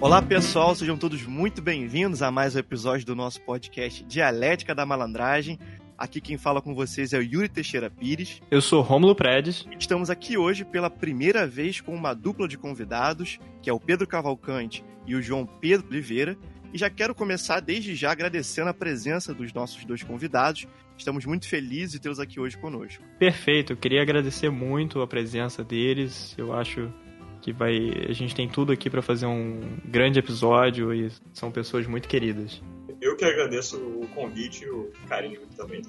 [0.00, 4.84] Olá pessoal, sejam todos muito bem-vindos a mais um episódio do nosso podcast Dialética da
[4.84, 5.58] Malandragem.
[5.96, 8.42] Aqui quem fala com vocês é o Yuri Teixeira Pires.
[8.50, 9.64] Eu sou Rômulo Predes.
[9.78, 14.06] Estamos aqui hoje pela primeira vez com uma dupla de convidados, que é o Pedro
[14.06, 16.36] Cavalcante e o João Pedro Oliveira.
[16.72, 20.66] E já quero começar desde já agradecendo a presença dos nossos dois convidados.
[20.98, 23.00] Estamos muito felizes de tê-los aqui hoje conosco.
[23.16, 26.34] Perfeito, eu queria agradecer muito a presença deles.
[26.36, 26.92] Eu acho
[27.40, 27.76] que vai,
[28.08, 32.60] a gente tem tudo aqui para fazer um grande episódio e são pessoas muito queridas.
[33.04, 35.82] Eu que agradeço o convite e o carinho também.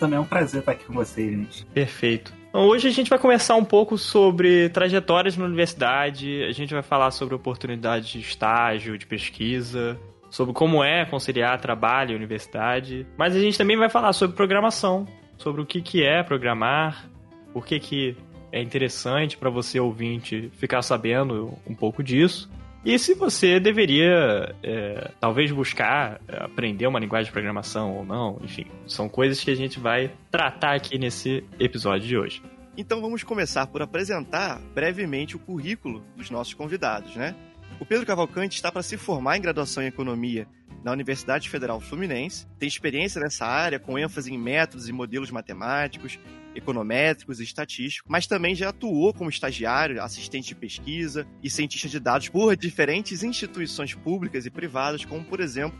[0.00, 1.66] Também é um prazer estar aqui com vocês, gente.
[1.66, 2.32] Perfeito.
[2.48, 6.82] Então, hoje a gente vai conversar um pouco sobre trajetórias na universidade, a gente vai
[6.82, 13.36] falar sobre oportunidades de estágio, de pesquisa, sobre como é conciliar trabalho e universidade, mas
[13.36, 17.06] a gente também vai falar sobre programação, sobre o que, que é programar,
[17.52, 18.16] por que, que
[18.50, 22.50] é interessante para você ouvinte ficar sabendo um pouco disso.
[22.86, 28.64] E se você deveria, é, talvez, buscar aprender uma linguagem de programação ou não, enfim,
[28.86, 32.40] são coisas que a gente vai tratar aqui nesse episódio de hoje.
[32.78, 37.34] Então vamos começar por apresentar brevemente o currículo dos nossos convidados, né?
[37.80, 40.46] O Pedro Cavalcante está para se formar em graduação em economia
[40.86, 46.16] na Universidade Federal Fluminense, tem experiência nessa área com ênfase em métodos e modelos matemáticos,
[46.54, 51.98] econométricos e estatísticos, mas também já atuou como estagiário, assistente de pesquisa e cientista de
[51.98, 55.76] dados por diferentes instituições públicas e privadas, como por exemplo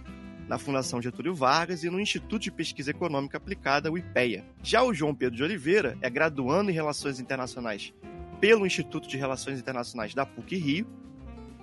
[0.49, 4.45] na Fundação Getúlio Vargas e no Instituto de Pesquisa Econômica Aplicada, o IPEA.
[4.61, 7.95] Já o João Pedro de Oliveira é graduando em Relações Internacionais
[8.41, 10.84] pelo Instituto de Relações Internacionais da PUC-Rio,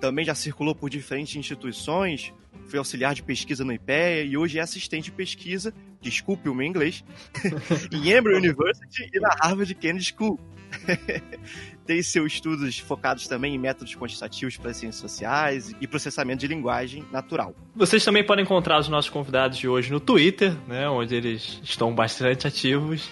[0.04, 2.30] também já circulou por diferentes instituições,
[2.66, 6.66] foi auxiliar de pesquisa no IPEA e hoje é assistente de pesquisa, desculpe o meu
[6.66, 7.02] inglês,
[7.90, 10.38] em Emory University e na Harvard Kennedy School.
[11.86, 16.48] Tem seus estudos focados também em métodos quantitativos para as ciências sociais e processamento de
[16.48, 17.54] linguagem natural.
[17.74, 21.94] Vocês também podem encontrar os nossos convidados de hoje no Twitter, né, onde eles estão
[21.94, 23.10] bastante ativos.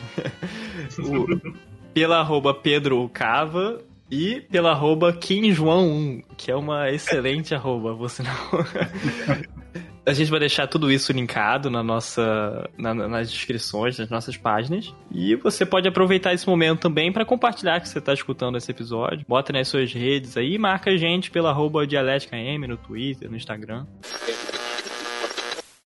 [0.99, 1.55] o,
[1.95, 3.83] pela arroba Pedro Cava
[4.13, 8.31] e pela arroba KimJoão1, que é uma excelente arroba, você não.
[10.05, 14.93] A gente vai deixar tudo isso linkado na nossa, na, nas descrições das nossas páginas.
[15.11, 19.25] E você pode aproveitar esse momento também para compartilhar que você está escutando esse episódio.
[19.29, 23.37] Bota nas suas redes aí e marca a gente pela arroba dialética.m no Twitter, no
[23.37, 23.87] Instagram.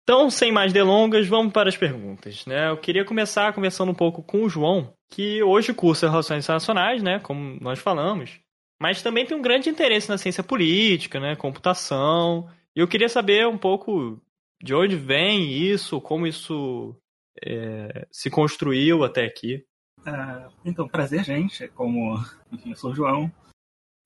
[0.03, 2.47] Então, sem mais delongas, vamos para as perguntas.
[2.47, 2.71] Né?
[2.71, 7.19] Eu queria começar conversando um pouco com o João, que hoje cursa Relações Internacionais, né,
[7.21, 8.41] como nós falamos,
[8.81, 12.49] mas também tem um grande interesse na ciência política, né, computação.
[12.75, 14.21] E eu queria saber um pouco
[14.62, 16.95] de onde vem isso, como isso
[17.43, 19.65] é, se construiu até aqui.
[20.00, 21.69] Uh, então, prazer, gente.
[21.69, 22.16] Como,
[22.53, 23.33] enfim, eu sou o João.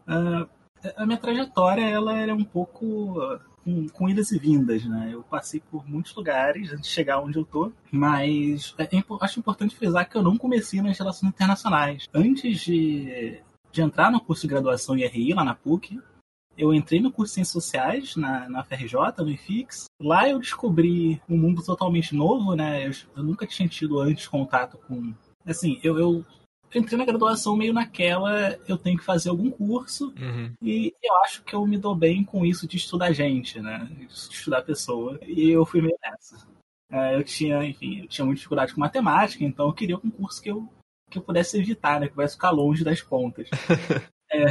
[0.02, 0.48] Uh,
[0.96, 3.20] a minha trajetória, ela é um pouco
[3.64, 5.10] com, com, idas e vindas, né?
[5.12, 8.88] Eu passei por muitos lugares antes de chegar onde eu tô, mas é,
[9.20, 12.08] acho importante frisar que eu não comecei nas relações internacionais.
[12.14, 13.40] Antes de,
[13.72, 16.00] de entrar no curso de graduação em RI, lá na PUC,
[16.56, 19.86] eu entrei no curso de Ciências Sociais, na, na FRJ, no IFIX.
[20.00, 22.86] Lá eu descobri um mundo totalmente novo, né?
[22.86, 25.14] Eu, eu nunca tinha tido antes contato com...
[25.46, 26.24] Assim, eu, eu
[26.74, 30.52] entrei na graduação meio naquela, eu tenho que fazer algum curso uhum.
[30.62, 33.88] e eu acho que eu me dou bem com isso de estudar gente, né?
[33.90, 35.18] De estudar pessoa.
[35.26, 36.46] E eu fui meio nessa.
[36.90, 40.42] É, eu tinha, enfim, eu tinha muita dificuldade com matemática, então eu queria um curso
[40.42, 40.68] que eu,
[41.10, 42.08] que eu pudesse evitar, né?
[42.08, 43.48] Que pudesse ficar longe das contas.
[44.32, 44.44] É,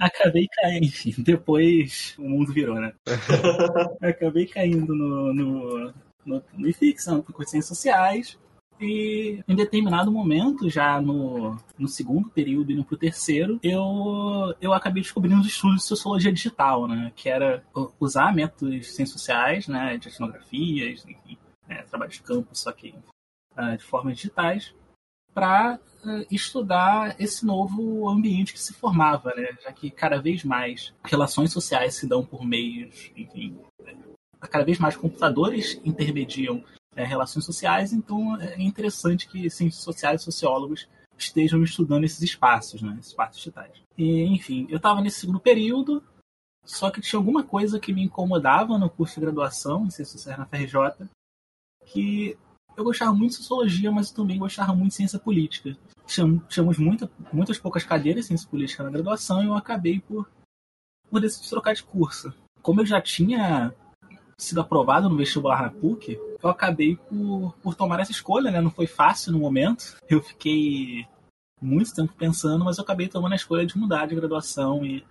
[0.00, 2.92] acabei caindo, enfim, depois o mundo virou, né?
[4.02, 5.94] acabei caindo no, no,
[6.26, 8.36] no, no IFIX, no curso de Ciências Sociais,
[8.82, 15.02] e em determinado momento, já no, no segundo período no pro terceiro, eu, eu acabei
[15.02, 17.12] descobrindo os estudos de sociologia digital, né?
[17.14, 17.64] Que era
[18.00, 19.96] usar métodos ciências sociais, né?
[19.96, 21.38] De etnografias, enfim,
[21.68, 22.94] né, trabalho de campo, só que
[23.56, 24.74] uh, de formas digitais,
[25.32, 29.48] para uh, estudar esse novo ambiente que se formava, né?
[29.62, 33.58] Já que cada vez mais relações sociais se dão por meios, enfim,
[34.40, 36.64] cada vez mais computadores intermediam
[36.94, 42.82] é, relações sociais, então é interessante que ciências sociais e sociólogos estejam estudando esses espaços,
[42.82, 43.72] né, esses espaços digitais.
[43.96, 46.02] E, enfim, eu estava nesse segundo período,
[46.64, 50.38] só que tinha alguma coisa que me incomodava no curso de graduação em Ciências Sociais
[50.38, 51.08] na FRJ,
[51.86, 52.36] que
[52.76, 55.76] eu gostava muito de sociologia, mas eu também gostava muito de ciência política.
[56.06, 60.28] Tínhamos muita, muitas poucas cadeiras de ciência política na graduação e eu acabei por
[61.12, 62.32] por decidir trocar de curso.
[62.62, 63.74] Como eu já tinha
[64.42, 68.60] sido aprovado no vestibular na PUC, eu acabei por, por tomar essa escolha, né?
[68.60, 69.96] Não foi fácil no momento.
[70.08, 71.06] Eu fiquei
[71.60, 75.04] muito tempo pensando, mas eu acabei tomando a escolha de mudar de graduação e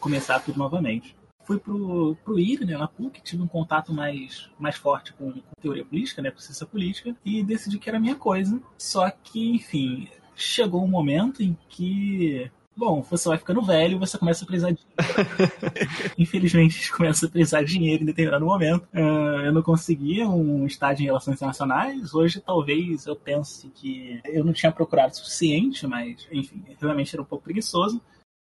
[0.00, 1.16] começar tudo novamente.
[1.44, 5.60] Fui pro, pro IRE, né, na PUC, tive um contato mais, mais forte com, com
[5.60, 8.60] teoria política, né, com ciência política, e decidi que era a minha coisa.
[8.78, 14.44] Só que, enfim, chegou um momento em que Bom, você vai ficando velho, você começa
[14.44, 14.80] a precisar de
[16.18, 18.88] Infelizmente, começa a precisar de dinheiro em determinado momento.
[18.94, 22.14] Uh, eu não conseguia um estágio em relações internacionais.
[22.14, 27.22] Hoje, talvez eu pense que eu não tinha procurado o suficiente, mas, enfim, realmente era
[27.22, 28.00] um pouco preguiçoso.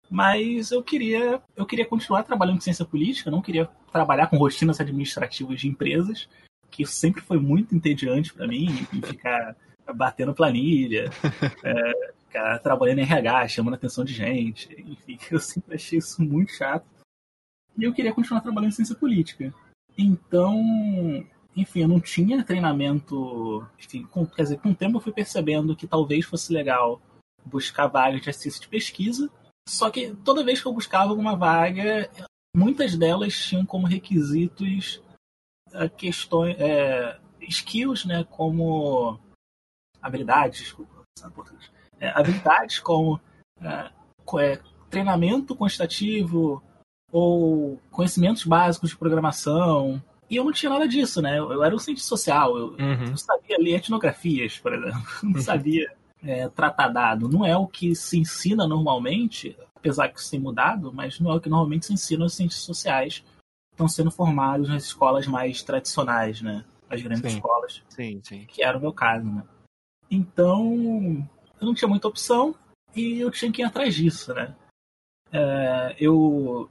[0.10, 4.80] Mas eu queria, eu queria continuar trabalhando com ciência política, não queria trabalhar com rotinas
[4.80, 6.30] administrativas de empresas,
[6.72, 9.56] que sempre foi muito entediante para mim, ficar
[9.94, 11.10] batendo planilha.
[11.64, 12.13] é,
[12.62, 14.70] trabalhando em RH, chamando a atenção de gente.
[14.82, 16.86] Enfim, eu sempre achei isso muito chato.
[17.78, 19.54] E eu queria continuar trabalhando em ciência política.
[19.98, 20.56] Então,
[21.56, 23.66] enfim, eu não tinha treinamento.
[23.80, 27.02] Enfim, com, quer dizer, com o tempo eu fui percebendo que talvez fosse legal
[27.46, 29.30] buscar vagas de assistência de pesquisa.
[29.68, 32.10] Só que toda vez que eu buscava alguma vaga,
[32.56, 35.02] muitas delas tinham como requisitos
[35.74, 39.20] uh, questões, é, skills, né, como
[40.02, 41.04] habilidades, desculpa,
[41.34, 41.72] português,
[42.04, 43.18] é, habilidades como
[43.62, 43.90] é,
[44.40, 44.60] é,
[44.90, 46.62] treinamento quantitativo
[47.10, 50.04] ou conhecimentos básicos de programação.
[50.30, 51.40] E eu não tinha nada disso, né?
[51.40, 53.06] Eu, eu era um cientista social, eu, uhum.
[53.12, 55.90] eu, sabia ler etnografias, por exemplo, não sabia
[56.22, 57.30] é, tratar dado.
[57.30, 61.36] Não é o que se ensina normalmente, apesar que isso tem mudado, mas não é
[61.36, 63.24] o que normalmente se ensina os cientistas sociais
[63.72, 66.66] estão sendo formados nas escolas mais tradicionais, né?
[66.90, 67.38] As grandes sim.
[67.38, 67.82] escolas.
[67.88, 68.46] Sim, sim.
[68.46, 69.44] Que era o meu caso, né?
[70.12, 71.28] Então,
[71.64, 72.54] eu não tinha muita opção
[72.96, 74.54] e eu tinha que ir atrás disso, né?
[75.32, 76.70] É, eu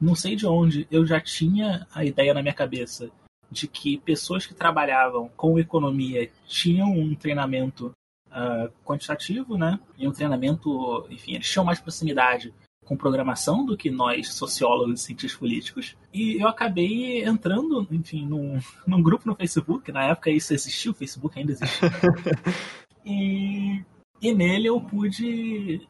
[0.00, 3.10] não sei de onde eu já tinha a ideia na minha cabeça
[3.50, 7.92] de que pessoas que trabalhavam com economia tinham um treinamento
[8.28, 9.78] uh, quantitativo, né?
[9.96, 12.52] E um treinamento, enfim, eles tinham mais proximidade
[12.84, 15.96] com programação do que nós, sociólogos e cientistas políticos.
[16.12, 20.94] E eu acabei entrando, enfim, num, num grupo no Facebook, na época isso existia, o
[20.94, 21.90] Facebook ainda existia.
[23.06, 23.82] e
[24.20, 25.86] e nele eu pude.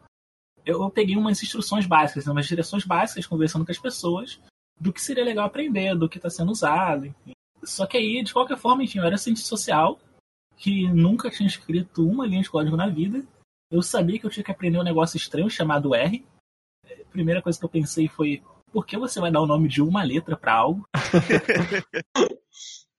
[0.64, 4.40] Eu peguei umas instruções básicas, umas direções básicas, conversando com as pessoas,
[4.80, 7.32] do que seria legal aprender, do que está sendo usado, enfim.
[7.62, 9.98] Só que aí, de qualquer forma, enfim, eu era cientista social,
[10.56, 13.26] que nunca tinha escrito uma linha de código na vida.
[13.70, 16.24] Eu sabia que eu tinha que aprender um negócio estranho chamado R.
[16.84, 18.42] A primeira coisa que eu pensei foi:
[18.72, 20.86] por que você vai dar o nome de uma letra para algo?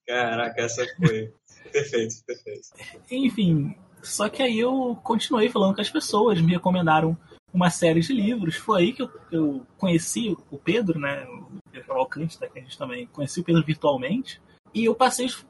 [0.07, 1.33] Caraca, essa foi
[1.71, 2.67] perfeito, perfeito.
[3.11, 7.17] Enfim, só que aí eu continuei falando com as pessoas, me recomendaram
[7.53, 8.55] uma série de livros.
[8.55, 11.25] Foi aí que eu, eu conheci o Pedro, né?
[11.25, 14.41] O Pedro Cavalcante, tá, que a gente também conheci o Pedro virtualmente.
[14.73, 15.45] E eu passei os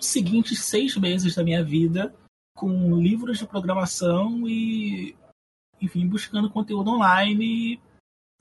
[0.00, 2.14] seguintes seis meses da minha vida
[2.56, 5.14] com livros de programação e,
[5.80, 7.44] enfim, buscando conteúdo online.
[7.44, 7.80] E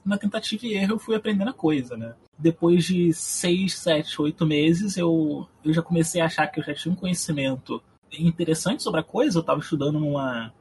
[0.04, 2.16] na tentativa e erro eu fui aprendendo a coisa, né?
[2.38, 6.74] Depois de seis, sete, oito meses, eu, eu já comecei a achar que eu já
[6.74, 7.84] tinha um conhecimento
[8.18, 10.54] interessante sobre a coisa, eu estava estudando numa.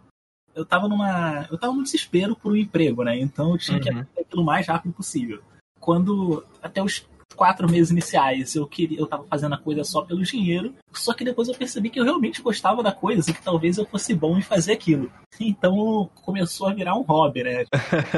[0.54, 1.46] Eu estava numa.
[1.50, 3.18] Eu tava num desespero por um emprego, né?
[3.18, 3.82] Então eu tinha uhum.
[3.82, 5.42] que aprender aquilo o mais rápido possível.
[5.80, 6.44] Quando.
[6.62, 7.06] Até os
[7.36, 11.24] quatro meses iniciais eu queria eu tava fazendo a coisa só pelo dinheiro só que
[11.24, 14.36] depois eu percebi que eu realmente gostava da coisa e que talvez eu fosse bom
[14.38, 17.64] em fazer aquilo então começou a virar um hobby né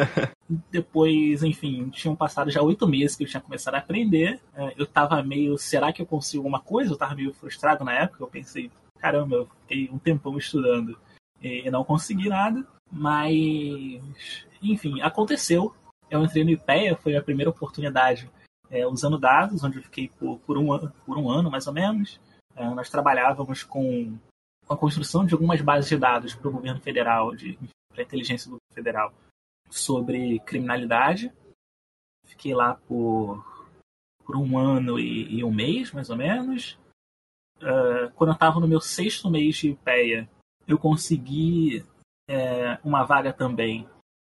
[0.71, 4.87] depois enfim tinham passado já oito meses que eu tinha começado a aprender é, eu
[4.87, 8.29] tava meio será que eu consigo alguma coisa eu tava meio frustrado na época eu
[8.29, 10.99] pensei caramba, eu fiquei um tempão estudando
[11.41, 14.01] e não consegui nada, mas
[14.63, 15.75] enfim, aconteceu.
[16.11, 18.31] Eu entrei no IPEA, foi a primeira oportunidade
[18.69, 21.73] é, usando dados, onde eu fiquei por, por, um, ano, por um ano mais ou
[21.73, 22.21] menos.
[22.55, 24.19] É, nós trabalhávamos com,
[24.67, 27.31] com, a construção de algumas bases de dados para o governo federal,
[27.93, 29.15] para a inteligência do governo federal,
[29.71, 31.33] sobre criminalidade.
[32.27, 33.45] Fiquei lá por,
[34.25, 36.79] por um ano e, e um mês, mais ou menos
[37.63, 40.29] uh, quando eu estava no meu sexto mês de IPEA,
[40.67, 41.85] eu consegui
[42.29, 43.89] é, uma vaga também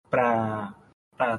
[0.09, 0.75] para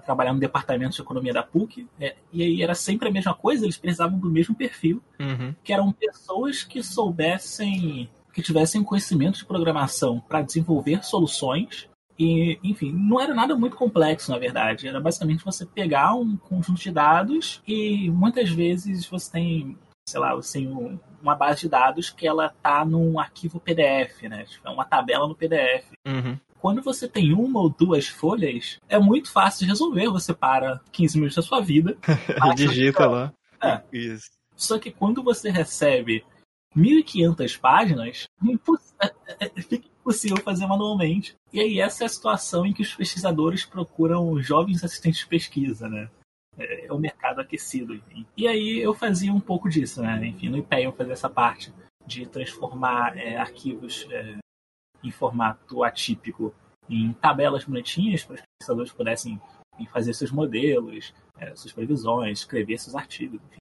[0.05, 1.87] trabalhar no departamento de economia da PUC.
[1.99, 5.55] É, e aí era sempre a mesma coisa, eles precisavam do mesmo perfil, uhum.
[5.63, 11.89] que eram pessoas que soubessem, que tivessem conhecimento de programação para desenvolver soluções.
[12.19, 14.87] E, enfim, não era nada muito complexo, na verdade.
[14.87, 20.33] Era basicamente você pegar um conjunto de dados e muitas vezes você tem sei lá,
[20.33, 24.43] assim, uma base de dados que ela tá num arquivo PDF, né?
[24.45, 25.85] Tipo, é uma tabela no PDF.
[26.07, 26.37] Uhum.
[26.59, 30.07] quando você tem uma ou duas folhas, é muito fácil de resolver.
[30.09, 31.97] Você para 15 minutos da sua vida.
[32.55, 33.33] Digita lá.
[33.91, 34.29] Isso.
[34.55, 36.23] Só que quando você recebe
[36.75, 41.35] 1.500 páginas, impo- é- é- fica impossível fazer manualmente.
[41.51, 45.87] E aí essa é a situação em que os pesquisadores procuram jovens assistentes de pesquisa,
[45.89, 46.09] né?
[46.61, 48.25] É é o mercado aquecido, enfim.
[48.35, 50.25] E aí eu fazia um pouco disso, né?
[50.25, 51.73] Enfim, no IPEA eu fazia essa parte
[52.05, 54.37] de transformar é, arquivos é,
[55.03, 56.53] em formato atípico
[56.89, 59.41] em tabelas bonitinhas para os pesquisadores pudessem
[59.91, 63.57] fazer seus modelos, é, suas previsões, escrever seus artigos, enfim.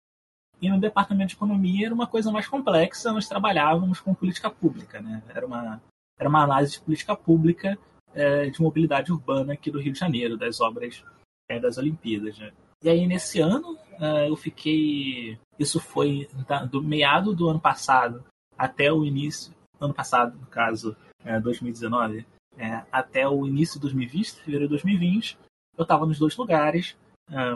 [0.60, 5.00] E no departamento de economia era uma coisa mais complexa, nós trabalhávamos com política pública,
[5.00, 5.22] né?
[5.28, 5.80] Era uma,
[6.18, 7.78] era uma análise de política pública
[8.12, 11.02] é, de mobilidade urbana aqui do Rio de Janeiro, das obras
[11.48, 12.52] é, das Olimpíadas, né?
[12.82, 15.38] E aí, nesse ano, é, eu fiquei.
[15.58, 16.26] Isso foi
[16.70, 18.24] do meado do ano passado
[18.56, 19.52] até o início.
[19.78, 25.38] Ano passado, no caso, é, 2019, é, até o início de 2020, fevereiro de 2020.
[25.76, 26.96] Eu estava nos dois lugares.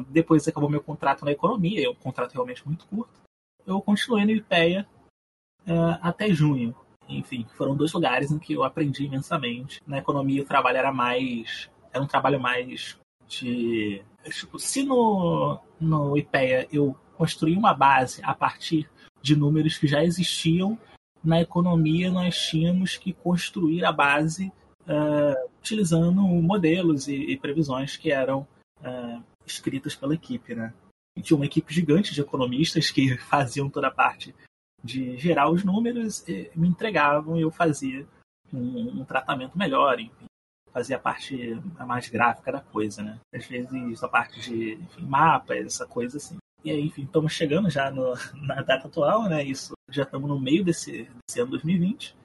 [0.09, 3.13] depois acabou meu contrato na economia, é um contrato realmente muito curto.
[3.67, 4.87] Eu continuei no IPEA
[6.01, 6.75] até junho.
[7.09, 9.81] Enfim, foram dois lugares em que eu aprendi imensamente.
[9.87, 11.71] Na economia, o trabalho era mais.
[11.93, 14.03] Era um trabalho mais de.
[14.25, 18.89] Tipo, se no, no IPEA eu construí uma base a partir
[19.23, 20.79] de números que já existiam,
[21.23, 24.53] na economia nós tínhamos que construir a base
[24.87, 28.47] uh, utilizando modelos e, e, previsões que eram
[28.81, 30.55] uh, escritas pela equipe.
[30.55, 30.73] Né?
[31.17, 34.35] E tinha uma equipe gigante de economistas que faziam toda a parte
[34.83, 36.23] de gerar os números,
[36.55, 38.07] me entregavam e eu fazia
[38.53, 40.27] um, um tratamento melhor, enfim
[40.75, 43.21] fazia a parte mais gráfica da coisa, né?
[43.33, 46.37] Às vezes a parte de enfim, mapas, essa coisa assim.
[46.65, 48.13] E aí, enfim, estamos chegando já no,
[48.45, 49.45] na data atual, né?
[49.45, 52.17] Isso já estamos no meio desse, desse ano 2020.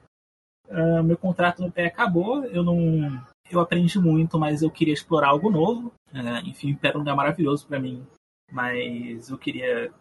[0.68, 3.24] Uh, meu contrato no pé acabou, eu não.
[3.48, 5.92] Eu aprendi muito, mas eu queria explorar algo novo.
[6.12, 8.04] Uh, enfim, é um lugar maravilhoso para mim,
[8.50, 9.92] mas eu queria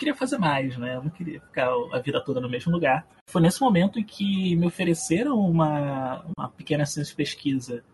[0.00, 0.96] queria fazer mais, né?
[0.96, 3.06] Eu não queria ficar a vida toda no mesmo lugar.
[3.28, 7.84] Foi nesse momento em que me ofereceram uma, uma pequena ciência de pesquisa.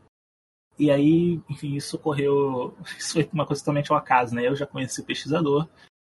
[0.79, 2.75] E aí, enfim, isso ocorreu.
[2.99, 4.47] Isso foi uma coisa totalmente ao acaso, né?
[4.47, 5.67] Eu já conheci o pesquisador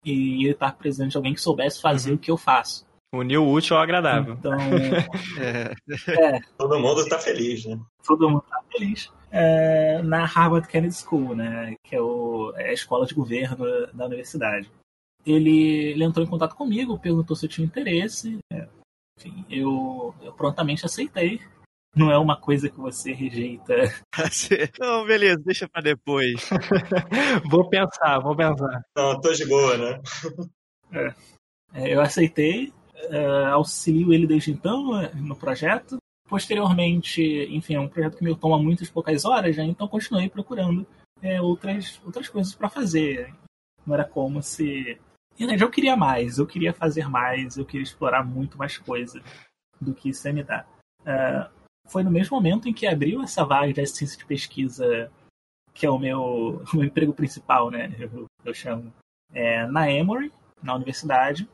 [0.05, 2.15] e ele estar presente de alguém que soubesse fazer uhum.
[2.15, 2.86] o que eu faço.
[3.13, 4.34] Uniu o útil ao agradável.
[4.34, 4.53] Então.
[5.39, 5.74] é.
[6.12, 6.39] é.
[6.58, 7.79] Todo mundo está feliz, né?
[8.05, 9.12] Todo mundo está feliz.
[9.32, 11.75] É, na Harvard Kennedy School, né?
[11.84, 13.58] Que é, o, é a escola de governo
[13.93, 14.70] da universidade
[15.25, 18.39] ele, ele entrou em contato comigo, perguntou se eu tinha interesse.
[18.51, 18.67] É,
[19.17, 21.41] enfim, eu, eu prontamente aceitei.
[21.96, 23.74] Não é uma coisa que você rejeita.
[24.80, 26.50] Não, beleza, deixa pra depois.
[27.50, 28.84] vou pensar, vou pensar.
[28.96, 30.02] Não, tô de boa, né?
[30.92, 31.14] É.
[31.74, 35.98] É, eu aceitei, é, auxilio ele desde então no projeto.
[36.28, 37.22] Posteriormente,
[37.52, 39.66] enfim, é um projeto que me toma muitas poucas horas, né?
[39.66, 40.86] então continuei procurando
[41.22, 43.34] é, outras, outras coisas para fazer.
[43.86, 44.98] Não era como se
[45.40, 49.22] e eu queria mais, eu queria fazer mais, eu queria explorar muito mais coisa
[49.82, 50.68] do que isso ia me dar.
[51.02, 55.12] Uh, foi no mesmo momento em que abriu essa vaga de assistência de pesquisa,
[55.74, 57.94] que é o meu, o meu emprego principal, né?
[58.00, 58.94] Eu, eu chamo.
[59.34, 61.50] É, na Emory, na universidade,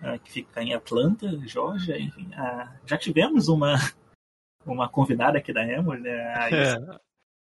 [0.00, 1.98] uh, que fica em Atlanta, Georgia.
[1.98, 3.74] Enfim, uh, já tivemos uma,
[4.64, 6.34] uma convidada aqui da Emory, né?
[6.34, 6.98] A é,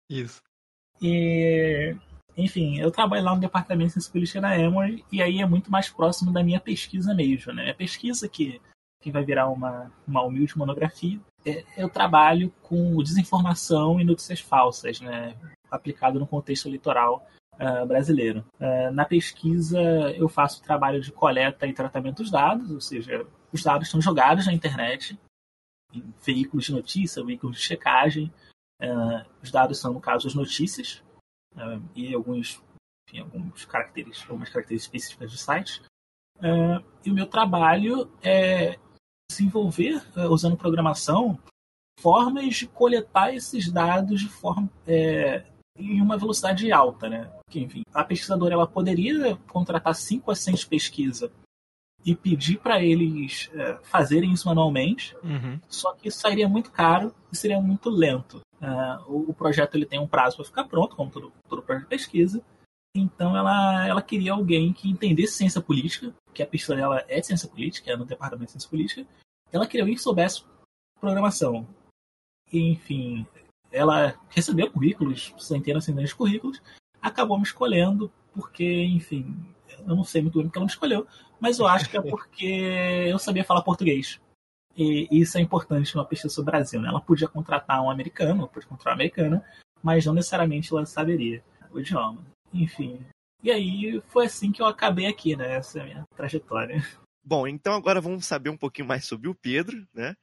[0.10, 0.42] isso.
[1.02, 1.96] E
[2.36, 5.72] enfim, eu trabalho lá no departamento de ciência política da Emory e aí é muito
[5.72, 7.70] mais próximo da minha pesquisa mesmo, né?
[7.70, 8.60] A pesquisa que,
[9.04, 11.20] que vai virar uma, uma humilde monografia.
[11.46, 15.36] É, eu trabalho com desinformação e notícias falsas, né?
[15.70, 18.46] Aplicado no contexto eleitoral uh, brasileiro.
[18.60, 19.82] Uh, na pesquisa,
[20.16, 24.46] eu faço trabalho de coleta e tratamento dos dados, ou seja, os dados estão jogados
[24.46, 25.20] na internet,
[25.94, 28.32] em veículos de notícia, veículos de checagem.
[28.82, 31.04] Uh, os dados são, no caso, as notícias,
[31.94, 32.64] e alguns,
[33.08, 35.82] enfim, alguns caracteres, algumas características específicas do site.
[36.38, 38.80] Uh, e o meu trabalho é
[39.38, 41.38] desenvolver, uh, usando programação,
[42.00, 45.44] formas de coletar esses dados de forma é,
[45.78, 47.32] em uma velocidade alta, né?
[47.46, 51.32] Porque, enfim, a pesquisadora ela poderia contratar cinco assistentes de pesquisa
[52.06, 55.60] e pedir para eles é, fazerem isso manualmente, uhum.
[55.70, 58.42] só que isso sairia muito caro e seria muito lento.
[59.08, 61.90] O, o, projeto ele tem um prazo para ficar pronto, como todo, todo projeto de
[61.90, 62.42] pesquisa.
[62.96, 67.50] Então ela, ela queria alguém que entendesse ciência política, que a pesquisa dela é ciência
[67.50, 69.06] política, é no departamento de ciência política.
[69.54, 70.44] Ela queria alguém que soubesse
[71.00, 71.68] programação.
[72.52, 73.26] E, enfim,
[73.72, 76.62] ela recebeu currículos, centenas e centenas de currículos,
[77.02, 79.36] acabou me escolhendo porque, enfim,
[79.80, 81.08] eu não sei muito bem porque ela me escolheu,
[81.40, 82.46] mas eu acho que é porque
[83.08, 84.20] eu sabia falar português.
[84.76, 86.82] E isso é importante numa pesquisa sobre o Brasil.
[86.82, 86.90] Né?
[86.90, 89.44] Ela podia contratar um americano, podia contratar um americano,
[89.84, 92.24] mas não necessariamente ela saberia o idioma.
[92.52, 93.00] Enfim.
[93.44, 95.56] E aí foi assim que eu acabei aqui, né?
[95.56, 96.84] Essa é a minha trajetória.
[97.24, 100.16] Bom, então agora vamos saber um pouquinho mais sobre o Pedro, né?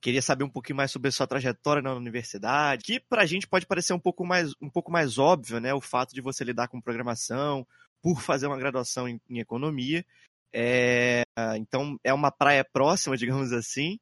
[0.00, 3.66] Queria saber um pouquinho mais sobre a sua trajetória na universidade, que pra gente pode
[3.66, 5.74] parecer um pouco mais, um pouco mais óbvio, né?
[5.74, 7.66] O fato de você lidar com programação,
[8.02, 10.04] por fazer uma graduação em, em economia.
[10.52, 11.24] É,
[11.56, 13.98] então é uma praia próxima, digamos assim.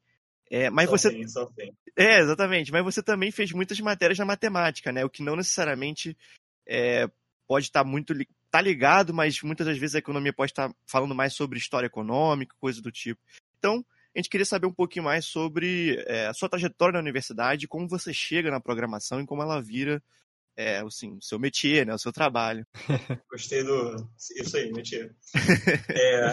[0.49, 1.09] É, mas Só você.
[1.11, 1.73] tem, só tem.
[1.97, 2.71] É, exatamente.
[2.71, 5.03] Mas você também fez muitas matérias na matemática, né?
[5.03, 6.15] O que não necessariamente
[6.67, 7.09] é,
[7.47, 11.13] pode estar muito li- tá ligado, mas muitas das vezes a economia pode estar falando
[11.13, 13.19] mais sobre história econômica, coisa do tipo.
[13.57, 13.85] Então,
[14.15, 17.85] a gente queria saber um pouquinho mais sobre é, a sua trajetória na universidade, como
[17.85, 20.01] você chega na programação e como ela vira
[20.55, 21.93] é, assim, o seu métier, né?
[21.93, 22.65] O seu trabalho.
[23.29, 24.09] Gostei do.
[24.37, 25.13] Isso aí, mentira.
[25.89, 26.31] é...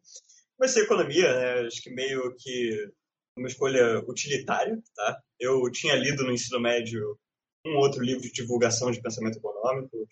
[0.56, 1.66] Comecei economia, né?
[1.66, 2.90] Acho que meio que
[3.36, 5.20] uma escolha utilitária, tá?
[5.38, 7.20] Eu tinha lido no ensino médio
[7.66, 10.08] um outro livro de divulgação de pensamento econômico.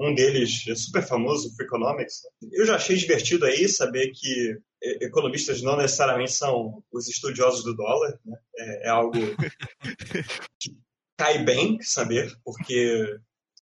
[0.00, 2.22] Um deles é super famoso, Freakonomics.
[2.50, 8.18] Eu já achei divertido aí saber que economistas não necessariamente são os estudiosos do dólar,
[8.24, 8.38] né?
[8.56, 9.18] É, é algo
[10.58, 10.74] que
[11.18, 13.04] cai bem saber, porque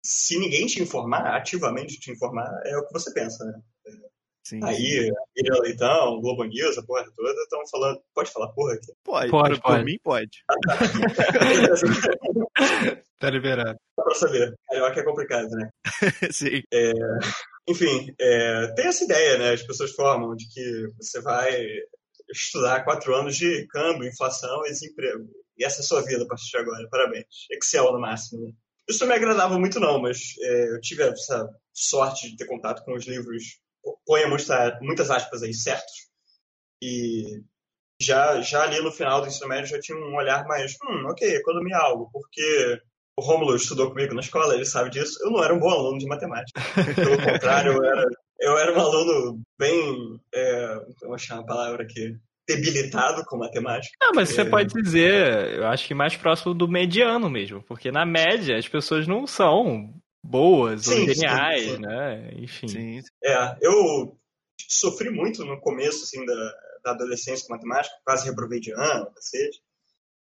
[0.03, 3.60] se ninguém te informar, ativamente te informar, é o que você pensa, né?
[4.48, 4.60] Sim.
[4.63, 5.12] Aí,
[5.62, 8.00] Leitão, Globo News, a porra toda, estão falando.
[8.16, 8.94] Pode falar porra aqui?
[9.04, 10.44] Pode, Pode, pode, por mim pode.
[13.20, 13.80] Tá liberado.
[13.96, 14.54] Só pra saber.
[14.70, 15.70] Carioca é complicado, né?
[16.32, 16.62] Sim.
[17.68, 19.54] Enfim, é, tem essa ideia, né?
[19.54, 21.66] As pessoas formam de que você vai
[22.32, 25.27] estudar quatro anos de câmbio, inflação e desemprego.
[25.58, 26.88] E essa é a sua vida a partir de agora.
[26.92, 27.25] Parabéns.
[27.51, 28.46] Excel no máximo.
[28.46, 28.51] né?
[28.88, 32.84] Isso não me agradava muito, não, mas é, eu tive essa sorte de ter contato
[32.86, 33.44] com os livros,
[34.05, 36.07] ponha muita- muitas aspas aí, certos.
[36.81, 37.41] E
[38.01, 41.27] já, já ali no final do ensino médio já tinha um olhar mais, hum, ok,
[41.36, 42.79] economia é algo, porque
[43.19, 45.17] o Rômulo estudou comigo na escola, ele sabe disso.
[45.24, 46.62] Eu não era um bom aluno de matemática.
[46.96, 48.05] Pelo contrário, eu era,
[48.39, 52.15] eu era um aluno bem, é, vou chamar a palavra aqui,
[52.47, 53.93] debilitado com matemática.
[53.99, 54.45] Não, mas você É.
[54.45, 59.08] pode dizer, eu acho que mais próximo do mediano mesmo, porque na média as pessoas
[59.08, 59.91] não são
[60.23, 61.77] boas Sim, ou geniais, sim.
[61.80, 62.32] né?
[62.36, 62.67] Enfim.
[62.67, 63.01] Sim.
[63.23, 64.17] É, eu
[64.67, 69.62] sofri muito no começo assim, da, da adolescência com matemática, quase reprovei de ano, cacete.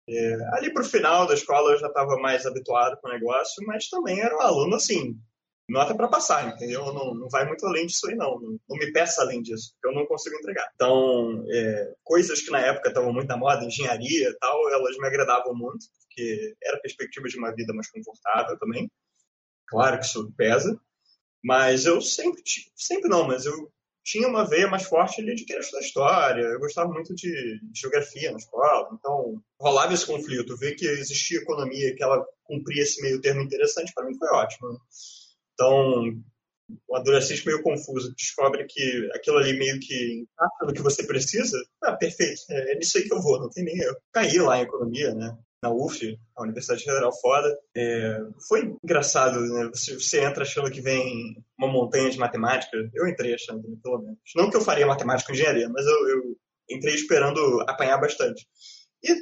[0.09, 3.87] É, ali pro final da escola eu já estava mais habituado com o negócio, mas
[3.87, 5.15] também era um aluno assim,
[5.69, 6.91] nota para passar, entendeu?
[6.93, 9.87] Não, não vai muito além disso aí não, não, não me peça além disso, porque
[9.87, 10.69] eu não consigo entregar.
[10.75, 15.07] Então, é, coisas que na época estavam muito na moda, engenharia e tal, elas me
[15.07, 18.89] agradavam muito, porque era a perspectiva de uma vida mais confortável também.
[19.71, 20.79] Claro que isso pesa,
[21.41, 22.41] mas eu sempre,
[22.75, 23.71] sempre não, mas eu
[24.03, 26.41] tinha uma veia mais forte ali de querer estudar história.
[26.41, 30.57] Eu gostava muito de geografia na escola, então rolava esse conflito.
[30.57, 34.77] Ver que existia economia, que ela cumpria esse meio termo interessante, para mim foi ótimo.
[35.53, 36.21] Então,
[36.87, 41.57] o adolescente meio confuso descobre que aquilo ali meio que encaixa no que você precisa.
[41.81, 43.97] Ah, perfeito, é, é nisso aí que eu vou, não tem nem erro.
[44.11, 45.37] Caí lá em economia, né?
[45.63, 47.55] Na UF, a Universidade Federal foda.
[47.75, 49.69] É, foi engraçado, né?
[49.73, 52.75] Você, você entra achando que vem uma montanha de matemática.
[52.93, 54.19] Eu entrei achando, né, pelo menos.
[54.35, 56.37] Não que eu faria matemática com engenharia, mas eu, eu
[56.69, 58.47] entrei esperando apanhar bastante.
[59.03, 59.15] E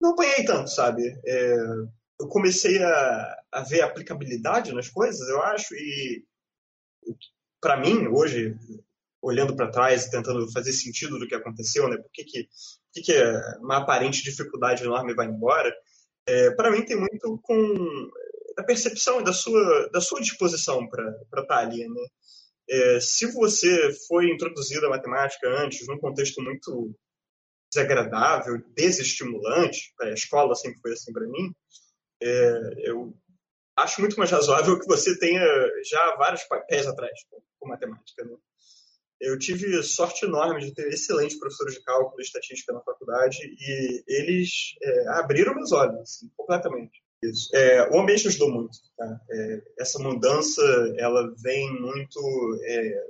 [0.00, 1.02] não apanhei tanto, sabe?
[1.26, 1.56] É,
[2.20, 6.24] eu comecei a, a ver aplicabilidade nas coisas, eu acho, e
[7.60, 8.54] para mim, hoje,
[9.22, 11.96] olhando para trás e tentando fazer sentido do que aconteceu, né?
[11.96, 13.22] Por que, que, por que, que
[13.60, 15.74] uma aparente dificuldade enorme vai embora?
[16.28, 18.10] É, para mim tem muito com
[18.58, 22.06] a percepção da sua, da sua disposição para estar ali, né?
[22.68, 26.92] É, se você foi introduzido à matemática antes, num contexto muito
[27.72, 31.54] desagradável, desestimulante, a escola sempre foi assim para mim,
[32.20, 33.14] é, eu
[33.76, 35.44] acho muito mais razoável que você tenha
[35.88, 38.24] já vários pés atrás com, com matemática.
[38.24, 38.36] Né?
[39.20, 44.04] Eu tive sorte enorme de ter excelentes professores de cálculo e estatística na faculdade e
[44.06, 47.02] eles é, abriram meus olhos assim, completamente.
[47.22, 47.54] Isso.
[47.54, 48.78] É, o ambiente ajudou muito.
[48.96, 49.20] Tá?
[49.30, 50.62] É, essa mudança
[50.98, 52.20] ela vem muito
[52.64, 53.06] é,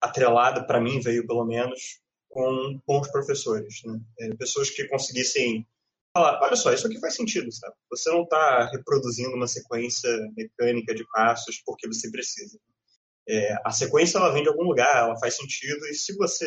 [0.00, 3.82] atrelada, para mim, veio pelo menos, com bons professores.
[3.84, 4.00] Né?
[4.20, 5.66] É, pessoas que conseguissem
[6.12, 7.74] falar, olha só, isso aqui faz sentido, sabe?
[7.90, 12.58] Você não está reproduzindo uma sequência mecânica de passos porque você precisa.
[13.28, 16.46] É, a sequência ela vem de algum lugar, ela faz sentido e se você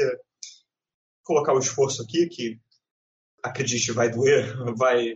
[1.23, 2.59] colocar o esforço aqui, que
[3.43, 5.13] acredite vai doer, vai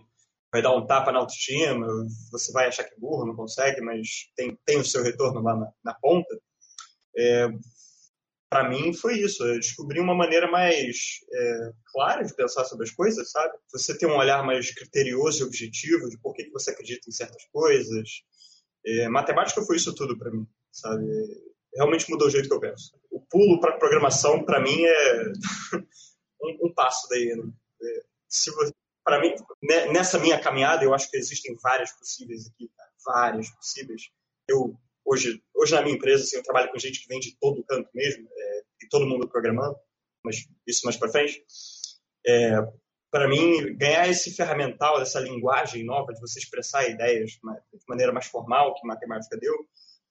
[0.51, 1.86] vai dar um tapa na autoestima,
[2.32, 5.54] você vai achar que é burro, não consegue, mas tem, tem o seu retorno lá
[5.54, 6.34] na, na ponta,
[7.17, 7.49] é,
[8.49, 9.43] para mim foi isso.
[9.43, 13.54] Eu descobri uma maneira mais é, clara de pensar sobre as coisas, sabe?
[13.73, 17.12] Você tem um olhar mais criterioso e objetivo de por que, que você acredita em
[17.12, 18.10] certas coisas.
[18.86, 21.06] É, matemática foi isso tudo para mim, sabe?
[21.75, 22.97] Realmente mudou o jeito que eu penso.
[23.11, 25.23] O pulo para programação, para mim, é
[26.41, 27.35] um, um, passo daí.
[27.35, 27.51] Né?
[27.81, 28.51] É, se
[29.03, 32.69] para mim, né, nessa minha caminhada, eu acho que existem várias possíveis aqui,
[33.05, 34.09] várias possíveis.
[34.47, 37.63] Eu hoje, hoje na minha empresa, assim, eu trabalho com gente que vem de todo
[37.63, 39.77] canto mesmo, é, e todo mundo programando,
[40.23, 41.43] mas isso mais para frente.
[42.25, 42.55] É,
[43.11, 47.39] para mim, ganhar esse ferramental, essa linguagem nova de você expressar ideias de
[47.88, 49.53] maneira mais formal que matemática deu,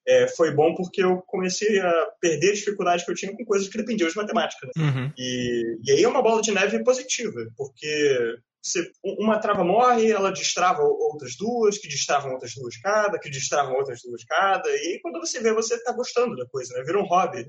[0.07, 3.69] é, foi bom porque eu comecei a perder a dificuldade que eu tinha com coisas
[3.69, 4.67] que dependiam de matemática.
[4.67, 4.85] Né?
[4.85, 5.13] Uhum.
[5.17, 10.31] E, e aí é uma bola de neve positiva, porque você, uma trava morre, ela
[10.33, 15.21] destrava outras duas, que destravam outras duas cada, que destravam outras duas cada, e quando
[15.21, 16.83] você vê, você está gostando da coisa, né?
[16.83, 17.47] Vira um hobby.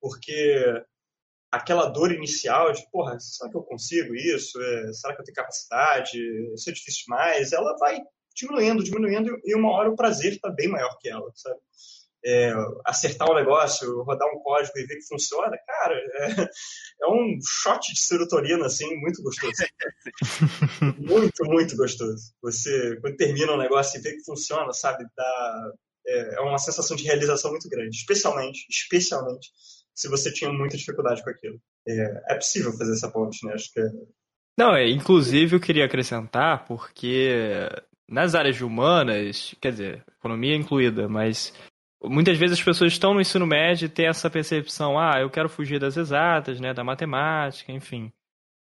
[0.00, 0.82] Porque
[1.52, 4.60] aquela dor inicial de, porra, será que eu consigo isso?
[4.60, 6.18] É, será que eu tenho capacidade?
[6.54, 7.52] Isso é difícil demais?
[7.52, 8.00] Ela vai
[8.36, 11.58] diminuindo, diminuindo, e uma hora o prazer está bem maior que ela, sabe?
[12.26, 12.52] é,
[12.84, 16.26] acertar o um negócio, rodar um código e ver que funciona, cara, é,
[17.04, 19.52] é um shot de serotonina, assim, muito gostoso.
[20.98, 22.32] muito, muito gostoso.
[22.42, 25.72] Você, quando termina um negócio e vê que funciona, sabe, dá,
[26.08, 29.48] é, é uma sensação de realização muito grande, especialmente, especialmente
[29.94, 31.60] se você tinha muita dificuldade com aquilo.
[31.86, 33.54] É, é possível fazer essa ponte, né?
[33.54, 33.88] Acho que é...
[34.58, 37.68] Não, é, inclusive eu queria acrescentar, porque
[38.08, 41.52] nas áreas humanas, quer dizer, economia incluída, mas
[42.02, 45.48] muitas vezes as pessoas estão no ensino médio e têm essa percepção, ah, eu quero
[45.48, 48.12] fugir das exatas, né, da matemática, enfim.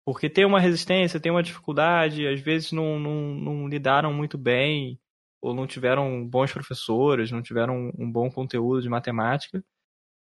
[0.04, 4.98] Porque tem uma resistência, tem uma dificuldade, às vezes não, não, não lidaram muito bem,
[5.40, 9.62] ou não tiveram bons professores, não tiveram um bom conteúdo de matemática.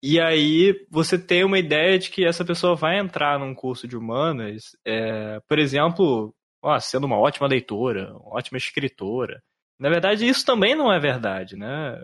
[0.03, 3.97] E aí você tem uma ideia de que essa pessoa vai entrar num curso de
[3.97, 6.35] humanas, é, por exemplo,
[6.67, 9.43] ó, sendo uma ótima leitora, uma ótima escritora.
[9.79, 12.03] Na verdade, isso também não é verdade, né?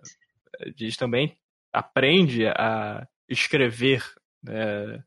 [0.76, 1.36] diz também
[1.72, 4.04] aprende a escrever.
[4.42, 5.02] Né?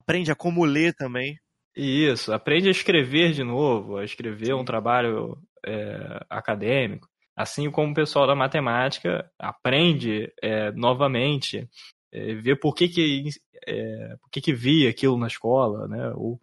[0.00, 1.38] Aprende a como ler também.
[1.74, 7.08] Isso, aprende a escrever de novo, a escrever um trabalho é, acadêmico.
[7.36, 11.68] Assim como o pessoal da matemática aprende é, novamente,
[12.12, 13.28] é, ver por que que,
[13.66, 16.12] é, por que que via aquilo na escola, né?
[16.16, 16.40] Ou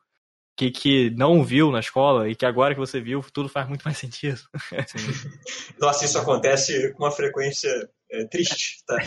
[0.57, 3.83] que, que não viu na escola e que agora que você viu, tudo faz muito
[3.83, 4.41] mais sentido.
[5.79, 7.69] Nossa, isso acontece com uma frequência
[8.11, 8.97] é, triste, tá?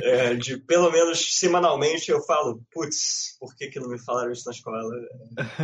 [0.00, 4.44] É, de pelo menos semanalmente eu falo, putz, por que, que não me falaram isso
[4.46, 4.78] na escola?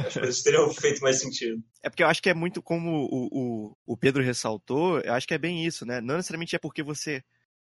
[0.05, 1.62] As coisas teriam feito mais sentido.
[1.81, 5.29] É porque eu acho que é muito como o, o, o Pedro ressaltou, eu acho
[5.29, 6.00] que é bem isso, né?
[6.00, 7.22] Não necessariamente é porque você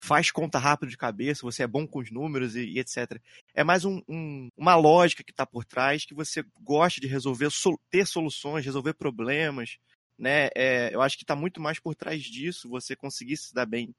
[0.00, 3.20] faz conta rápido de cabeça, você é bom com os números e, e etc.
[3.54, 7.50] É mais um, um, uma lógica que está por trás, que você gosta de resolver,
[7.50, 9.78] sol, ter soluções, resolver problemas,
[10.18, 10.48] né?
[10.54, 13.94] É, eu acho que está muito mais por trás disso, você conseguir se dar bem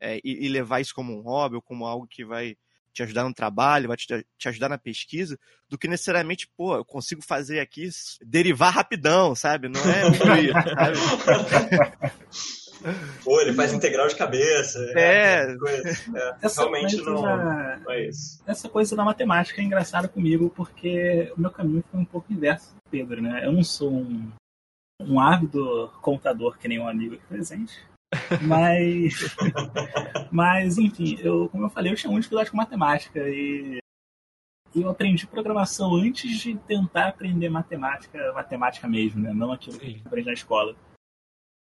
[0.00, 2.56] é, e, e, levar isso como um hobby ou como algo que vai
[2.92, 6.84] te ajudar no trabalho, vai te, te ajudar na pesquisa, do que necessariamente, pô, eu
[6.84, 7.88] consigo fazer aqui,
[8.20, 9.68] derivar rapidão, sabe?
[9.68, 12.12] Não é fluir, sabe?
[13.24, 14.78] Pô, ele faz integral de cabeça.
[14.96, 15.52] É.
[15.52, 17.78] é, coisa, é realmente não, da...
[17.78, 18.42] não é isso.
[18.46, 22.74] Essa coisa da matemática é engraçada comigo, porque o meu caminho foi um pouco inverso
[22.74, 23.44] do Pedro, né?
[23.44, 24.30] Eu não sou um,
[25.00, 27.74] um ávido contador que nem um amigo aqui presente.
[28.42, 29.14] Mas,
[30.30, 33.78] mas enfim, eu, como eu falei, eu tinha muita dificuldade com matemática e
[34.74, 39.32] eu aprendi programação antes de tentar aprender matemática, matemática mesmo, né?
[39.32, 40.76] Não aquilo que eu aprendi na escola.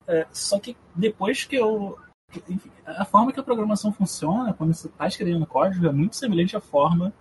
[0.07, 1.97] É, só que depois que eu.
[2.49, 6.55] Enfim, a forma que a programação funciona, quando você está escrevendo código, é muito semelhante
[6.55, 7.13] à forma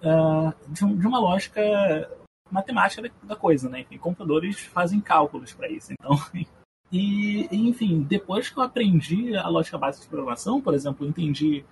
[0.00, 1.60] uh, de, um, de, uma lógica
[2.50, 3.80] matemática da, da, coisa, né?
[3.80, 5.92] Enfim, computadores fazem cálculos para isso.
[5.92, 6.16] Então,
[6.92, 11.64] e, enfim, depois que eu aprendi a lógica básica de programação, por exemplo, eu entendi.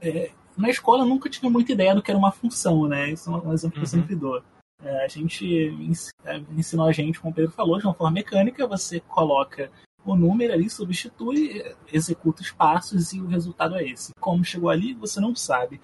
[0.00, 3.10] É, na escola eu nunca tive muita ideia do que era uma função, né?
[3.10, 4.20] Isso é um exemplo que eu sempre uhum.
[4.20, 4.42] dou.
[4.82, 8.66] É, a gente é, ensinou a gente, como o Pedro falou, de uma forma mecânica,
[8.66, 9.70] você coloca
[10.04, 11.62] o número ali, substitui,
[11.92, 14.12] executa os passos e o resultado é esse.
[14.18, 15.80] Como chegou ali, você não sabe.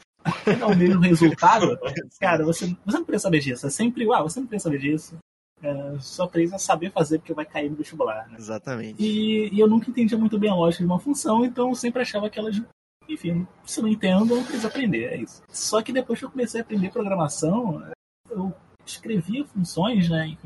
[0.47, 1.79] É o mesmo resultado,
[2.21, 3.67] cara, você, você não precisa saber disso.
[3.67, 5.17] É sempre, igual, você não precisa saber disso.
[5.63, 8.29] É, só precisa saber fazer porque vai cair no vestibular.
[8.29, 8.37] Né?
[8.39, 9.03] Exatamente.
[9.03, 12.03] E, e, eu nunca entendia muito bem a lógica de uma função, então eu sempre
[12.03, 12.61] achava que elas.
[13.09, 15.43] Enfim, se não entendo, eu preciso aprender, é isso.
[15.49, 17.83] Só que depois que eu comecei a aprender programação,
[18.29, 18.53] eu
[18.87, 20.37] escrevia funções, né?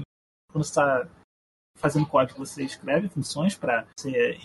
[0.50, 1.09] Quando você está
[1.79, 3.87] fazendo código, você escreve funções para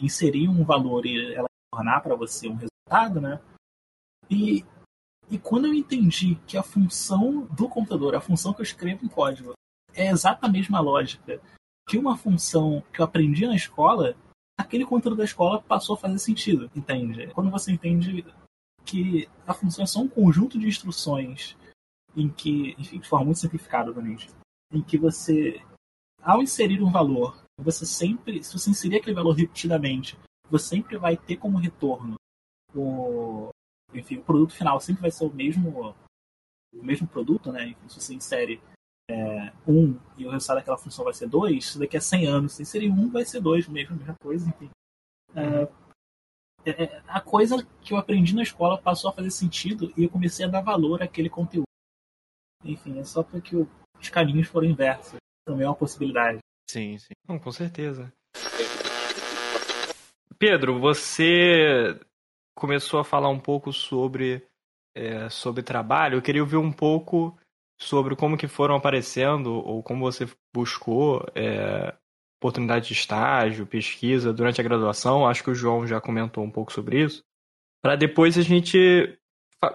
[0.02, 3.42] inserir um valor e ela tornar para você um resultado, né?
[4.30, 4.64] E
[5.30, 9.10] E quando eu entendi que a função do computador, a função que eu escrevo em
[9.10, 9.54] código,
[9.94, 11.42] é exata a mesma lógica
[11.90, 14.16] que uma função que eu aprendi na escola,
[14.58, 17.28] aquele conteúdo da escola passou a fazer sentido, entende?
[17.34, 18.24] Quando você entende
[18.86, 21.58] que a função é só um conjunto de instruções
[22.16, 24.30] em que, enfim, de forma muito simplificada, obviamente,
[24.72, 25.62] em que você,
[26.22, 30.18] ao inserir um valor, você sempre, se você inserir aquele valor repetidamente,
[30.50, 32.16] você sempre vai ter como retorno
[32.76, 33.50] o,
[33.94, 35.96] enfim, o produto final sempre vai ser o mesmo,
[36.74, 37.70] o mesmo produto, né?
[37.70, 38.62] Enfim, se você insere
[39.10, 42.62] é, um e o resultado daquela função vai ser dois, daqui a 100 anos, se
[42.62, 44.70] inserir um, vai ser dois, mesmo, mesma coisa, enfim.
[45.34, 45.68] É,
[46.66, 50.10] é, é, a coisa que eu aprendi na escola passou a fazer sentido e eu
[50.10, 51.65] comecei a dar valor àquele conteúdo.
[52.66, 55.16] Enfim, é só porque os caminhos foram inversos.
[55.46, 56.40] Também é uma possibilidade.
[56.68, 57.14] Sim, sim.
[57.28, 58.12] Não, com certeza.
[60.38, 61.98] Pedro, você
[62.56, 64.46] começou a falar um pouco sobre,
[64.96, 66.18] é, sobre trabalho.
[66.18, 67.38] Eu queria ouvir um pouco
[67.80, 71.94] sobre como que foram aparecendo ou como você buscou é,
[72.40, 75.28] oportunidade de estágio, pesquisa durante a graduação.
[75.28, 77.24] Acho que o João já comentou um pouco sobre isso.
[77.82, 79.18] Para depois a gente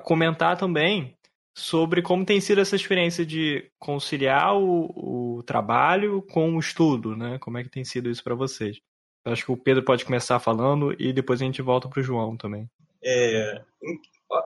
[0.05, 1.17] comentar também
[1.55, 7.39] sobre como tem sido essa experiência de conciliar o, o trabalho com o estudo, né?
[7.39, 8.79] Como é que tem sido isso para vocês?
[9.25, 12.37] Acho que o Pedro pode começar falando e depois a gente volta para o João
[12.37, 12.69] também.
[13.05, 13.61] É,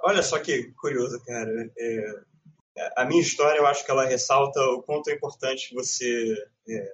[0.05, 1.71] olha só que curioso, cara.
[1.79, 2.23] É,
[2.97, 6.35] a minha história, eu acho que ela ressalta o quanto é importante você
[6.69, 6.93] é,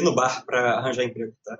[0.00, 1.58] ir no bar para arranjar emprego, tá?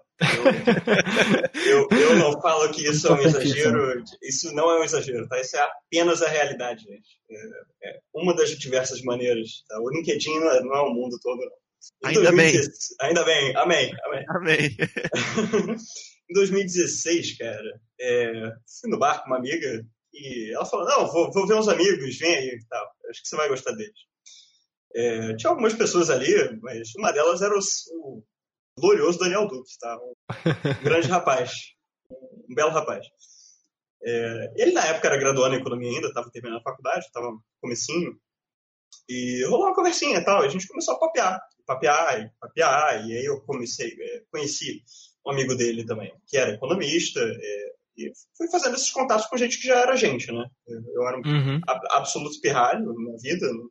[1.66, 5.29] Eu, eu, eu, não falo que isso é um exagero, isso não é um exagero,
[5.29, 5.40] tá?
[5.40, 7.20] Isso é apenas a realidade, gente.
[7.31, 9.79] É, é uma das diversas maneiras, tá?
[9.81, 11.61] O LinkedIn não é, é o mundo todo, não.
[12.05, 13.09] Ainda 2016, bem.
[13.09, 14.24] Ainda bem, amém, amém.
[14.29, 14.76] Amém.
[16.29, 21.33] em 2016, cara, é, fui no bar com uma amiga e ela falou, não, vou,
[21.33, 22.87] vou ver uns amigos, vem aí e tal.
[23.09, 24.11] Acho que você vai gostar deles.
[24.94, 28.22] É, tinha algumas pessoas ali, mas uma delas era o, o
[28.81, 29.97] glorioso Daniel Duque, tá?
[29.99, 30.14] Um
[30.83, 31.53] grande rapaz,
[32.49, 33.07] um belo rapaz.
[34.03, 37.29] É, ele na época era graduando em economia ainda, estava terminando a faculdade, estava
[37.61, 38.19] comecinho,
[39.09, 43.16] e rolou uma conversinha e tal, a gente começou a papear, papear, e papear, e
[43.16, 44.83] aí eu comecei, é, conheci
[45.27, 49.61] um amigo dele também, que era economista, é, e fui fazendo esses contatos com gente
[49.61, 50.47] que já era gente, né?
[50.66, 51.61] Eu era um uhum.
[51.90, 53.69] absoluto pirralho na vida, não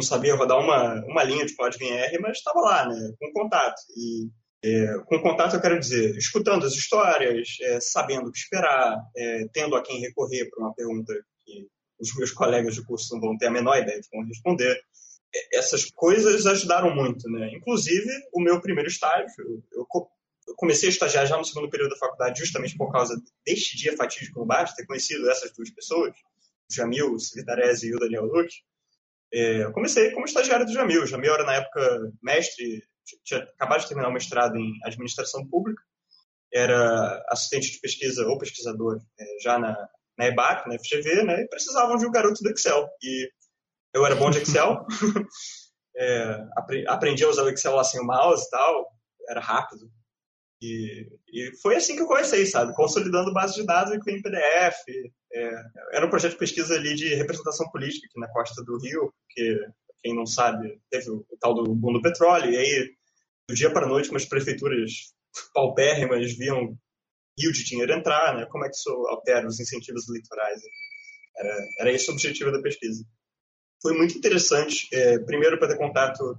[0.00, 3.12] sabia rodar uma, uma linha de código em R, mas estava lá, né?
[3.18, 3.80] Com contato.
[3.96, 4.28] E
[4.62, 9.46] é, com contato eu quero dizer, escutando as histórias, é, sabendo o que esperar, é,
[9.52, 11.66] tendo a quem recorrer para uma pergunta que
[11.98, 14.78] os meus colegas de curso não vão ter a menor ideia de como responder.
[15.34, 17.50] É, essas coisas ajudaram muito, né?
[17.54, 19.28] Inclusive, o meu primeiro estágio,
[19.72, 19.86] eu,
[20.56, 24.40] comecei a estagiar já no segundo período da faculdade justamente por causa deste dia fatídico
[24.40, 26.14] no bar, ter conhecido essas duas pessoas,
[26.70, 28.56] Jamil Civitarese e o Daniel Luque.
[29.32, 31.02] É, eu comecei como estagiário do Jamil.
[31.02, 32.82] O Jamil era, na época, mestre,
[33.24, 35.82] tinha acabado de terminar o mestrado em administração pública,
[36.52, 39.76] era assistente de pesquisa ou pesquisador é, já na,
[40.18, 42.88] na EBAC, na FGV, né, e precisavam de um garoto do Excel.
[43.02, 43.30] E
[43.94, 44.84] eu era bom de Excel,
[45.96, 46.38] é,
[46.88, 48.86] aprendi a usar o Excel lá sem o mouse e tal,
[49.28, 49.90] era rápido.
[50.62, 52.74] E, e foi assim que eu comecei, sabe?
[52.74, 54.76] Consolidando base de dados em PDF.
[55.32, 55.50] É,
[55.92, 59.58] era um projeto de pesquisa ali de representação política aqui na costa do Rio, que,
[60.02, 62.90] quem não sabe, teve o, tal do boom do petróleo, e aí,
[63.48, 65.14] do dia para noite, umas prefeituras
[65.54, 66.76] paupérrimas viam
[67.38, 68.46] rio de dinheiro entrar, né?
[68.46, 70.60] Como é que isso altera os incentivos eleitorais?
[71.36, 73.02] Era, era esse o objetivo da pesquisa.
[73.80, 76.36] Foi muito interessante, é, primeiro para ter contato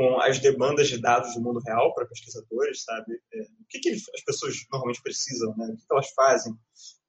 [0.00, 3.20] com as demandas de dados do mundo real para pesquisadores, sabe?
[3.34, 5.66] É, o que, que, as pessoas normalmente precisam, né?
[5.66, 6.54] O que, que elas fazem,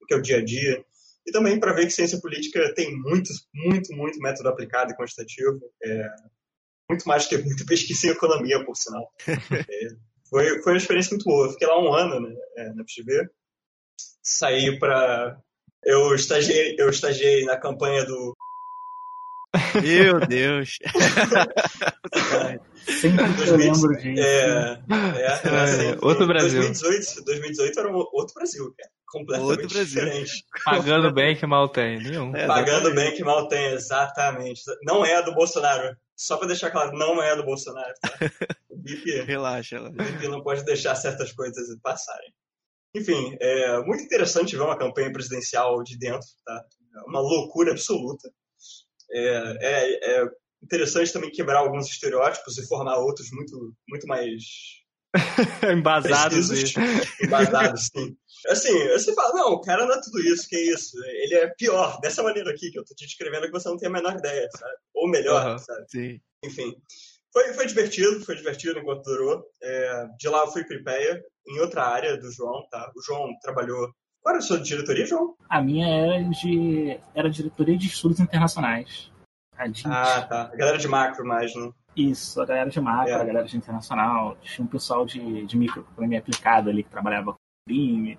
[0.02, 0.84] o que é o dia a dia.
[1.26, 5.58] E também para ver que ciência política tem muito, muito, muito método aplicado e quantitativo.
[5.82, 6.10] É,
[6.90, 9.10] muito mais que muita pesquisa em economia, por sinal.
[9.72, 9.88] É,
[10.30, 11.48] foi, foi uma experiência muito boa.
[11.48, 13.30] Eu fiquei lá um ano né, é, na FGV.
[14.22, 15.40] Saí para...
[15.82, 18.36] Eu estagiei, eu estagiei na campanha do
[19.82, 20.78] meu Deus.
[22.86, 24.22] Sempre 2000, lembro disso.
[24.22, 26.62] É, é, é, assim, outro Brasil.
[26.62, 28.90] 2018, 2018 era um outro Brasil, cara.
[29.08, 30.04] Completamente outro Brasil.
[30.04, 30.46] diferente.
[30.66, 32.36] Pagando bem que mal tem, nenhum.
[32.36, 34.62] É, Pagando bem que mal tem, exatamente.
[34.84, 35.96] Não é a do Bolsonaro.
[36.16, 37.94] Só para deixar claro, não é a do Bolsonaro.
[38.02, 38.10] Tá?
[38.72, 39.94] O BIP, relaxa, relaxa.
[39.94, 42.34] O BIP não pode deixar certas coisas passarem.
[42.96, 46.66] Enfim, é muito interessante ver uma campanha presidencial de dentro, tá?
[46.96, 48.30] É uma loucura absoluta.
[49.12, 50.32] É, é, é
[50.64, 54.44] interessante também quebrar alguns estereótipos e formar outros muito, muito mais
[55.72, 56.74] Embasados e...
[57.26, 58.16] embasados, sim.
[58.48, 60.98] Assim, você fala, não, o cara não é tudo isso, que é isso.
[61.06, 63.90] Ele é pior, dessa maneira aqui que eu tô te descrevendo que você não tem
[63.90, 64.74] a menor ideia, sabe?
[64.96, 65.58] Ou melhor, Aham.
[65.58, 65.86] sabe?
[65.90, 66.22] Sim.
[66.44, 66.74] Enfim.
[67.32, 69.44] Foi, foi divertido, foi divertido enquanto durou.
[69.62, 72.92] É, de lá eu fui para IPEA, em outra área do João, tá?
[72.96, 73.90] O João trabalhou.
[74.22, 75.36] Qual era a sua diretoria, João?
[75.50, 79.11] A minha era de era diretoria de estudos internacionais.
[79.62, 79.88] A DIT.
[79.88, 80.42] Ah, tá.
[80.52, 81.72] A galera de macro mais, né?
[81.96, 83.16] Isso, a galera de macro, É.
[83.16, 84.38] a galera de internacional.
[84.42, 88.18] Tinha um pessoal de, de microeconomia aplicada ali que trabalhava com crime.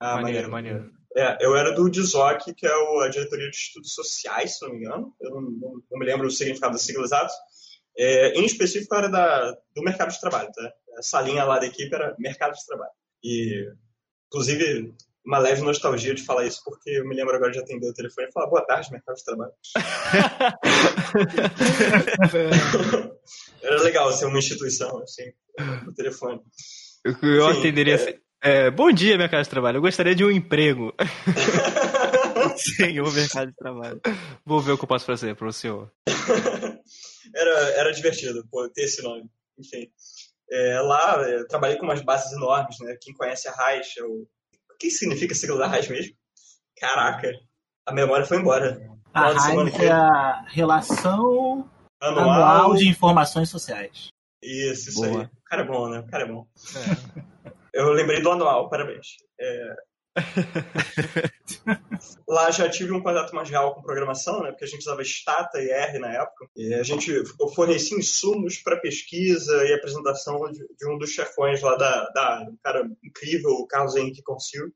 [0.00, 0.92] Ah, maneiro, maneiro.
[1.14, 2.70] É, eu era do DISOC, que é
[3.04, 5.14] a diretoria de estudos sociais, se não me engano.
[5.20, 7.34] Eu não, não- não me lembro o significado das siglas exatos.
[7.96, 10.72] É, em específico, era da, do mercado de trabalho, tá?
[10.98, 12.90] Essa linha lá da equipe era mercado de trabalho.
[13.22, 13.70] E,
[14.28, 17.94] inclusive, uma leve nostalgia de falar isso, porque eu me lembro agora de atender o
[17.94, 19.52] telefone e falar boa tarde, mercado de trabalho.
[23.62, 25.32] Era legal ser uma instituição, assim,
[25.84, 26.40] no telefone.
[27.04, 27.96] Eu, eu Sim, atenderia é.
[27.96, 28.14] assim.
[28.42, 29.78] é, bom dia, casa de trabalho.
[29.78, 30.92] Eu gostaria de um emprego.
[32.56, 34.00] Senhor mercado de trabalho.
[34.44, 35.90] Vou ver o que eu posso fazer para o senhor.
[37.34, 39.24] era, era divertido, pô, ter esse nome.
[39.58, 39.88] Enfim.
[40.50, 42.96] É, lá, eu trabalhei com umas bases enormes, né?
[43.00, 43.52] Quem conhece a
[44.06, 44.26] o
[44.78, 46.14] que significa a sigla da Raiz mesmo?
[46.78, 47.30] Caraca,
[47.86, 48.80] a memória foi embora.
[49.14, 49.30] A
[49.70, 51.68] que- é a Relação
[52.00, 52.30] Anual.
[52.30, 54.08] Anual de Informações Sociais.
[54.42, 55.20] Isso, isso Boa.
[55.22, 55.26] aí.
[55.26, 56.00] O cara é bom, né?
[56.00, 56.46] O cara é bom.
[57.72, 59.06] Eu lembrei do anual, parabéns.
[59.40, 59.74] É...
[62.28, 64.50] Lá já tive um contato mais real com programação, né?
[64.50, 66.48] Porque a gente usava Stata e R na época.
[66.56, 67.10] E a gente
[67.54, 72.50] fornecia insumos para pesquisa e apresentação de, um dos chefões lá da, da área.
[72.50, 74.70] Um cara incrível, o Carlos Henrique Consil.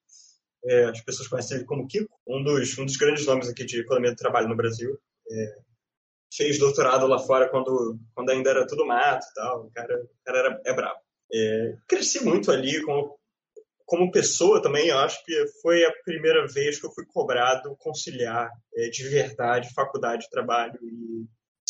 [0.64, 2.12] É, as pessoas conhecem ele como Kiko.
[2.26, 4.98] Um dos, um dos grandes nomes aqui de economia do trabalho no Brasil.
[5.30, 5.58] É,
[6.34, 9.66] fez doutorado lá fora quando, quando ainda era tudo mato e tal.
[9.66, 11.00] O cara, o cara era, é brabo.
[11.32, 13.15] É, cresci muito ali como,
[13.86, 14.88] como pessoa também.
[14.88, 19.72] Eu acho que foi a primeira vez que eu fui cobrado conciliar é, de verdade
[19.72, 20.78] faculdade trabalho.
[20.82, 21.24] E,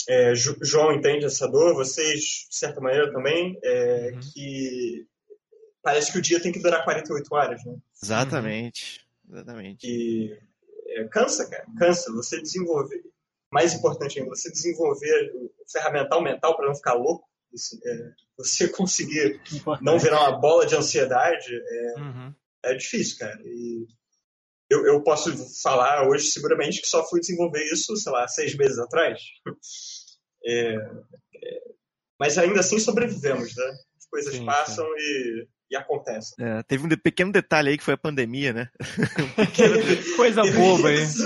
[0.08, 4.20] é, João entende essa dor, vocês, de certa maneira, também, é, Uhum.
[4.32, 5.06] que
[5.82, 7.76] parece que o dia tem que durar 48 horas, né?
[8.02, 9.06] Exatamente.
[9.28, 9.86] Exatamente.
[9.86, 10.38] E
[10.88, 12.12] é, cansa, cara, cansa.
[12.12, 13.02] Você desenvolver,
[13.52, 17.28] mais importante ainda, você desenvolver o ferramental mental para não ficar louco,
[17.84, 19.84] é, você conseguir Importante.
[19.84, 22.34] não virar uma bola de ansiedade, é, Uhum.
[22.64, 23.38] é difícil, cara.
[23.44, 23.86] E
[24.70, 28.78] eu, eu posso falar hoje, seguramente, que só fui desenvolver isso, sei lá, seis meses
[28.78, 29.20] atrás.
[30.48, 31.60] É, é,
[32.20, 33.64] mas ainda assim sobrevivemos, né?
[33.98, 36.36] As coisas Sim, passam E, e acontecem.
[36.38, 38.70] É, teve um pequeno detalhe aí que foi a pandemia, né?
[40.16, 41.02] Coisa boba aí.
[41.02, 41.24] Isso.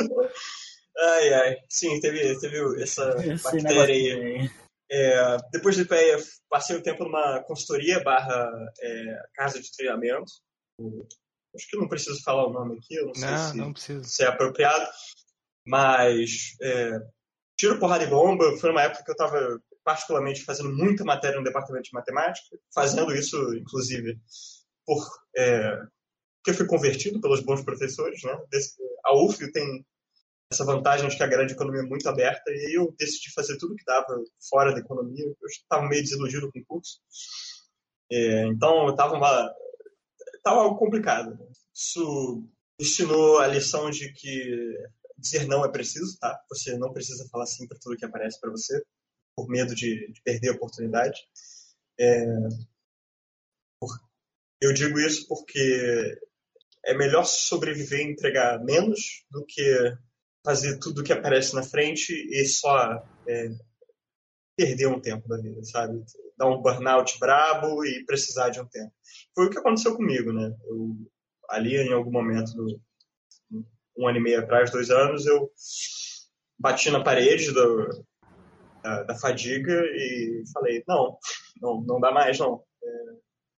[0.98, 1.56] Ai, ai.
[1.68, 3.84] Sim, teve, teve essa Esse bactéria
[4.16, 4.50] aí.
[4.92, 8.50] É, depois do IPEA, passei o tempo numa consultoria barra
[8.80, 10.30] é, casa de treinamento.
[11.54, 14.04] Acho que não preciso falar o nome aqui, eu não sei Não, se, não precisa.
[14.04, 14.88] se é apropriado.
[15.66, 16.90] Mas é,
[17.58, 18.56] tiro, porrada e bomba.
[18.58, 22.58] Foi uma época que eu estava particularmente fazendo muita matéria no departamento de matemática.
[22.74, 24.18] Fazendo isso, inclusive,
[24.86, 25.76] por, é,
[26.38, 28.22] porque eu fui convertido pelos bons professores.
[28.22, 28.40] Né?
[28.50, 29.84] Desse- a UF tem
[30.52, 33.76] essa vantagem de que a grande economia é muito aberta e eu decidi fazer tudo
[33.76, 35.24] que dava fora da economia.
[35.24, 37.00] Eu estava meio desiludido com o curso.
[38.10, 39.54] É, então, estava uma
[40.42, 41.38] tava algo complicado.
[41.74, 42.44] Isso
[42.80, 44.74] ensinou a lição de que
[45.16, 46.42] dizer não é preciso, tá?
[46.48, 48.82] Você não precisa falar sim para tudo que aparece para você,
[49.36, 51.20] por medo de, de perder a oportunidade.
[51.98, 52.24] É,
[54.60, 56.18] eu digo isso porque
[56.84, 59.96] é melhor sobreviver e entregar menos do que
[60.44, 63.50] fazer tudo que aparece na frente e só é,
[64.56, 66.02] perder um tempo da vida, sabe?
[66.36, 68.92] Dar um burnout brabo e precisar de um tempo.
[69.34, 70.54] Foi o que aconteceu comigo, né?
[70.66, 70.96] Eu,
[71.50, 72.80] ali, em algum momento, do,
[73.96, 75.50] um ano e meio atrás, dois anos, eu
[76.58, 78.04] bati na parede do,
[78.82, 81.18] da, da fadiga e falei, não,
[81.60, 82.62] não, não dá mais, não.
[82.82, 82.88] É,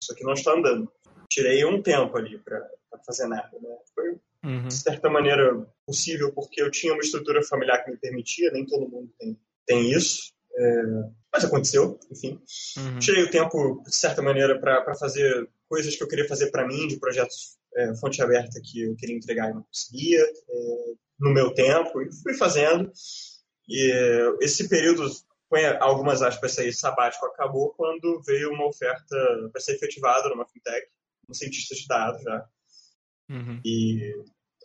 [0.03, 0.91] isso aqui não está andando.
[1.29, 2.67] Tirei um tempo ali para
[3.07, 3.77] fazer nada, né?
[3.95, 4.69] Foi Uhum.
[4.69, 5.55] de certa maneira
[5.87, 9.93] possível porque eu tinha uma estrutura familiar que me permitia, nem todo mundo tem, tem
[9.93, 10.33] isso.
[10.57, 10.83] É,
[11.33, 12.41] mas aconteceu, enfim.
[12.77, 12.99] Uhum.
[12.99, 16.89] Tirei o tempo, de certa maneira, para fazer coisas que eu queria fazer para mim,
[16.89, 21.55] de projetos é, fonte aberta que eu queria entregar e não conseguia, é, no meu
[21.55, 22.91] tempo, e fui fazendo.
[23.69, 25.09] E é, esse período,
[25.49, 29.17] com algumas aspas aí, sabático, acabou quando veio uma oferta
[29.53, 30.87] para ser efetivada numa fintech,
[31.29, 32.45] um cientista de dados já.
[33.31, 33.61] Uhum.
[33.65, 34.13] E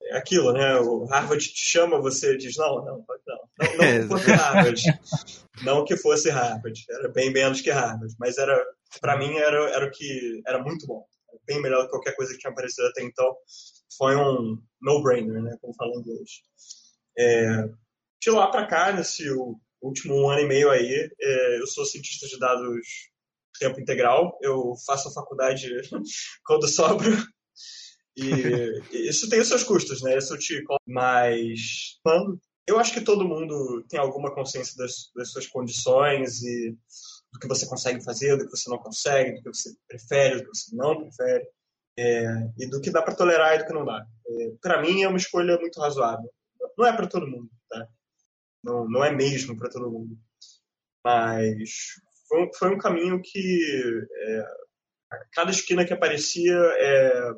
[0.09, 0.75] é aquilo, né?
[0.79, 3.05] O Harvard te chama, você diz, não, não, não.
[3.59, 4.83] Não, não É, que fosse Harvard.
[5.63, 6.85] Não que fosse Harvard.
[6.89, 8.13] Era bem menos que Harvard.
[8.19, 8.61] Mas era
[8.99, 11.05] para mim era, era o que era muito bom.
[11.45, 13.35] Bem melhor do que qualquer coisa que tinha aparecido até então.
[13.97, 15.55] Foi um no-brainer, né?
[15.61, 16.29] Como fala em inglês.
[17.17, 17.69] É,
[18.21, 19.23] de lá para cá, nesse
[19.81, 22.85] último ano e meio aí, é, eu sou cientista de dados
[23.59, 24.37] tempo integral.
[24.41, 25.69] Eu faço a faculdade
[26.45, 27.09] quando sobra.
[28.17, 28.21] E
[29.09, 30.17] isso tem os seus custos, né?
[30.17, 35.47] Isso te Mas, mano, eu acho que todo mundo tem alguma consciência das, das suas
[35.47, 36.71] condições e
[37.31, 40.49] do que você consegue fazer, do que você não consegue, do que você prefere, do
[40.49, 41.47] que você não prefere,
[41.97, 42.25] é,
[42.57, 44.05] e do que dá para tolerar e do que não dá.
[44.27, 46.29] É, para mim é uma escolha muito razoável.
[46.77, 47.87] Não é para todo mundo, tá?
[48.63, 50.17] Não, não é mesmo para todo mundo.
[51.03, 51.69] Mas
[52.27, 54.45] foi foi um caminho que é,
[55.33, 57.33] cada esquina que aparecia é,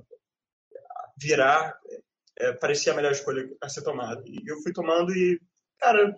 [1.17, 1.77] virar
[2.39, 4.21] é, parecia a melhor escolha a ser tomada.
[4.25, 5.39] E eu fui tomando e,
[5.79, 6.15] cara,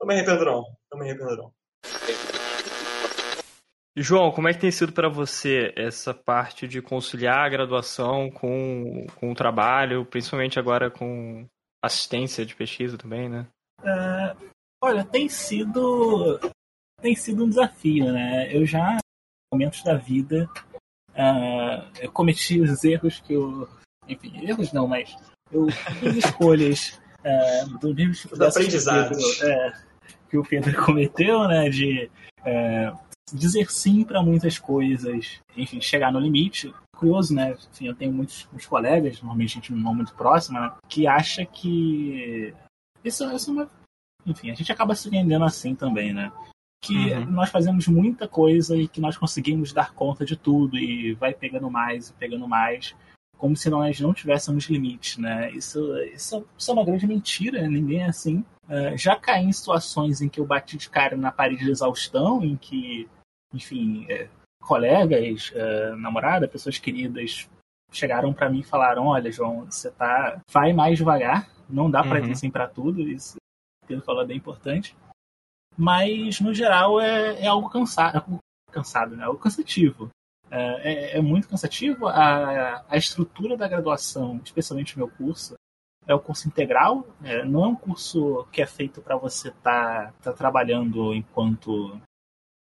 [0.00, 0.64] não me arrependo não.
[0.92, 1.52] Não me arrependo não.
[3.96, 9.06] João, como é que tem sido para você essa parte de conciliar a graduação com,
[9.16, 11.46] com o trabalho, principalmente agora com
[11.82, 13.48] assistência de pesquisa também, né?
[13.80, 14.50] Uh,
[14.82, 16.38] olha, tem sido
[17.00, 18.54] tem sido um desafio, né?
[18.54, 18.98] Eu já, em
[19.52, 20.48] momentos da vida,
[21.10, 23.68] uh, eu cometi os erros que eu,
[24.08, 25.16] enfim, erros não, mas
[25.52, 29.72] eu fiz escolhas uh, do nível de aprendizado é,
[30.30, 31.68] que o Pedro cometeu, né?
[31.68, 32.10] De
[33.32, 36.72] dizer sim para muitas coisas, enfim, chegar no limite.
[36.96, 37.56] Curioso, né?
[37.72, 40.72] Enfim, eu tenho muitos, muitos colegas, normalmente gente não muito próxima, né?
[40.88, 42.52] que acha que
[43.04, 43.70] isso, isso é uma...
[44.26, 46.32] Enfim, a gente acaba se vendendo assim também, né?
[46.82, 47.26] Que uhum.
[47.26, 51.70] nós fazemos muita coisa e que nós conseguimos dar conta de tudo e vai pegando
[51.70, 52.96] mais e pegando mais,
[53.38, 55.50] como se nós não tivéssemos limites, né?
[55.52, 58.44] Isso, isso, isso é uma grande mentira, ninguém é assim.
[58.64, 62.44] Uh, já caí em situações em que eu bati de cara na parede de exaustão,
[62.44, 63.08] em que
[63.52, 64.28] enfim, é,
[64.60, 67.48] colegas, é, namorada, pessoas queridas
[67.92, 70.40] chegaram para mim e falaram: Olha, João, você tá.
[70.50, 72.28] Vai mais devagar, não dá para uhum.
[72.28, 73.02] ir assim para tudo.
[73.02, 73.36] Isso
[73.86, 74.96] que ele falou é bem importante.
[75.76, 79.22] Mas, no geral, é, é algo cansado, é cansado, né?
[79.22, 80.10] É algo cansativo.
[80.50, 82.06] É, é, é, muito cansativo.
[82.06, 85.54] A, a estrutura da graduação, especialmente o meu curso,
[86.06, 87.06] é o curso integral.
[87.22, 92.00] É, não é um curso que é feito para você estar tá, tá trabalhando enquanto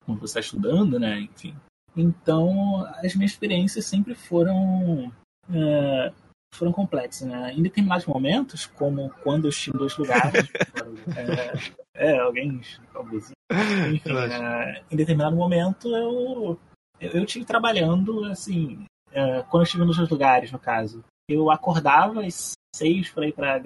[0.05, 1.21] quando você está estudando, né?
[1.21, 1.55] Enfim.
[1.97, 5.13] Então, as minhas experiências sempre foram
[5.53, 6.13] é,
[6.55, 7.53] foram complexas, né?
[7.53, 10.49] Em determinados momentos, como quando eu estive em dois lugares,
[11.95, 12.49] é, é, alguém
[13.93, 16.59] enfim, é, em determinado momento eu
[17.03, 22.25] eu estive trabalhando assim, é, quando eu estive nos dois lugares, no caso, eu acordava
[22.25, 23.61] às seis para ir para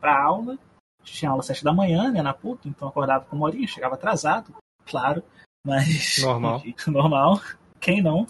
[0.00, 0.58] para aula,
[1.02, 3.94] tinha aula às sete da manhã, né, na PUC, então acordava com uma horinha, chegava
[3.94, 4.54] atrasado,
[4.86, 5.22] claro,
[5.64, 6.18] mas.
[6.22, 6.62] Normal.
[6.88, 7.40] normal.
[7.80, 8.26] Quem não?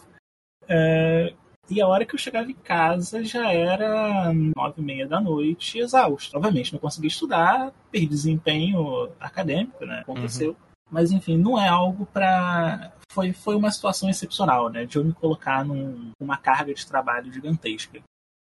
[0.68, 1.32] É,
[1.70, 5.78] e a hora que eu chegava em casa já era nove e meia da noite,
[5.78, 6.36] exausto.
[6.36, 10.00] Obviamente, não consegui estudar, perdi desempenho acadêmico, né?
[10.00, 10.50] Aconteceu.
[10.50, 10.67] Uhum.
[10.90, 12.92] Mas, enfim, não é algo para.
[13.10, 14.84] Foi, foi uma situação excepcional, né?
[14.84, 18.00] De eu me colocar num, numa carga de trabalho gigantesca.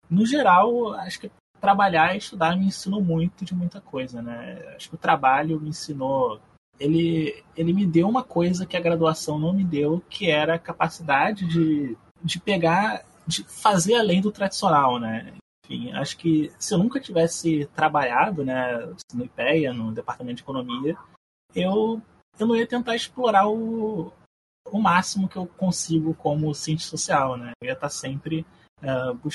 [0.10, 4.76] No geral, acho que trabalhar e estudar me ensinou muito de muita coisa, né?
[4.76, 6.42] Acho que o trabalho me ensinou
[6.82, 10.60] ele, ele me deu uma coisa que a graduação não me deu, que era a
[10.60, 15.34] capacidade de, de pegar, de fazer além do tradicional, né?
[15.64, 20.98] Enfim, acho que se eu nunca tivesse trabalhado, né, no IPEA, no departamento de economia,
[21.56, 22.02] eu,
[22.40, 24.12] eu não ia tentar explorar o,
[24.66, 27.52] o máximo que eu consigo como cientista social, né?
[27.62, 28.46] Eu ia estar sempre
[28.82, 29.30] uh,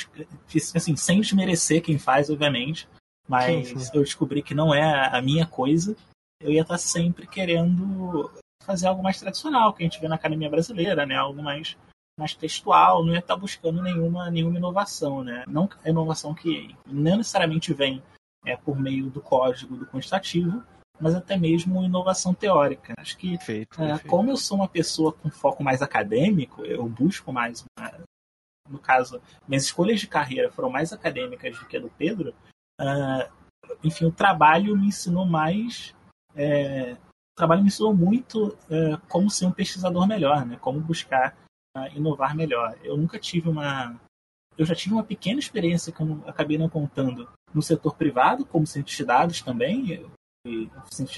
[0.75, 2.89] assim, sem desmerecer quem faz, obviamente,
[3.29, 3.91] mas sim, sim.
[3.95, 5.97] eu descobri que não é a minha coisa
[6.41, 8.31] eu ia estar sempre querendo
[8.63, 11.15] fazer algo mais tradicional, que a gente vê na academia brasileira, né?
[11.17, 11.77] Algo mais,
[12.19, 15.45] mais textual, não ia estar buscando nenhuma, nenhuma inovação, né?
[15.47, 18.03] Não a inovação que não necessariamente vem
[18.45, 20.63] é, por meio do código do quantitativo,
[21.01, 22.95] mas até mesmo inovação teórica.
[22.99, 24.09] Acho que, perfeito, é, perfeito.
[24.09, 27.65] como eu sou uma pessoa com foco mais acadêmico, eu busco mais.
[28.69, 32.35] no caso, minhas escolhas de carreira foram mais acadêmicas do que a do Pedro.
[32.81, 33.31] Uh,
[33.83, 35.95] enfim, o trabalho me ensinou mais
[36.37, 40.57] é, o trabalho me ensinou muito é, como ser um pesquisador melhor, né?
[40.61, 41.37] Como buscar
[41.77, 42.77] uh, inovar melhor.
[42.83, 43.99] Eu nunca tive uma...
[44.57, 48.67] Eu já tive uma pequena experiência que eu acabei não contando no setor privado, como
[48.67, 49.91] cientista de dados também.
[49.91, 50.11] Eu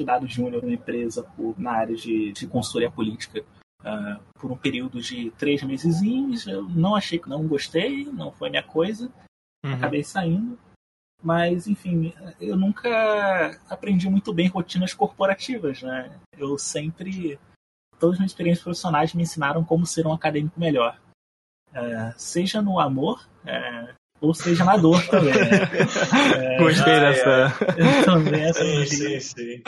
[0.05, 3.45] dados júnior numa empresa por, na área de, de consultoria política
[3.81, 6.47] uh, por um período de três meses.
[6.47, 9.11] Eu não achei que não gostei, não foi minha coisa.
[9.65, 9.75] Uhum.
[9.75, 10.59] Acabei saindo.
[11.21, 16.17] Mas, enfim, eu nunca aprendi muito bem rotinas corporativas, né?
[16.37, 17.39] Eu sempre
[17.99, 20.99] todas as minhas experiências profissionais me ensinaram como ser um acadêmico melhor.
[21.73, 25.35] É, seja no amor, é, ou seja na dor também.
[25.35, 25.69] Né?
[26.37, 27.31] É, Gostei ah, dessa.
[27.77, 28.03] É.
[28.05, 29.63] Também essa sim, sim, sim.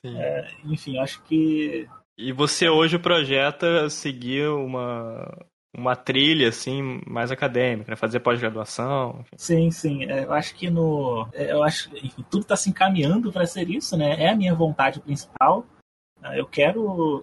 [0.00, 0.18] Sim.
[0.18, 1.88] É, enfim, acho que.
[2.16, 7.96] E você hoje projeta seguir uma, uma trilha assim mais acadêmica, né?
[7.96, 9.24] fazer pós-graduação.
[9.36, 10.04] Sim, sim.
[10.04, 13.68] É, eu acho que no, é, eu acho, enfim, tudo está se encaminhando para ser
[13.68, 14.22] isso, né?
[14.22, 15.66] É a minha vontade principal.
[16.22, 17.22] É, eu quero,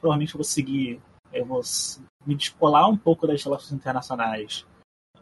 [0.00, 1.00] provavelmente eu vou seguir,
[1.32, 1.60] eu vou
[2.26, 4.66] me descolar um pouco das relações internacionais.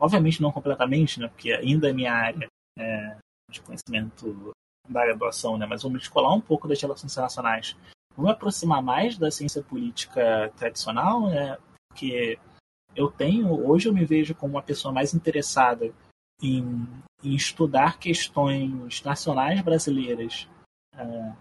[0.02, 1.28] Obviamente não completamente, né?
[1.28, 3.16] Porque ainda é minha área é,
[3.48, 4.52] de conhecimento
[4.88, 5.64] da graduação, né?
[5.64, 7.76] Mas vou me descolar um pouco das relações internacionais.
[8.16, 11.56] Vou me aproximar mais da ciência política tradicional, né?
[11.88, 12.38] porque
[12.96, 15.92] eu tenho, hoje eu me vejo como uma pessoa mais interessada
[16.42, 16.86] em,
[17.22, 20.48] em estudar questões nacionais brasileiras.
[20.96, 21.32] É,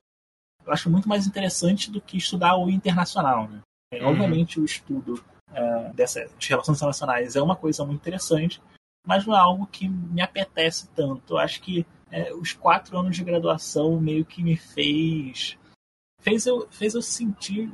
[0.65, 3.47] eu acho muito mais interessante do que estudar o internacional.
[3.49, 3.61] Né?
[3.93, 4.11] É, uhum.
[4.11, 5.23] Obviamente, o estudo
[5.53, 8.61] é, dessas relações internacionais é uma coisa muito interessante,
[9.05, 11.33] mas não é algo que me apetece tanto.
[11.33, 15.57] Eu acho que é, os quatro anos de graduação meio que me fez
[16.21, 17.71] fez eu, fez eu sentir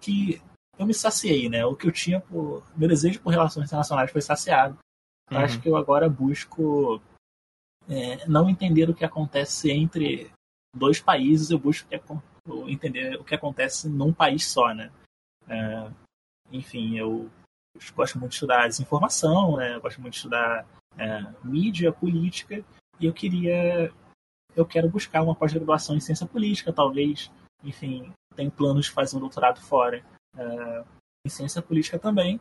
[0.00, 0.40] que
[0.78, 1.64] eu me saciei, né?
[1.64, 2.62] O que eu tinha por.
[2.76, 4.78] Meu desejo por relações internacionais foi saciado.
[5.30, 5.38] Uhum.
[5.38, 7.00] Acho que eu agora busco
[7.88, 10.30] é, não entender o que acontece entre
[10.74, 11.88] dois países, eu busco
[12.68, 14.92] entender o que acontece num país só, né?
[15.48, 15.90] É,
[16.52, 17.30] enfim, eu
[17.94, 19.74] gosto muito de estudar desinformação, né?
[19.74, 20.66] Eu gosto muito de estudar
[20.98, 22.64] é, mídia, política,
[22.98, 23.92] e eu queria.
[24.54, 27.30] Eu quero buscar uma pós-graduação em ciência política, talvez.
[27.62, 30.02] Enfim, tenho planos de fazer um doutorado fora
[30.36, 30.84] é,
[31.26, 32.40] em ciência política também.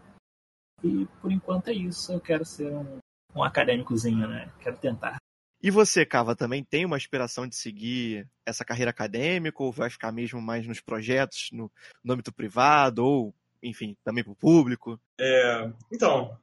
[0.83, 2.13] E por enquanto é isso.
[2.13, 2.99] Eu quero ser um,
[3.35, 4.51] um acadêmicozinho, né?
[4.59, 5.17] Quero tentar.
[5.61, 10.11] E você, Cava, também tem uma aspiração de seguir essa carreira acadêmica ou vai ficar
[10.11, 11.71] mesmo mais nos projetos, no,
[12.03, 13.33] no âmbito privado ou,
[13.65, 14.99] enfim, também para o público?
[15.19, 16.37] É, então,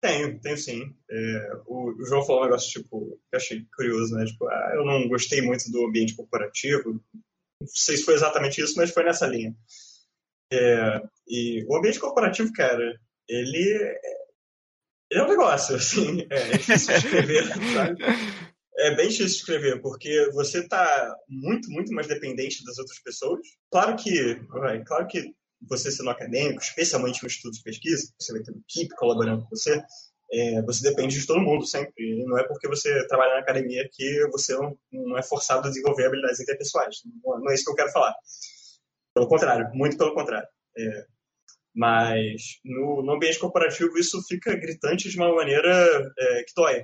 [0.00, 0.94] tenho, tenho sim.
[1.10, 4.24] É, o, o, João falou um negócio, tipo, que eu achei curioso, né?
[4.24, 7.00] Tipo, ah, eu não gostei muito do ambiente corporativo.
[7.60, 9.54] Não sei se foi exatamente isso, mas foi nessa linha.
[10.52, 17.06] É, e o ambiente corporativo, cara, ele é, é um negócio, assim, é, difícil de
[17.06, 18.04] escrever, sabe?
[18.78, 23.40] É bem difícil de escrever, porque você está muito, muito mais dependente das outras pessoas.
[23.70, 24.34] Claro que,
[24.84, 28.94] claro que você sendo acadêmico, especialmente no estudo de pesquisa, você vai ter uma equipe
[28.96, 29.82] colaborando com você,
[30.32, 32.24] é, você depende de todo mundo sempre.
[32.26, 36.06] Não é porque você trabalha na academia que você não, não é forçado a desenvolver
[36.06, 36.96] habilidades interpessoais.
[37.24, 38.14] Não, não é isso que eu quero falar.
[39.14, 40.48] Pelo contrário, muito pelo contrário.
[40.76, 41.06] É,
[41.74, 45.70] mas no, no, ambiente corporativo isso fica gritante de uma maneira
[46.18, 46.82] é, que dói.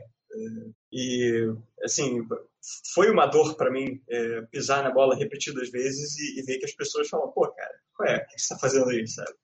[0.93, 2.21] E, assim,
[2.95, 6.67] foi uma dor para mim é, pisar na bola repetidas vezes e, e, ver que
[6.67, 8.17] as pessoas falam, pô, cara, qual é?
[8.17, 9.35] O que você está fazendo aí, sabe?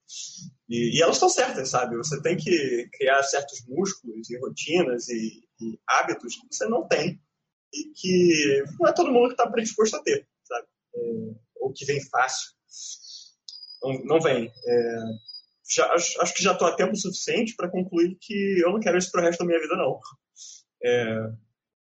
[0.69, 1.97] E, e elas estão certas, sabe?
[1.97, 7.19] Você tem que criar certos músculos e rotinas e, e hábitos que você não tem
[7.73, 10.67] e que não é todo mundo que está predisposto a ter, sabe?
[10.95, 10.99] É,
[11.61, 12.59] ou que vem fácil
[13.81, 14.51] não, não vem.
[14.65, 14.97] É,
[15.75, 18.97] já, acho, acho, que já estou a tempo suficiente para concluir que eu não quero
[18.97, 19.99] isso para o resto da minha vida, não.
[20.83, 21.29] É,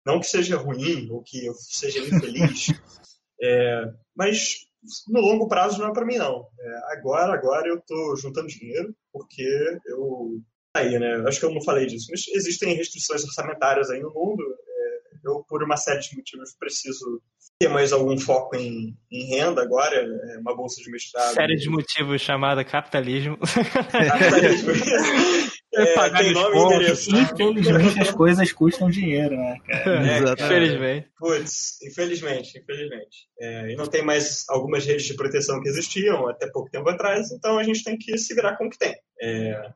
[0.05, 2.67] não que seja ruim ou que eu seja infeliz,
[3.41, 4.67] é, mas
[5.07, 6.47] no longo prazo não é para mim, não.
[6.59, 9.43] É, agora, agora eu estou juntando dinheiro porque
[9.87, 10.41] eu
[10.73, 11.23] aí, né?
[11.27, 14.43] Acho que eu não falei disso, mas existem restrições orçamentárias aí no mundo.
[14.43, 17.21] É, eu, por uma série de motivos, preciso
[17.59, 21.33] ter mais algum foco em, em renda agora, é uma bolsa de mestrado.
[21.33, 23.37] Série de motivos chamada capitalismo.
[23.37, 24.73] Capitalismo.
[25.81, 27.15] é, pagar tem nome e endereço.
[27.15, 30.07] Infelizmente as coisas custam dinheiro, né, cara?
[30.07, 31.09] É, infelizmente.
[31.17, 33.27] Putz, infelizmente, infelizmente.
[33.39, 37.31] É, e não tem mais algumas redes de proteção que existiam até pouco tempo atrás,
[37.31, 38.95] então a gente tem que se virar com o que tem.
[39.21, 39.69] É...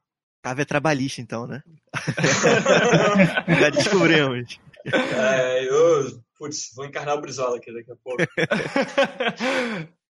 [0.44, 1.62] Cave é trabalhista, então, né?
[3.60, 4.60] Já descobrimos.
[4.86, 8.20] É, eu Putz, vou encarnar o Brizola aqui daqui a pouco.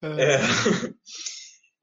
[0.03, 0.39] é,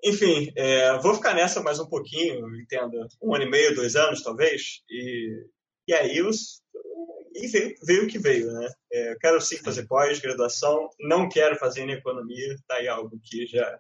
[0.05, 4.23] enfim, é, vou ficar nessa mais um pouquinho, entenda, um ano e meio, dois anos
[4.23, 5.47] talvez, e,
[5.89, 6.63] e aí os,
[7.35, 8.69] e veio, veio o que veio, né?
[8.93, 13.79] É, quero sim fazer pós-graduação, não quero fazer em economia, tá aí algo que já,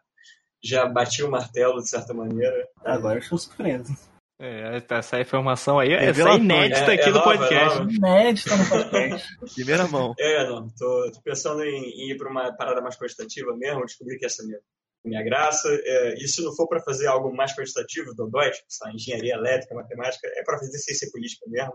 [0.63, 2.69] já bati o martelo de certa maneira.
[2.85, 3.95] Agora eu estou surpreso.
[4.41, 7.79] É, essa informação aí, é essa é inédita é, aqui é no nova, podcast.
[7.79, 9.37] É inédita no podcast.
[9.55, 10.15] Primeira mão.
[10.19, 14.19] É, não, tô, tô pensando em, em, ir para uma parada mais quantitativa mesmo, descobrir
[14.19, 14.59] que essa é a minha,
[15.05, 15.69] minha graça.
[15.69, 20.27] É, e se não for para fazer algo mais quantitativo, dodói, tipo, engenharia elétrica, matemática,
[20.35, 21.75] é para fazer ciência política mesmo.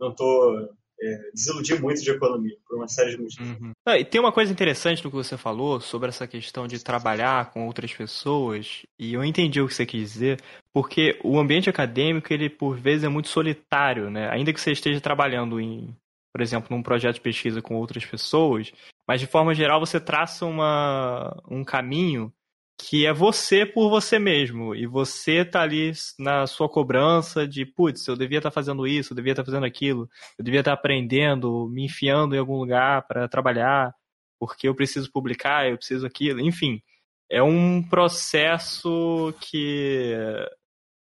[0.00, 0.68] Não tô
[1.02, 3.60] é, desiludir muito de economia, por uma série de motivos.
[3.60, 3.72] Uhum.
[3.86, 7.50] Ah, e tem uma coisa interessante no que você falou sobre essa questão de trabalhar
[7.50, 10.40] com outras pessoas, e eu entendi o que você quis dizer,
[10.72, 14.28] porque o ambiente acadêmico, ele por vezes é muito solitário, né?
[14.30, 15.94] Ainda que você esteja trabalhando em,
[16.32, 18.72] por exemplo, num projeto de pesquisa com outras pessoas,
[19.08, 22.32] mas de forma geral você traça uma, um caminho
[22.78, 24.74] que é você por você mesmo.
[24.74, 29.12] E você tá ali na sua cobrança de, putz, eu devia estar tá fazendo isso,
[29.12, 30.08] eu devia estar tá fazendo aquilo,
[30.38, 33.94] eu devia estar tá aprendendo, me enfiando em algum lugar para trabalhar,
[34.38, 36.82] porque eu preciso publicar, eu preciso aquilo, enfim.
[37.30, 40.14] É um processo que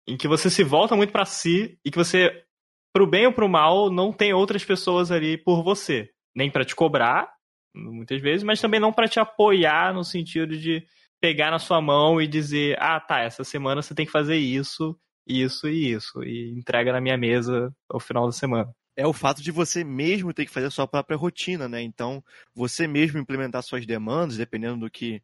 [0.08, 2.44] em que você se volta muito para si e que você
[2.92, 6.76] pro bem ou pro mal não tem outras pessoas ali por você, nem para te
[6.76, 7.32] cobrar
[7.76, 10.84] muitas vezes, mas também não para te apoiar no sentido de
[11.20, 14.98] pegar na sua mão e dizer: ah, tá, essa semana você tem que fazer isso,
[15.28, 18.74] isso e isso, e entrega na minha mesa ao final da semana.
[18.96, 21.82] É o fato de você mesmo ter que fazer a sua própria rotina, né?
[21.82, 25.22] Então, você mesmo implementar suas demandas, dependendo do que,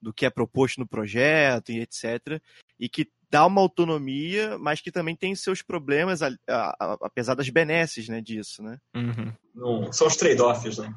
[0.00, 2.40] do que é proposto no projeto e etc.
[2.80, 7.34] E que dá uma autonomia, mas que também tem seus problemas, a, a, a, apesar
[7.34, 8.78] das benesses né, disso, né?
[8.94, 9.32] Uhum.
[9.54, 10.94] Não, são os trade-offs, né?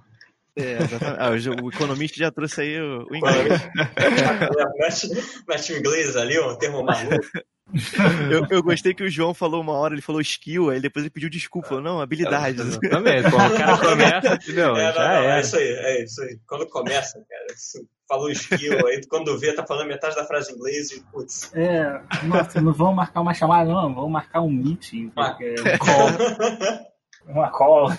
[0.55, 1.19] É, exatamente.
[1.19, 3.69] Ah, o economista já trouxe aí o, o inglês.
[5.47, 7.25] mete, o inglês ali, um termo maluco.
[8.29, 11.09] Eu, eu, gostei que o João falou uma hora, ele falou skill, aí depois ele
[11.09, 11.69] pediu desculpa.
[11.69, 12.59] Falou, não, habilidades.
[12.59, 13.27] É, exatamente.
[13.27, 15.37] o cara começa, não, é, já não, é.
[15.37, 15.41] é.
[15.41, 16.39] isso aí, é isso aí.
[16.45, 17.45] Quando começa, cara,
[18.09, 21.49] falou skill, aí quando vê, tá falando metade da frase em inglês e, putz.
[21.55, 25.09] É, nossa, não vamos marcar uma chamada, não, vamos marcar um meeting.
[25.09, 25.55] Porque...
[25.61, 26.09] Uma call.
[27.25, 27.91] uma call.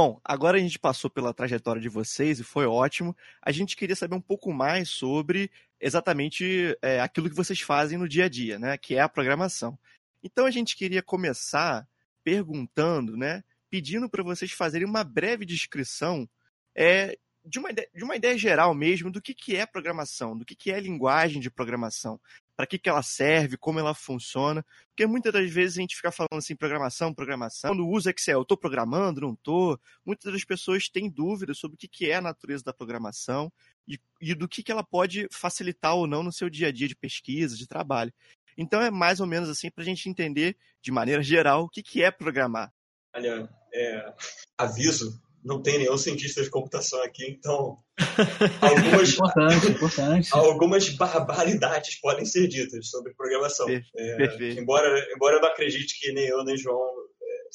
[0.00, 3.16] Bom, agora a gente passou pela trajetória de vocês e foi ótimo.
[3.42, 8.08] A gente queria saber um pouco mais sobre exatamente é, aquilo que vocês fazem no
[8.08, 8.78] dia a dia, né?
[8.78, 9.76] Que é a programação.
[10.22, 11.84] Então a gente queria começar
[12.22, 13.42] perguntando, né?
[13.68, 16.28] Pedindo para vocês fazerem uma breve descrição
[16.76, 20.44] é, de, uma ideia, de uma ideia geral mesmo do que, que é programação, do
[20.44, 22.20] que, que é linguagem de programação
[22.58, 24.66] para que, que ela serve, como ela funciona.
[24.88, 27.70] Porque muitas das vezes a gente fica falando assim, programação, programação.
[27.70, 29.80] Quando usa Excel, eu estou programando, não estou.
[30.04, 33.52] Muitas das pessoas têm dúvidas sobre o que, que é a natureza da programação
[33.86, 36.88] e, e do que, que ela pode facilitar ou não no seu dia a dia
[36.88, 38.12] de pesquisa, de trabalho.
[38.56, 41.80] Então é mais ou menos assim para a gente entender, de maneira geral, o que,
[41.80, 42.74] que é programar.
[43.14, 44.14] Olha, é,
[44.58, 47.76] aviso, não tem nenhum cientista de computação aqui, então
[48.60, 50.28] algumas, importante, importante.
[50.32, 53.68] algumas barbaridades podem ser ditas sobre programação.
[53.68, 56.80] É, embora, embora eu não acredite que nem eu nem João
[57.22, 57.48] é,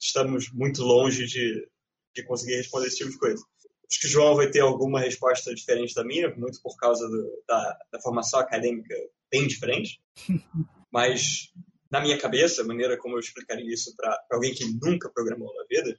[0.00, 1.68] estamos muito longe de,
[2.14, 3.42] de conseguir responder esse tipo de coisa.
[3.90, 7.44] Acho que o João vai ter alguma resposta diferente da minha, muito por causa do,
[7.46, 8.94] da, da formação acadêmica
[9.30, 10.00] bem diferente.
[10.90, 11.52] Mas,
[11.90, 15.64] na minha cabeça, a maneira como eu explicaria isso para alguém que nunca programou na
[15.64, 15.98] vida,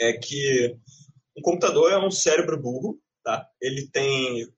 [0.00, 0.76] é que
[1.36, 3.48] um computador é um cérebro burro, tá?
[3.60, 4.48] Ele tem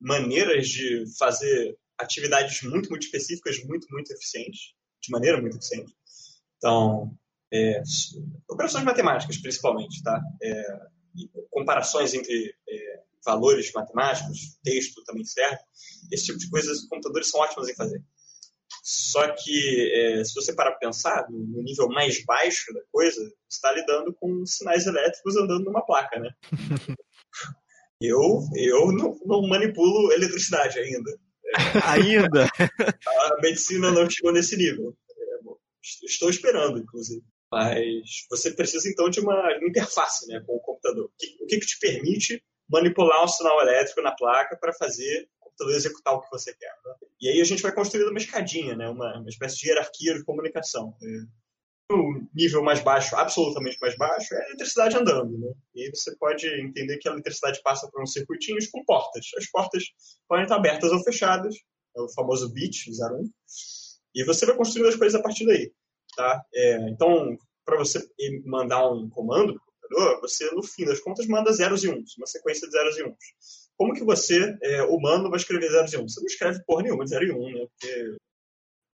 [0.00, 4.72] maneiras de fazer atividades muito, muito específicas, muito, muito eficientes,
[5.02, 5.92] de maneira muito eficiente.
[6.56, 7.14] Então,
[7.52, 7.82] é,
[8.48, 10.20] operações matemáticas, principalmente, tá?
[10.42, 10.80] É,
[11.50, 15.58] comparações entre é, valores matemáticos, texto também serve.
[16.10, 18.02] Esse tipo de coisas, computadores são ótimos em fazer.
[18.82, 23.34] Só que, é, se você parar para pensar, no nível mais baixo da coisa, você
[23.48, 26.30] está lidando com sinais elétricos andando numa placa, né?
[28.00, 31.18] eu eu não, não manipulo eletricidade ainda.
[31.84, 32.44] ainda?
[32.46, 34.96] A medicina não chegou nesse nível.
[35.10, 37.22] É, estou esperando, inclusive.
[37.52, 41.06] Mas você precisa, então, de uma interface né, com o computador.
[41.06, 45.28] O que, o que te permite manipular um sinal elétrico na placa para fazer
[45.68, 46.72] executar o que você quer.
[46.84, 46.94] Né?
[47.20, 48.88] E aí a gente vai construindo uma escadinha, né?
[48.88, 50.96] uma, uma espécie de hierarquia de comunicação.
[51.02, 51.40] É.
[51.92, 55.36] O nível mais baixo, absolutamente mais baixo, é a eletricidade andando.
[55.36, 55.52] Né?
[55.74, 59.26] E aí você pode entender que a eletricidade passa por uns circuitinhos com portas.
[59.36, 59.84] As portas
[60.28, 61.54] podem estar abertas ou fechadas,
[61.96, 63.28] é o famoso bit 01,
[64.14, 65.72] e você vai construindo as coisas a partir daí.
[66.16, 66.44] Tá?
[66.54, 68.00] É, então, para você
[68.44, 72.16] mandar um comando para o computador, você, no fim das contas, manda zeros e uns,
[72.16, 73.59] uma sequência de zeros e uns.
[73.80, 76.06] Como que você, é, humano, vai escrever 0 e 1?
[76.06, 77.66] Você não escreve porra nenhuma de 0 e 1, né?
[77.66, 78.16] Porque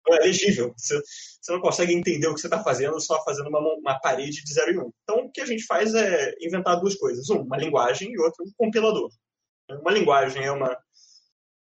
[0.05, 0.73] não é legível.
[0.75, 4.43] Você, você não consegue entender o que você está fazendo só fazendo uma, uma parede
[4.43, 4.91] de 0 e 1.
[5.03, 7.29] Então, o que a gente faz é inventar duas coisas.
[7.29, 9.09] Um, uma linguagem e outro, um compilador.
[9.69, 10.77] Uma linguagem é, uma,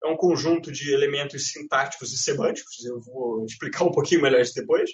[0.05, 2.85] é um conjunto de elementos sintáticos e semânticos.
[2.85, 4.91] Eu vou explicar um pouquinho melhor isso depois.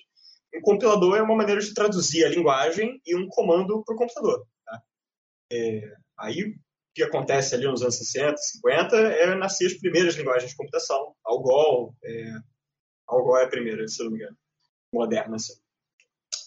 [0.55, 4.47] Um compilador é uma maneira de traduzir a linguagem e um comando para o computador.
[4.65, 4.81] Tá?
[5.51, 6.55] É, aí
[6.95, 11.15] que acontece ali nos anos 60, 50, é nascer as primeiras linguagens de computação.
[11.25, 12.33] Algol, é,
[13.09, 14.37] Algol é a primeira, se não me engano,
[14.93, 15.55] moderna, assim.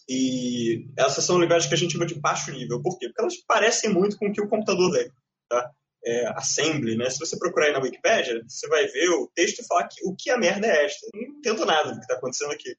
[0.08, 2.82] E essas são linguagens que a gente chama de baixo nível.
[2.82, 3.08] Por quê?
[3.08, 5.12] Porque elas parecem muito com o que o computador lê.
[5.50, 5.72] Tá?
[6.06, 7.10] É, assembly, né?
[7.10, 10.16] Se você procurar aí na Wikipedia, você vai ver o texto e falar que o
[10.16, 11.08] que a merda é esta.
[11.12, 12.70] Eu não entendo nada do que está acontecendo aqui.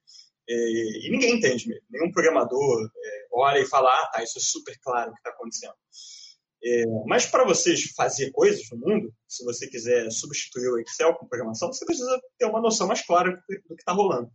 [0.48, 1.84] É, e ninguém entende mesmo.
[1.90, 5.30] Nenhum programador é, olha e fala, ah, tá, isso é super claro o que está
[5.30, 5.74] acontecendo.
[6.68, 11.28] É, mas para vocês fazer coisas no mundo, se você quiser substituir o Excel com
[11.28, 14.28] programação, você precisa ter uma noção mais clara do que está rolando.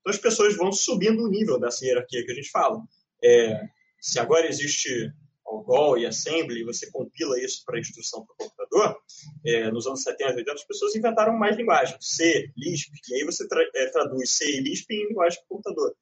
[0.00, 2.82] Então as pessoas vão subindo o nível dessa hierarquia que a gente fala.
[3.24, 3.62] É,
[3.98, 5.10] se agora existe
[5.46, 8.98] Algol e Assembly, você compila isso para instrução para o computador,
[9.46, 13.24] é, nos anos 70 e 80 as pessoas inventaram mais linguagens, C, Lisp, e aí
[13.24, 15.96] você tra é, traduz C e Lisp em linguagem para o computador.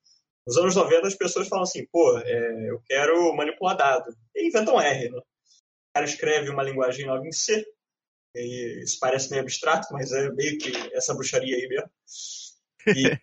[0.44, 4.12] Nos anos 90 as pessoas falam assim, pô, é, eu quero manipular dado.
[4.34, 5.20] E inventam R, né?
[5.98, 7.66] Cara escreve uma linguagem nova em C,
[8.32, 11.90] e isso parece meio abstrato, mas é meio que essa bruxaria aí mesmo.
[12.86, 13.18] E,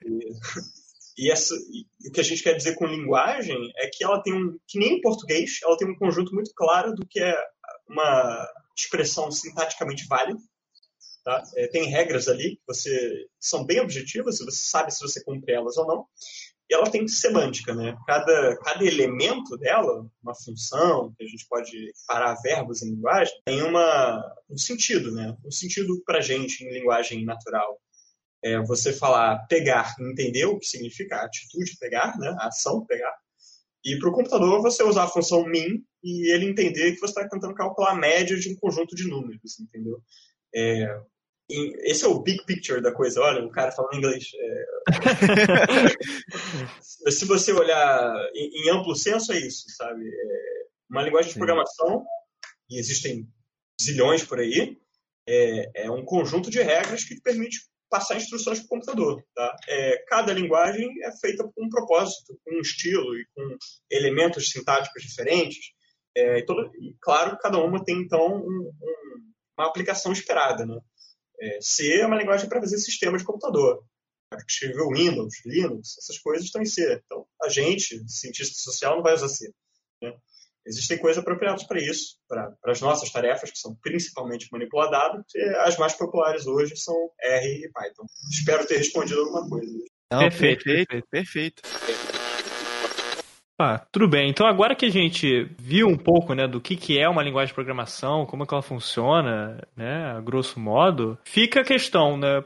[1.26, 4.34] e, essa, e o que a gente quer dizer com linguagem é que ela tem
[4.34, 7.34] um, que nem em português, ela tem um conjunto muito claro do que é
[7.88, 8.46] uma
[8.76, 10.40] expressão sintaticamente válida.
[11.24, 11.42] Tá?
[11.56, 15.78] É, tem regras ali que você, são bem objetivas, você sabe se você cumpre elas
[15.78, 16.06] ou não.
[16.70, 17.96] E ela tem semântica, né?
[18.08, 23.62] Cada, cada elemento dela, uma função, que a gente pode parar verbos em linguagem, tem
[23.62, 25.36] uma, um sentido, né?
[25.46, 27.80] Um sentido para gente em linguagem natural
[28.44, 33.14] é você falar pegar, entender o que significa a atitude pegar, né, a ação pegar,
[33.86, 37.28] e para o computador você usar a função min e ele entender que você está
[37.28, 40.00] tentando calcular a média de um conjunto de números, entendeu?
[40.54, 41.02] É,
[41.50, 43.22] esse é o big picture da coisa.
[43.22, 44.26] Olha, o cara falando inglês.
[44.34, 44.66] É...
[46.82, 50.08] Se você olhar em, em, amplo senso, é isso, sabe?
[50.08, 52.06] É uma linguagem de programação,
[52.70, 53.28] e existem
[53.82, 54.78] zilhões por aí,
[55.28, 57.58] é, é um conjunto de regras que permite
[57.90, 59.24] passar instruções para o computador.
[59.34, 59.56] Tá?
[59.68, 63.58] É, cada linguagem é feita com um propósito, com um estilo e com
[63.90, 65.74] elementos sintáticos diferentes.
[66.16, 70.66] É, e, todo, e, claro, cada uma tem, então, um, um, uma aplicação esperada.
[70.66, 70.80] Né?
[71.40, 73.84] É, C é uma linguagem para fazer sistema de computador.
[74.48, 77.02] Escrever Windows, Linux, essas coisas estão em C.
[77.06, 79.52] Então, a gente, cientista social, não vai usar C.
[80.02, 80.14] Né?
[80.68, 85.42] Existem coisas apropriadas para isso, para as nossas tarefas, que são principalmente manipular dados, e
[85.60, 88.06] as mais populares hoje são R e Python.
[88.32, 89.72] Espero ter respondido alguma coisa.
[90.12, 91.62] Não, perfeito, perfeito, perfeito.
[93.58, 94.30] Ah, tudo bem.
[94.30, 97.48] Então agora que a gente viu um pouco, né, do que, que é uma linguagem
[97.48, 102.44] de programação, como é que ela funciona, né, a grosso modo, fica a questão, né,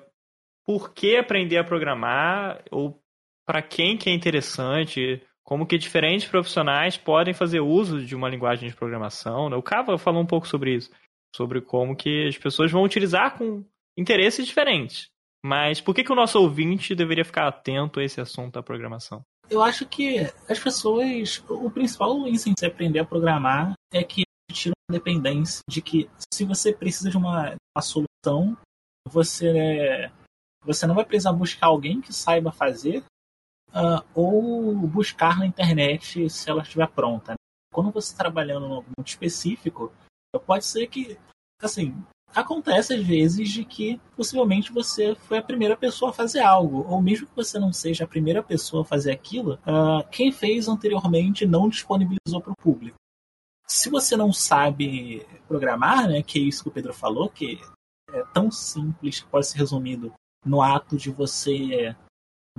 [0.68, 3.02] por que aprender a programar ou
[3.44, 8.70] para quem que é interessante, como que diferentes profissionais podem fazer uso de uma linguagem
[8.70, 9.50] de programação.
[9.50, 9.56] Né?
[9.56, 10.92] O Cava falou um pouco sobre isso,
[11.36, 13.66] sobre como que as pessoas vão utilizar com
[13.98, 15.10] interesses diferentes.
[15.44, 19.26] Mas por que, que o nosso ouvinte deveria ficar atento a esse assunto da programação?
[19.50, 24.74] Eu acho que as pessoas, o principal incentivo de aprender a programar é que tira
[24.90, 28.58] a dependência de que se você precisa de uma, uma solução,
[29.08, 30.12] você,
[30.64, 33.04] você não vai precisar buscar alguém que saiba fazer,
[33.70, 37.36] uh, ou buscar na internet se ela estiver pronta.
[37.72, 39.92] Quando você está trabalhando no muito específico,
[40.46, 41.18] pode ser que,
[41.62, 41.96] assim,
[42.34, 47.02] acontece às vezes de que possivelmente você foi a primeira pessoa a fazer algo, ou
[47.02, 51.46] mesmo que você não seja a primeira pessoa a fazer aquilo, uh, quem fez anteriormente
[51.46, 52.98] não disponibilizou para o público.
[53.68, 57.60] Se você não sabe programar, né, que é isso que o Pedro falou, que
[58.12, 60.12] é tão simples que pode ser resumido
[60.46, 61.96] no ato de você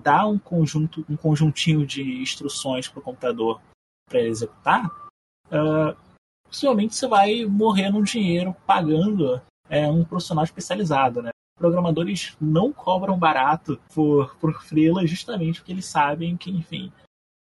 [0.00, 3.60] dar um conjunto, um conjuntinho de instruções para o computador
[4.08, 5.96] para executar, uh,
[6.44, 9.40] possivelmente você vai morrer no dinheiro pagando
[9.70, 11.30] é, um profissional especializado, né?
[11.56, 16.92] Programadores não cobram barato por, por freela justamente porque eles sabem que, enfim,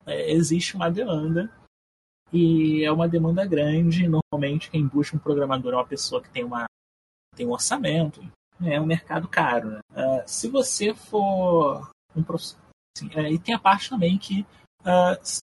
[0.05, 1.51] é, existe uma demanda
[2.34, 4.07] e é uma demanda grande.
[4.07, 6.65] Normalmente quem busca um programador é uma pessoa que tem, uma,
[7.36, 8.26] tem um orçamento,
[8.63, 9.71] é um mercado caro.
[9.71, 9.80] Né?
[9.91, 12.65] Uh, se você for um profissional.
[12.97, 14.45] Assim, é, e tem a parte também que
[14.82, 15.41] uh,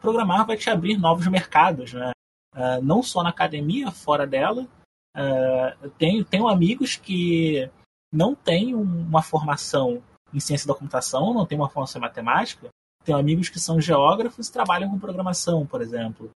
[0.00, 2.10] programar vai te abrir novos mercados, né?
[2.54, 4.68] Uh, não só na academia, fora dela.
[5.16, 7.70] Uh, tenho, tenho amigos que
[8.12, 10.02] não têm uma formação
[10.32, 12.68] em ciência da computação, não têm uma formação em matemática.
[13.04, 16.30] Tenho amigos que são geógrafos e trabalham com programação, por exemplo.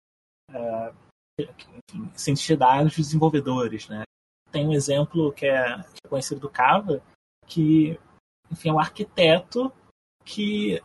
[0.50, 0.94] Uh,
[2.14, 4.02] cientistas de dados, desenvolvedores, né?
[4.50, 7.02] Tem um exemplo que é, que é conhecido do Cava,
[7.46, 7.98] que
[8.50, 9.72] enfim, é um arquiteto
[10.24, 10.80] que,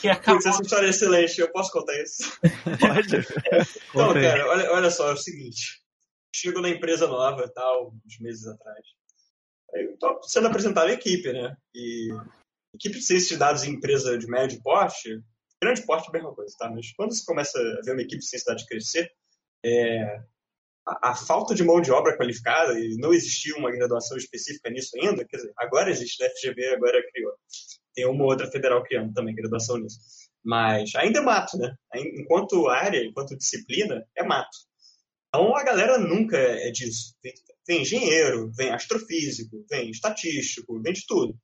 [0.00, 0.38] que acabou...
[0.46, 2.38] Essa história é excelente, eu posso contar isso?
[2.78, 3.16] Pode.
[3.90, 5.80] então, cara, olha, olha só, é o seguinte.
[6.34, 8.84] Chego na empresa nova, tal, uns meses atrás.
[9.74, 11.56] Aí eu tô sendo apresentado a equipe, né?
[11.74, 12.08] E
[12.74, 15.22] equipe ciência de dados em empresa de médio porte
[15.60, 16.70] grande porte é a mesma coisa, tá?
[16.70, 19.10] Mas quando você começa a ver uma equipe da cidade crescer,
[19.64, 20.20] é,
[20.86, 24.90] a, a, falta de mão de obra qualificada, e não existia uma graduação específica nisso
[24.96, 26.30] ainda, quer dizer, agora existe, né?
[26.30, 27.32] FGV agora criou.
[27.94, 29.98] Tem uma outra federal criando também graduação nisso.
[30.44, 31.74] Mas ainda é mato, né?
[31.94, 34.56] Enquanto área, enquanto disciplina, é mato.
[35.28, 37.14] Então a galera nunca é disso.
[37.22, 37.34] Vem,
[37.66, 41.36] vem engenheiro, vem astrofísico, vem estatístico, vem de tudo.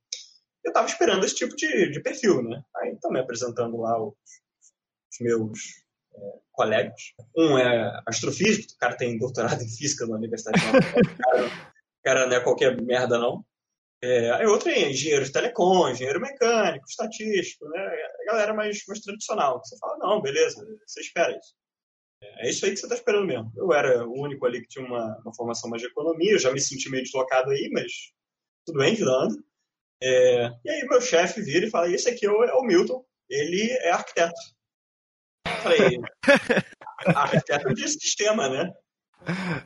[0.65, 2.63] Eu estava esperando esse tipo de, de perfil, né?
[2.77, 5.59] Aí me apresentando lá os, os meus
[6.15, 6.19] é,
[6.53, 7.13] colegas.
[7.37, 10.73] Um é astrofísico, o cara tem doutorado em física na Universidade de o
[11.23, 13.45] cara, o cara não é qualquer merda, não.
[14.03, 17.81] É, aí outro é engenheiro de telecom, engenheiro mecânico, estatístico, né?
[18.23, 19.63] A galera mais, mais tradicional.
[19.63, 21.55] Você fala, não, beleza, você espera isso.
[22.39, 23.53] É, isso aí que você está esperando mesmo.
[23.57, 26.53] Eu era o único ali que tinha uma, uma formação mais de economia, eu já
[26.53, 27.93] me senti meio deslocado aí, mas
[28.67, 29.35] tudo bem, vida anda.
[30.03, 33.05] É, e aí meu chefe vira e fala, esse aqui é o, é o Milton,
[33.29, 34.35] ele é arquiteto.
[35.47, 36.01] Eu falei,
[37.07, 38.73] arquiteto de sistema, né?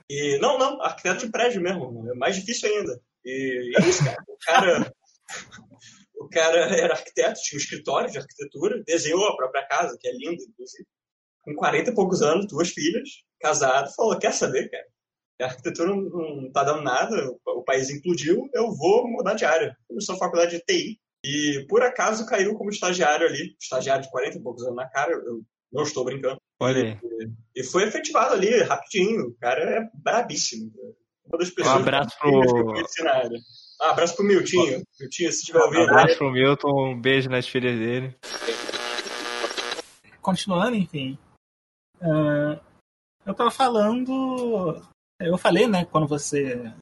[0.09, 3.01] E, não, não, arquiteto de prédio mesmo, é mais difícil ainda.
[3.25, 4.25] E é isso, cara.
[4.29, 4.93] O cara,
[6.21, 10.13] o cara era arquiteto, tinha um escritório de arquitetura, desenhou a própria casa, que é
[10.13, 10.87] linda, inclusive.
[11.49, 13.09] Com 40 e poucos anos, duas filhas,
[13.41, 14.85] casado, falou, quer saber, cara?
[15.41, 17.15] a arquitetura não, não tá dando nada,
[17.47, 19.77] o, país implodiu, eu vou mudar de área.
[19.87, 24.37] Começou a faculdade de TI e por acaso caiu como estagiário ali, estagiário de 40
[24.37, 25.43] e poucos anos na cara, eu
[25.73, 26.41] não estou brincando.
[26.61, 26.99] Olha aí.
[27.55, 29.29] E, e foi efetivado ali, rapidinho.
[29.29, 30.73] O cara é brabíssimo.
[31.27, 32.41] Uma das pessoas um abraço pro...
[32.41, 33.39] que eu conheci na área.
[33.81, 34.83] Um abraço pro Miltinho.
[34.99, 35.83] Miltinho, se estiver ouvindo.
[35.83, 38.17] Um abraço pro Milton, um beijo nas filhas dele.
[40.21, 41.17] Continuando, enfim.
[42.01, 42.61] Uh,
[43.27, 44.83] eu tava falando
[45.21, 46.73] eu falei, né, quando você,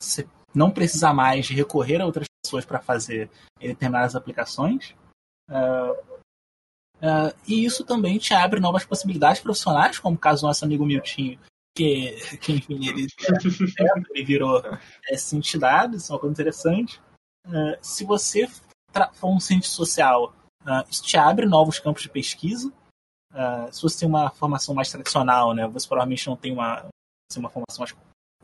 [0.00, 4.94] você não precisa mais recorrer a outras pessoas para fazer determinadas aplicações.
[5.48, 5.92] Uh,
[6.98, 10.84] uh, e isso também te abre novas possibilidades profissionais, como o caso do nosso amigo
[10.84, 11.38] Miltinho,
[11.74, 13.06] que, que enfim, ele,
[14.10, 14.62] ele virou
[15.08, 17.00] é, cientidade, isso é uma coisa interessante.
[17.80, 18.48] Se você
[19.14, 20.34] for um cientista social,
[20.90, 22.72] isso te abre novos campos de pesquisa.
[23.70, 26.86] Se você tem uma formação mais tradicional, né, você provavelmente não tem uma,
[27.30, 27.94] ser uma formação mais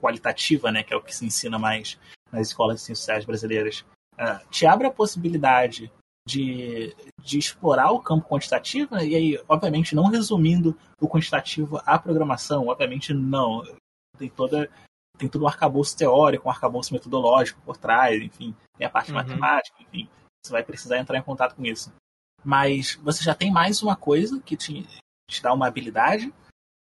[0.00, 1.98] qualitativa, né, que é o que se ensina mais
[2.30, 3.84] nas escolas de ciências sociais brasileiras,
[4.14, 5.92] uh, te abre a possibilidade
[6.26, 11.98] de, de explorar o campo quantitativo, né, e aí, obviamente, não resumindo o quantitativo à
[11.98, 13.62] programação, obviamente não.
[14.18, 14.68] Tem toda
[15.18, 19.16] tem todo um arcabouço teórico, um arcabouço metodológico por trás, enfim, tem a parte uhum.
[19.16, 20.08] matemática, enfim,
[20.42, 21.92] você vai precisar entrar em contato com isso.
[22.44, 24.86] Mas você já tem mais uma coisa que te,
[25.28, 26.32] te dá uma habilidade,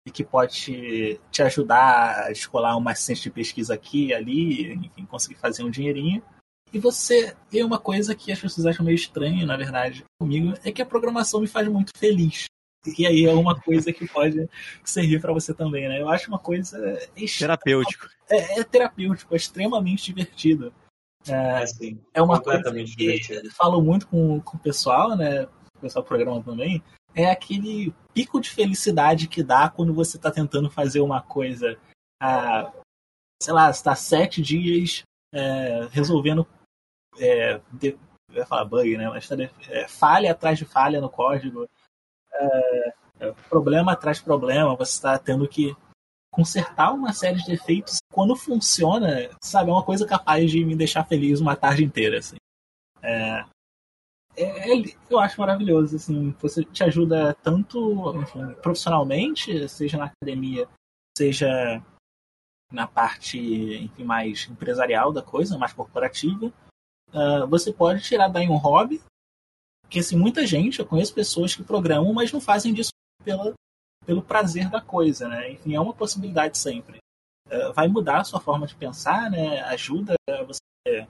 [0.07, 4.72] e que pode te, te ajudar a escolar uma assistente de pesquisa aqui e ali,
[4.74, 6.22] enfim, conseguir fazer um dinheirinho.
[6.72, 10.72] E você, e uma coisa que as pessoas acham meio estranha, na verdade, comigo, é
[10.72, 12.46] que a programação me faz muito feliz.
[12.98, 14.48] E aí é uma coisa que pode
[14.82, 16.00] servir para você também, né?
[16.00, 16.98] Eu acho uma coisa.
[17.38, 18.09] Terapêutico.
[18.28, 20.74] É, é terapêutico, é extremamente divertido.
[21.29, 23.51] É, é, é uma coisa que divertido.
[23.53, 25.45] falo muito com, com o pessoal, né?
[25.77, 26.83] O pessoal do programa também,
[27.14, 31.79] é aquele pico de felicidade que dá quando você está tentando fazer uma coisa.
[32.20, 32.73] Ah,
[33.43, 35.03] sei lá, está sete dias
[35.33, 36.47] é, resolvendo.
[37.18, 37.99] É, de,
[38.31, 39.09] eu ia falar bug, né?
[39.09, 41.68] Mas tá de, é, falha atrás de falha no código.
[42.33, 44.77] É, é, problema atrás de problema.
[44.77, 45.77] Você está tendo que
[46.33, 47.99] consertar uma série de defeitos.
[48.11, 52.18] Quando funciona, sabe, é uma coisa capaz de me deixar feliz uma tarde inteira.
[52.18, 52.37] Assim.
[53.03, 53.45] É,
[54.37, 60.66] é, é, eu acho maravilhoso, assim, você te ajuda tanto enfim, profissionalmente, seja na academia,
[61.16, 61.83] seja
[62.72, 66.47] na parte enfim, mais empresarial da coisa, mais corporativa.
[67.09, 69.03] Uh, você pode tirar daí um hobby,
[69.91, 72.91] que assim, muita gente, eu conheço pessoas que programam, mas não fazem disso
[73.22, 73.53] pela,
[74.05, 75.53] pelo prazer da coisa, né?
[75.53, 76.98] Enfim, é uma possibilidade sempre.
[77.48, 79.61] Uh, vai mudar a sua forma de pensar, né?
[79.62, 80.14] Ajuda
[80.46, 81.07] você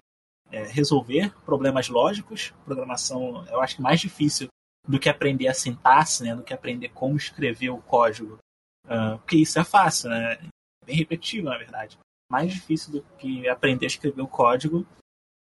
[0.52, 2.52] é, resolver problemas lógicos.
[2.64, 4.48] Programação, eu acho que mais difícil
[4.86, 8.38] do que aprender a sintaxe, né, do que aprender como escrever o código.
[8.84, 10.34] Uh, porque isso é fácil, né?
[10.34, 11.96] É bem repetitivo, na verdade.
[12.30, 14.86] Mais difícil do que aprender a escrever o código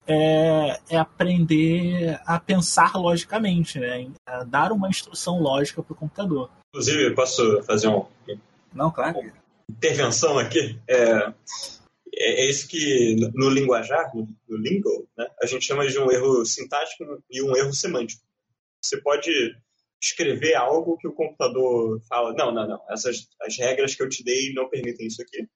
[0.07, 4.11] é, é aprender a pensar logicamente, né?
[4.25, 6.49] A dar uma instrução lógica para o computador.
[6.69, 8.05] Inclusive, posso fazer um.
[8.73, 9.31] Não, claro.
[9.69, 10.79] Intervenção aqui.
[10.87, 11.33] É,
[12.13, 16.11] é, é isso que no linguajar, no, no lingo, né, a gente chama de um
[16.11, 18.21] erro sintático e um erro semântico.
[18.81, 19.31] Você pode
[20.01, 24.23] escrever algo que o computador fala, não, não, não, essas as regras que eu te
[24.23, 25.47] dei não permitem isso aqui.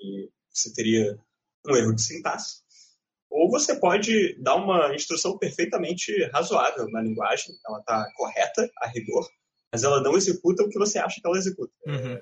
[0.00, 1.18] E você teria
[1.66, 2.62] um erro de sintaxe.
[3.30, 9.28] Ou você pode dar uma instrução perfeitamente razoável na linguagem, ela está correta a rigor,
[9.72, 11.72] mas ela não executa o que você acha que ela executa.
[11.86, 12.20] Uhum.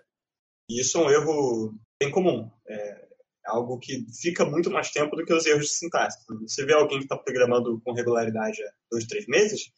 [0.68, 2.50] E isso é um erro bem comum.
[2.68, 3.06] É
[3.46, 6.18] algo que fica muito mais tempo do que os erros de sintaxe.
[6.42, 9.70] Você vê alguém que está programando com regularidade há dois, três meses,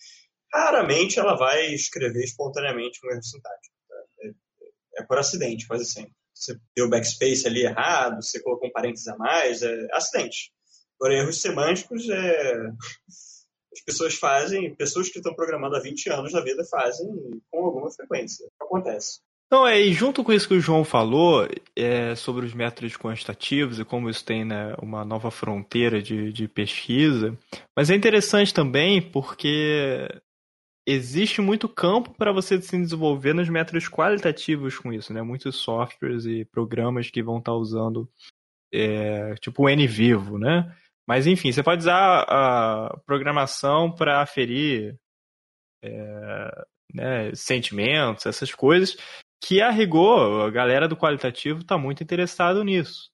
[0.53, 3.75] raramente ela vai escrever espontaneamente um erro sintático.
[4.23, 6.13] É, é por acidente, quase sempre.
[6.35, 10.53] Você deu backspace ali errado, você colocou um parênteses a mais, é acidente.
[11.01, 12.71] Agora, erros semânticos é.
[13.73, 17.07] As pessoas fazem, pessoas que estão programando há 20 anos na vida fazem
[17.51, 18.47] com alguma frequência.
[18.61, 19.21] Acontece.
[19.47, 23.79] Então, é, e junto com isso que o João falou é, sobre os métodos quantitativos
[23.79, 27.35] e como isso tem né, uma nova fronteira de, de pesquisa,
[27.75, 30.07] mas é interessante também porque
[30.87, 35.23] existe muito campo para você se desenvolver nos métodos qualitativos com isso, né?
[35.23, 38.07] Muitos softwares e programas que vão estar tá usando
[38.73, 40.75] é, tipo o NVivo, né?
[41.09, 44.95] Mas enfim, você pode usar a programação para aferir
[45.83, 48.95] é, né, sentimentos, essas coisas,
[49.43, 53.11] que a rigor, a galera do qualitativo está muito interessado nisso.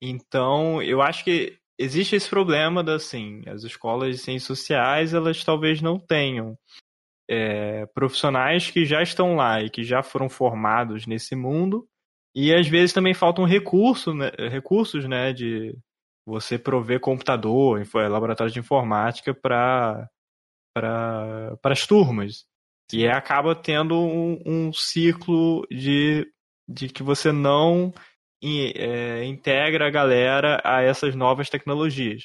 [0.00, 5.42] Então, eu acho que existe esse problema da, assim, as escolas de ciências sociais, elas
[5.42, 6.56] talvez não tenham
[7.28, 11.88] é, profissionais que já estão lá e que já foram formados nesse mundo,
[12.36, 15.76] e às vezes também faltam recurso, né, recursos, né, de
[16.26, 20.08] você prover computador, laboratório de informática para
[20.74, 22.44] para as turmas.
[22.92, 26.26] E acaba tendo um, um ciclo de,
[26.68, 27.92] de que você não
[28.42, 32.24] é, integra a galera a essas novas tecnologias.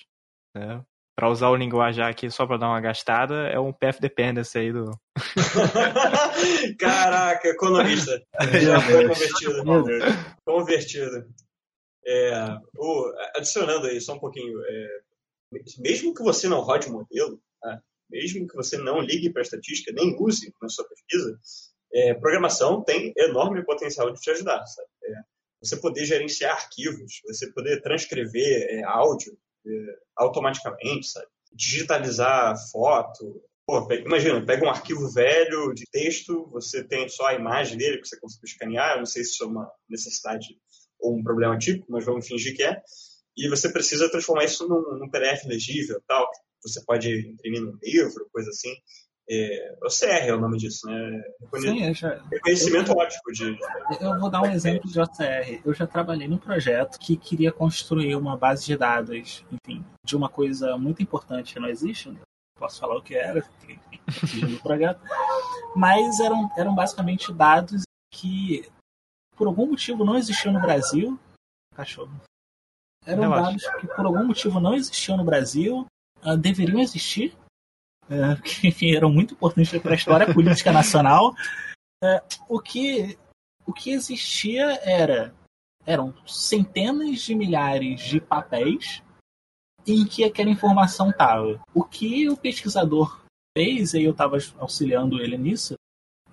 [0.55, 0.81] Né?
[1.15, 4.71] Para usar o linguajar aqui só para dar uma gastada, é um path dependency aí
[4.71, 4.91] do.
[6.77, 8.21] Caraca, economista.
[8.61, 9.63] Já foi convertido.
[10.45, 11.25] convertido.
[12.07, 14.99] É, o, adicionando aí só um pouquinho, é,
[15.79, 17.81] mesmo que você não rode modelo, tá?
[18.09, 21.37] mesmo que você não ligue para estatística, nem use na sua pesquisa,
[21.93, 24.63] é, programação tem enorme potencial de te ajudar.
[25.03, 25.13] É,
[25.61, 31.27] você poder gerenciar arquivos, você poder transcrever é, áudio é, automaticamente, sabe?
[31.53, 33.41] digitalizar foto.
[33.65, 38.07] Pô, imagina, pega um arquivo velho de texto, você tem só a imagem dele que
[38.07, 40.57] você conseguiu escanear, não sei se isso é uma necessidade
[40.99, 42.81] ou um problema típico, mas vamos fingir que é,
[43.37, 46.27] e você precisa transformar isso num, num PDF legível, tal,
[46.63, 48.73] você pode imprimir num livro, coisa assim.
[49.29, 51.21] É, OCR é o nome disso, né?
[51.55, 53.57] Sim, já, Reconhecimento eu, ótico de.
[53.99, 55.61] Eu vou dar um exemplo de OCR.
[55.65, 60.29] Eu já trabalhei num projeto que queria construir uma base de dados, enfim, de uma
[60.29, 62.17] coisa muito importante que não existe.
[62.57, 63.43] Posso falar o que era,
[64.49, 65.01] do projeto.
[65.75, 68.65] Mas eram, eram basicamente dados que,
[69.37, 71.19] por algum motivo, não existiam no Brasil.
[71.75, 72.19] Cachorro.
[73.05, 73.43] Eram Relaxa.
[73.43, 75.85] dados que, por algum motivo, não existiam no Brasil
[76.25, 77.37] uh, deveriam existir,
[78.09, 81.33] uh, que enfim, eram muito importantes para a história política nacional.
[82.03, 82.19] Uh,
[82.49, 83.17] o, que,
[83.65, 85.33] o que existia era
[85.85, 89.01] eram centenas de milhares de papéis
[89.85, 91.61] em que aquela informação estava.
[91.73, 93.21] O que o pesquisador
[93.57, 95.75] fez, e eu estava auxiliando ele nisso,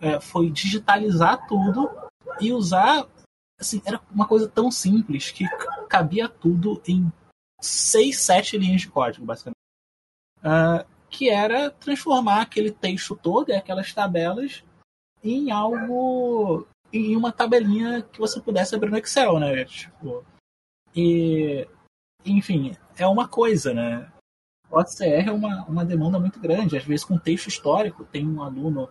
[0.00, 1.88] é, foi digitalizar tudo
[2.40, 3.06] e usar.
[3.58, 5.44] Assim, era uma coisa tão simples que
[5.88, 7.10] cabia tudo em
[7.60, 9.54] seis, sete linhas de código, basicamente
[10.44, 14.62] uh, que era transformar aquele texto todo, aquelas tabelas,
[15.22, 19.64] em algo, em uma tabelinha que você pudesse abrir no Excel, né?
[19.64, 20.24] Tipo,
[20.94, 21.66] e,
[22.24, 24.10] enfim, é uma coisa, né?
[24.70, 28.04] O OCR é uma, uma demanda muito grande, às vezes com texto histórico.
[28.04, 28.90] Tem um aluno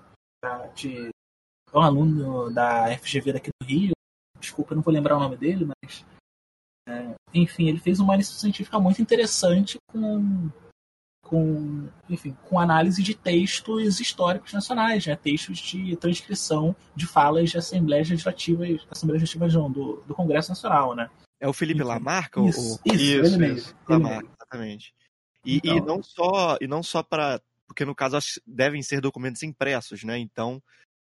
[0.74, 1.10] de
[1.78, 3.94] um aluno da FGV daqui do Rio,
[4.40, 6.06] desculpa, eu não vou lembrar o nome dele, mas
[6.88, 10.50] é, enfim, ele fez uma análise científica muito interessante com
[11.24, 15.16] com, enfim, com análise de textos históricos nacionais, né?
[15.16, 20.94] textos de transcrição de falas de assembleias legislativas, assembleias legislativas não, do, do Congresso Nacional,
[20.94, 21.10] né?
[21.40, 22.42] É o Felipe Lamarca?
[22.42, 22.94] Isso, o...
[22.94, 23.58] isso, isso, ele mesmo.
[23.58, 24.94] Isso, Lamarca, exatamente.
[25.46, 29.42] E, então, e não só, e não só para, porque no caso devem ser documentos
[29.44, 30.18] impressos, né?
[30.20, 30.62] Então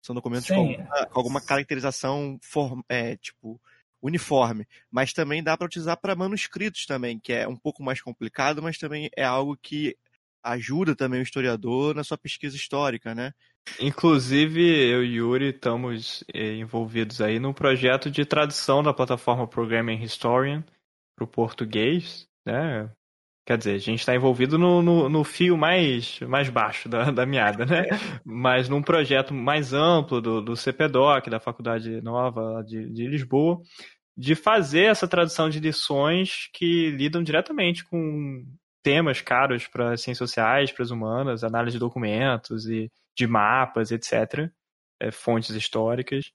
[0.06, 3.60] são documentos com alguma, com alguma, caracterização form, é, tipo
[4.02, 8.62] uniforme, mas também dá para utilizar para manuscritos também, que é um pouco mais complicado,
[8.62, 9.98] mas também é algo que
[10.44, 13.34] ajuda também o historiador na sua pesquisa histórica, né?
[13.80, 20.04] Inclusive, eu e Yuri estamos eh, envolvidos aí num projeto de tradução da plataforma Programming
[20.04, 20.64] Historian
[21.16, 22.92] para o português, né?
[23.46, 27.26] Quer dizer, a gente está envolvido no, no, no, fio mais, mais baixo da, da
[27.28, 27.84] meada, né?
[28.26, 33.62] Mas num projeto mais amplo do, do CPDOC, da Faculdade Nova de, de Lisboa,
[34.18, 38.44] de fazer essa tradução de lições que lidam diretamente com
[38.82, 44.50] temas caros para ciências sociais, para as humanas, análise de documentos e de mapas, etc.,
[45.00, 46.32] é, fontes históricas,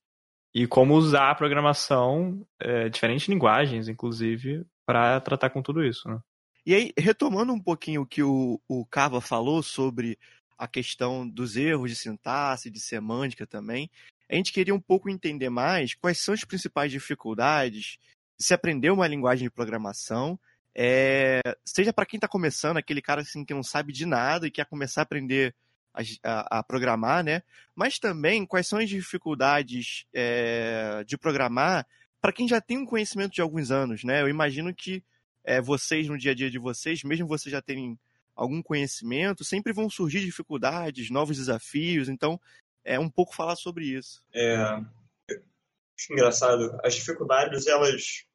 [0.53, 6.07] e como usar a programação, é, diferentes linguagens, inclusive, para tratar com tudo isso.
[6.09, 6.19] Né?
[6.65, 10.17] E aí, retomando um pouquinho o que o, o Cava falou sobre
[10.57, 13.89] a questão dos erros de sintaxe, de semântica também,
[14.29, 17.97] a gente queria um pouco entender mais quais são as principais dificuldades
[18.37, 20.39] de se aprender uma linguagem de programação,
[20.73, 24.51] é, seja para quem está começando, aquele cara assim, que não sabe de nada e
[24.51, 25.53] quer começar a aprender
[25.93, 27.43] a, a, a programar, né?
[27.75, 31.85] Mas também quais são as dificuldades é, de programar
[32.21, 34.21] para quem já tem um conhecimento de alguns anos, né?
[34.21, 35.03] Eu imagino que
[35.43, 37.99] é, vocês, no dia a dia de vocês, mesmo vocês já terem
[38.35, 42.09] algum conhecimento, sempre vão surgir dificuldades, novos desafios.
[42.09, 42.39] Então,
[42.83, 44.23] é um pouco falar sobre isso.
[44.33, 46.77] É, acho engraçado.
[46.83, 48.25] As dificuldades, elas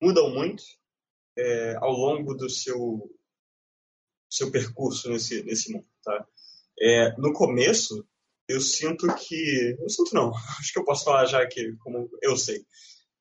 [0.00, 0.62] mudam muito
[1.36, 3.10] é, ao longo do seu,
[4.30, 6.26] seu percurso nesse, nesse mundo, tá?
[6.80, 8.06] É, no começo,
[8.48, 9.76] eu sinto que...
[9.80, 10.32] Eu sinto não.
[10.60, 12.64] Acho que eu posso falar já que como eu sei.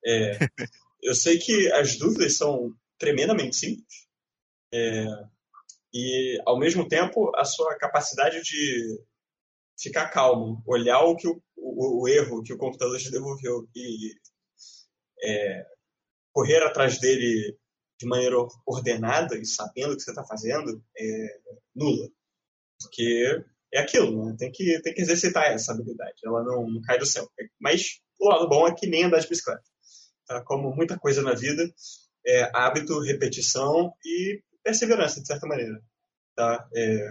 [0.06, 0.38] É,
[1.02, 4.08] eu sei que as dúvidas são tremendamente simples.
[4.74, 5.06] É,
[5.94, 9.02] e, ao mesmo tempo, a sua capacidade de
[9.80, 14.14] ficar calmo, olhar o, que o, o, o erro que o computador te devolveu e
[15.24, 15.66] é,
[16.34, 17.58] correr atrás dele
[18.00, 18.36] de maneira
[18.66, 21.40] ordenada e sabendo o que você está fazendo é
[21.76, 22.10] nula.
[22.82, 23.44] Porque
[23.74, 24.36] é aquilo, né?
[24.38, 27.28] tem, que, tem que exercitar essa habilidade, ela não, não cai do céu.
[27.60, 29.64] Mas o lado bom é que nem andar de bicicleta.
[30.28, 30.42] Tá?
[30.42, 31.64] Como muita coisa na vida,
[32.26, 35.82] é hábito, repetição e perseverança, de certa maneira.
[36.36, 36.68] Tá?
[36.76, 37.10] É,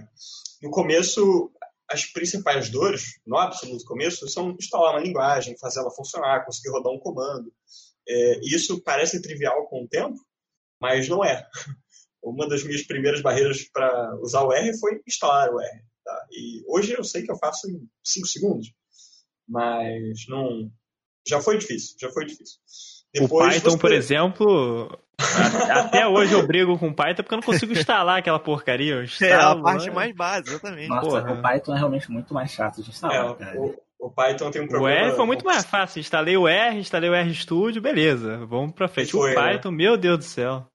[0.62, 1.50] no começo,
[1.88, 6.92] as principais dores, no absoluto começo, são instalar uma linguagem, fazer ela funcionar, conseguir rodar
[6.92, 7.52] um comando.
[8.08, 10.18] É, isso parece trivial com o tempo,
[10.80, 11.48] mas não é.
[12.22, 15.84] Uma das minhas primeiras barreiras para usar o R foi instalar o R.
[16.04, 16.26] Tá?
[16.30, 18.72] E hoje eu sei que eu faço em 5 segundos,
[19.48, 20.70] mas não.
[21.26, 22.58] Já foi difícil, já foi difícil.
[23.20, 23.78] Depois o Python, você...
[23.78, 24.98] por exemplo,
[25.70, 29.02] até hoje eu brigo com o Python porque eu não consigo instalar aquela porcaria.
[29.02, 29.94] Instalo, é a parte né?
[29.94, 30.88] mais básica, exatamente.
[30.88, 31.32] Nossa, Porra.
[31.32, 33.36] o Python é realmente muito mais chato de instalar.
[33.40, 35.06] É, o, o, Python tem um problema.
[35.06, 36.00] O R foi muito mais fácil.
[36.00, 38.44] Instalei o R, instalei o RStudio, beleza.
[38.46, 39.12] Vamos pra frente.
[39.12, 39.52] Foi, o né?
[39.52, 39.76] Python, né?
[39.76, 40.66] meu Deus do céu.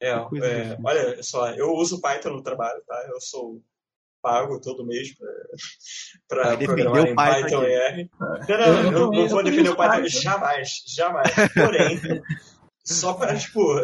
[0.00, 3.06] É, é olha só, eu uso Python no trabalho, tá?
[3.08, 3.60] Eu sou
[4.24, 5.08] pago todo mês
[6.26, 8.10] para programar em Python e R.
[8.18, 11.30] Não, não, eu, eu não vou defender o Python jamais, jamais.
[11.52, 12.22] Porém,
[12.82, 13.78] só para tipo,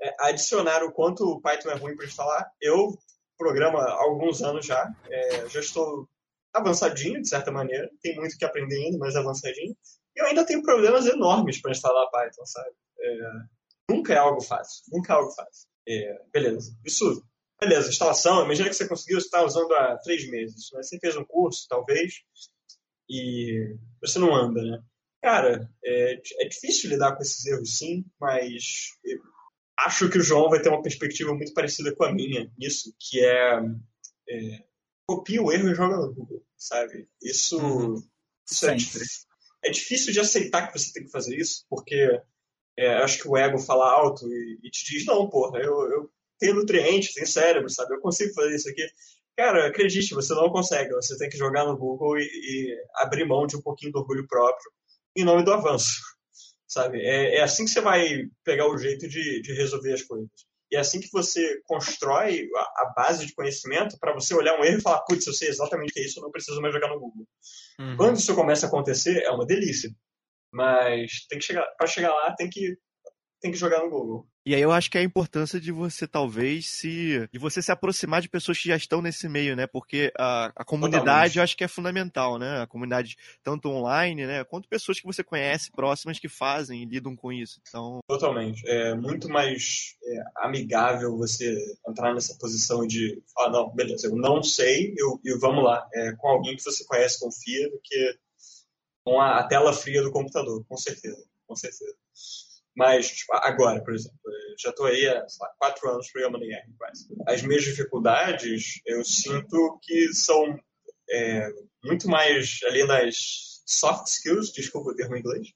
[0.00, 2.96] é, adicionar o quanto o Python é ruim para instalar, eu
[3.36, 6.08] programo há alguns anos já, é, já estou
[6.54, 9.76] avançadinho de certa maneira, tem muito que aprender ainda, mas avançadinho.
[10.16, 12.70] E eu ainda tenho problemas enormes para instalar Python, sabe?
[13.00, 13.18] É,
[13.90, 15.68] nunca é algo fácil, nunca é algo fácil.
[15.86, 17.22] É, beleza, isso,
[17.62, 20.82] beleza, instalação, imagina que você conseguiu, você está usando há três meses, né?
[20.82, 22.14] você fez um curso, talvez,
[23.08, 24.82] e você não anda, né?
[25.22, 28.90] Cara, é, é difícil lidar com esses erros, sim, mas
[29.78, 33.24] acho que o João vai ter uma perspectiva muito parecida com a minha nisso, que
[33.24, 33.60] é,
[34.28, 34.64] é
[35.06, 37.08] copia o erro e joga no Google, sabe?
[37.22, 38.02] Isso, uhum.
[38.50, 38.76] isso é,
[39.64, 42.20] é, difícil de aceitar que você tem que fazer isso, porque
[42.76, 46.10] é, acho que o ego fala alto e, e te diz, não, porra, eu, eu
[46.42, 47.94] tenho nutrientes, tenho cérebro, sabe?
[47.94, 48.84] Eu consigo fazer isso aqui.
[49.36, 50.92] Cara, acredite, você não consegue.
[50.94, 54.26] Você tem que jogar no Google e, e abrir mão de um pouquinho do orgulho
[54.26, 54.70] próprio
[55.16, 56.00] em nome do avanço,
[56.66, 57.00] sabe?
[57.00, 60.28] É, é assim que você vai pegar o jeito de, de resolver as coisas.
[60.70, 64.64] E é assim que você constrói a, a base de conhecimento para você olhar um
[64.64, 66.98] erro e falar, putz, eu sei exatamente é isso, eu não preciso mais jogar no
[66.98, 67.26] Google.
[67.78, 67.96] Uhum.
[67.96, 69.90] Quando isso começa a acontecer, é uma delícia.
[70.50, 72.76] Mas tem que chegar, para chegar lá, tem que
[73.40, 74.26] tem que jogar no Google.
[74.44, 77.70] E aí eu acho que é a importância de você talvez se de você se
[77.70, 79.66] aproximar de pessoas que já estão nesse meio, né?
[79.66, 81.36] Porque a, a comunidade Totalmente.
[81.36, 82.62] eu acho que é fundamental, né?
[82.62, 87.14] A comunidade tanto online, né, quanto pessoas que você conhece próximas que fazem e lidam
[87.14, 87.60] com isso.
[87.68, 88.66] Então, Totalmente.
[88.66, 91.56] É muito mais é, amigável você
[91.88, 96.12] entrar nessa posição de ah, não, beleza, eu não sei, eu, eu vamos lá, é,
[96.12, 98.18] com alguém que você conhece, confia, do que
[99.04, 101.94] com a, a tela fria do computador, com certeza, com certeza.
[102.74, 104.18] Mas, tipo, agora, por exemplo,
[104.60, 107.06] já estou aí há lá, quatro anos programando em R, quase.
[107.26, 110.58] As minhas dificuldades, eu sinto que são
[111.10, 111.48] é,
[111.84, 115.48] muito mais ali nas soft skills, desculpa o termo em inglês,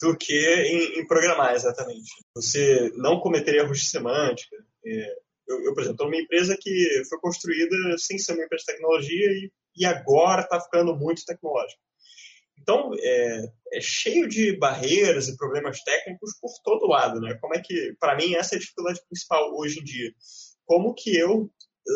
[0.00, 2.10] do que em, em programar exatamente.
[2.34, 4.56] Você não cometer erros de semântica.
[4.84, 5.16] É,
[5.48, 8.72] eu, eu, por exemplo, estou numa empresa que foi construída sem ser uma empresa de
[8.72, 11.80] tecnologia e, e agora está ficando muito tecnológica.
[12.60, 17.34] Então, é, é, cheio de barreiras e problemas técnicos por todo lado, né?
[17.40, 20.12] Como é que, para mim, essa é a dificuldade principal hoje em dia.
[20.66, 21.50] como que eu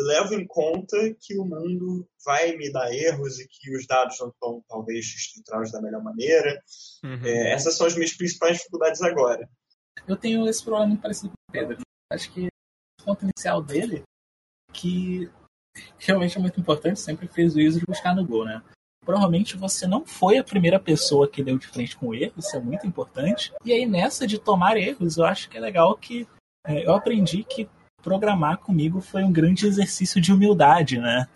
[0.07, 4.29] levo em conta que o mundo vai me dar erros e que os dados não
[4.29, 6.61] estão, talvez, estruturados da melhor maneira.
[7.03, 7.25] Uhum.
[7.25, 9.47] É, essas são as minhas principais dificuldades agora.
[10.07, 11.77] Eu tenho esse problema muito parecido com o Pedro.
[12.11, 14.03] Acho que o ponto inicial dele,
[14.73, 15.29] que
[15.99, 18.61] realmente é muito importante, sempre fez o uso de buscar no Go, né?
[19.05, 22.59] Provavelmente você não foi a primeira pessoa que deu de frente com erro, isso é
[22.59, 23.53] muito importante.
[23.63, 26.27] E aí, nessa de tomar erros, eu acho que é legal que
[26.65, 27.69] é, eu aprendi que
[28.01, 31.27] programar comigo foi um grande exercício de humildade, né?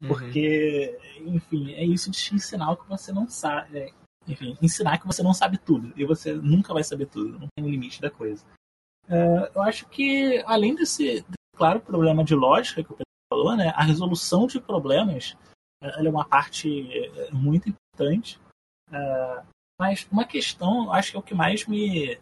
[0.00, 0.08] Uhum.
[0.08, 0.96] Porque,
[1.26, 3.78] enfim, é isso de te ensinar o que você não sabe.
[3.78, 3.90] é,
[4.28, 5.92] enfim, ensinar que você não sabe tudo.
[5.96, 8.44] E você nunca vai saber tudo, não tem um limite da coisa.
[9.08, 11.24] É, eu acho que, além desse,
[11.56, 13.72] claro, problema de lógica que o Pedro falou, né?
[13.74, 15.36] A resolução de problemas
[15.80, 18.40] ela é uma parte é, muito importante.
[18.90, 19.42] É,
[19.80, 22.18] mas uma questão, acho que é o que mais me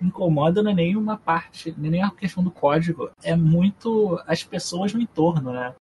[0.00, 4.92] incomoda não é nem uma parte, nem a questão do código, é muito as pessoas
[4.92, 5.74] no entorno, né?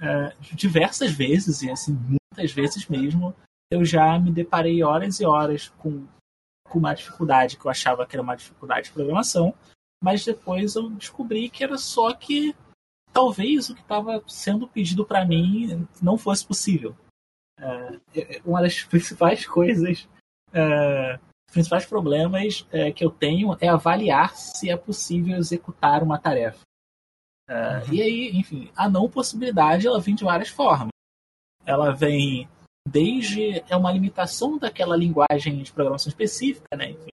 [0.00, 3.34] É, diversas vezes, e assim, muitas vezes mesmo,
[3.70, 6.06] eu já me deparei horas e horas com,
[6.66, 9.54] com uma dificuldade que eu achava que era uma dificuldade de programação,
[10.02, 12.56] mas depois eu descobri que era só que
[13.12, 16.96] talvez o que estava sendo pedido para mim não fosse possível.
[17.58, 20.08] É, uma das principais coisas,
[20.52, 21.18] é,
[21.52, 26.60] principais problemas é, que eu tenho é avaliar se é possível executar uma tarefa.
[27.48, 27.94] É, Uhum.
[27.94, 30.88] E aí, enfim, a não possibilidade ela vem de várias formas.
[31.66, 32.48] Ela vem
[32.88, 36.90] desde é uma limitação daquela linguagem de programação específica, né?
[36.90, 37.10] Enfim,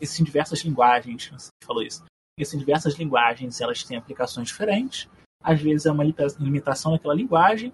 [0.00, 2.04] existem diversas linguagens, você falou isso.
[2.38, 5.08] Existem diversas linguagens, elas têm aplicações diferentes.
[5.42, 7.72] Às vezes é uma limita- limitação daquela linguagem.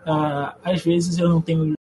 [0.00, 1.74] Ah, às vezes eu não tenho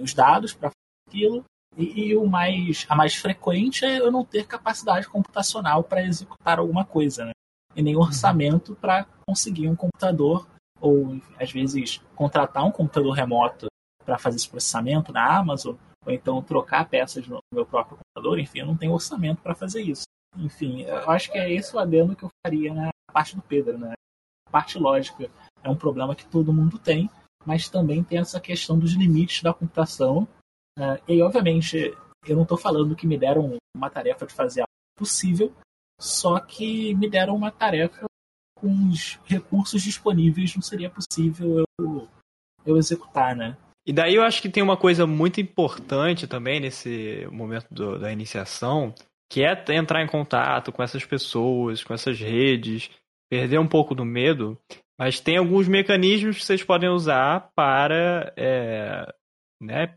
[0.00, 0.70] os dados para
[1.08, 1.44] aquilo.
[1.76, 6.58] E, e o mais, a mais frequente é eu não ter capacidade computacional para executar
[6.58, 7.32] alguma coisa, né?
[7.74, 10.46] E nem orçamento para conseguir um computador
[10.78, 13.66] ou às vezes contratar um computador remoto
[14.04, 18.58] para fazer esse processamento na Amazon, ou então trocar peças no meu próprio computador, enfim,
[18.58, 20.02] eu não tenho orçamento para fazer isso.
[20.36, 23.78] Enfim, eu acho que é esse o adendo que eu faria na parte do Pedro,
[23.78, 23.92] né?
[24.52, 25.28] Parte lógica
[25.64, 27.10] é um problema que todo mundo tem,
[27.44, 30.28] mas também tem essa questão dos limites da computação.
[30.78, 31.00] né?
[31.08, 31.96] e obviamente,
[32.26, 35.52] eu não estou falando que me deram uma tarefa de fazer algo possível,
[35.98, 38.04] só que me deram uma tarefa
[38.56, 42.08] com os recursos disponíveis, não seria possível eu,
[42.64, 43.56] eu executar, né?
[43.84, 48.12] E daí eu acho que tem uma coisa muito importante também nesse momento do- da
[48.12, 48.94] iniciação,
[49.28, 52.90] que é entrar em contato com essas pessoas, com essas redes,
[53.32, 54.60] perder um pouco do medo,
[54.98, 59.10] mas tem alguns mecanismos que vocês podem usar para é,
[59.58, 59.96] né,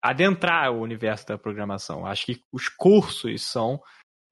[0.00, 2.06] adentrar o universo da programação.
[2.06, 3.82] Acho que os cursos são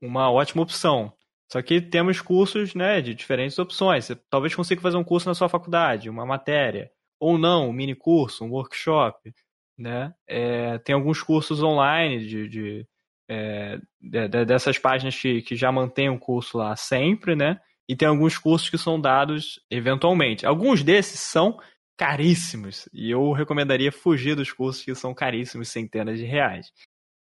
[0.00, 1.12] uma ótima opção.
[1.50, 4.04] Só que temos cursos né, de diferentes opções.
[4.04, 7.96] Você talvez consiga fazer um curso na sua faculdade, uma matéria ou não, um mini
[7.96, 9.34] curso, um workshop,
[9.76, 10.14] né?
[10.28, 12.86] É, tem alguns cursos online de, de,
[13.28, 17.60] é, de- de- dessas páginas que, que já mantêm o curso lá sempre, né?
[17.88, 20.46] E tem alguns cursos que são dados eventualmente.
[20.46, 21.58] Alguns desses são
[21.96, 26.72] caríssimos e eu recomendaria fugir dos cursos que são caríssimos, centenas de reais.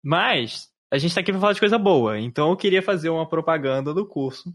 [0.03, 3.29] Mas a gente está aqui para falar de coisa boa, então eu queria fazer uma
[3.29, 4.55] propaganda do curso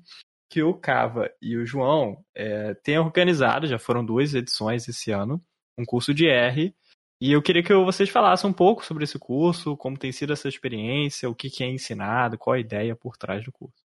[0.49, 5.41] que o Cava e o João é, têm organizado, já foram duas edições esse ano,
[5.77, 6.73] um curso de R.
[7.21, 10.47] E eu queria que vocês falassem um pouco sobre esse curso, como tem sido essa
[10.47, 13.88] experiência, o que, que é ensinado, qual a ideia por trás do curso.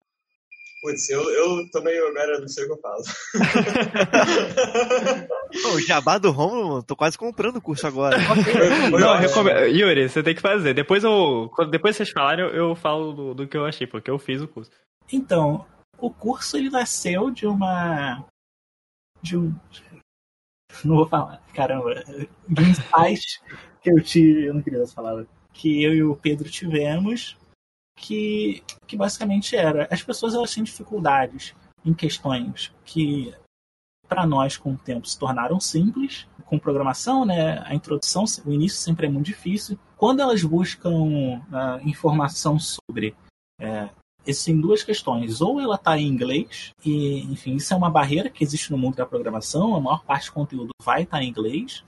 [0.81, 3.03] Putz, eu, eu também agora não sei o que eu falo.
[5.73, 8.17] O jabá do Romulo, tô quase comprando o curso agora.
[8.91, 10.75] Não, Yuri, você tem que fazer.
[10.75, 11.49] Depois eu.
[11.71, 14.47] Depois vocês falarem, eu, eu falo do, do que eu achei, porque eu fiz o
[14.47, 14.69] curso.
[15.11, 15.65] Então,
[15.97, 18.23] o curso ele nasceu de uma.
[19.21, 19.53] de um.
[20.83, 21.95] Não vou falar, caramba.
[22.47, 23.41] De um insight
[23.81, 24.45] que eu tive.
[24.45, 25.27] Eu não queria essa palavra.
[25.51, 27.35] Que eu e o Pedro tivemos,
[27.99, 31.53] que, que basicamente era: as pessoas elas têm dificuldades
[31.85, 33.33] em questões que,
[34.07, 36.27] para nós, com o tempo, se tornaram simples.
[36.45, 37.61] Com programação, né?
[37.63, 39.77] A introdução, o início sempre é muito difícil.
[39.95, 43.15] Quando elas buscam ah, informação sobre
[43.61, 43.87] é,
[44.25, 45.41] existem duas questões.
[45.41, 48.95] Ou ela está em inglês, e, enfim, isso é uma barreira que existe no mundo
[48.95, 51.83] da programação, a maior parte do conteúdo vai estar em inglês.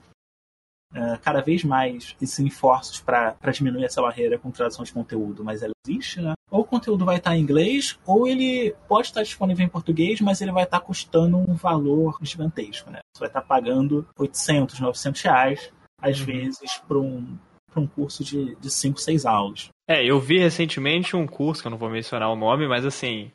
[0.94, 5.62] É, cada vez mais existem esforços para diminuir essa barreira com tradução de conteúdo, mas
[5.62, 6.34] ela existe, né?
[6.50, 10.42] Ou o conteúdo vai estar em inglês, ou ele pode estar disponível em português, mas
[10.42, 12.98] ele vai estar custando um valor gigantesco, né?
[13.16, 16.26] Você vai estar pagando 800, 900 reais, às Uhum.
[16.26, 17.38] vezes, para um,
[17.72, 19.68] pra um curso de 5, 6 aulas.
[19.88, 23.30] É, eu vi recentemente um curso, que eu não vou mencionar o nome, mas assim,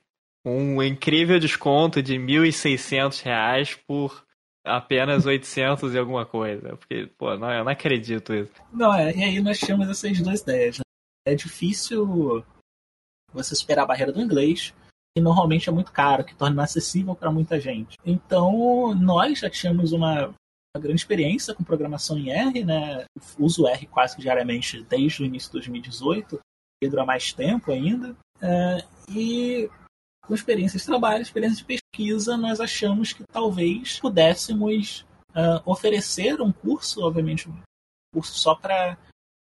[0.45, 4.23] um incrível desconto de R$ 1.600 por
[4.67, 6.75] apenas 800 e alguma coisa.
[6.77, 8.51] Porque, pô, não, eu não acredito isso.
[8.71, 10.77] Não, é, e aí nós temos essas duas ideias.
[10.77, 10.83] Né?
[11.25, 12.43] É difícil
[13.33, 14.73] você superar a barreira do inglês,
[15.15, 17.97] que normalmente é muito caro, que torna inacessível para muita gente.
[18.05, 23.05] Então, nós já tínhamos uma, uma, grande experiência com programação em R, né?
[23.37, 26.39] Uso R quase que diariamente desde o início de 2018,
[26.79, 28.15] Pedro há mais tempo ainda.
[28.41, 29.69] É, e
[30.27, 36.51] com experiência de trabalho, experiência de pesquisa, nós achamos que talvez pudéssemos uh, oferecer um
[36.51, 37.57] curso, obviamente, um
[38.13, 38.97] curso só para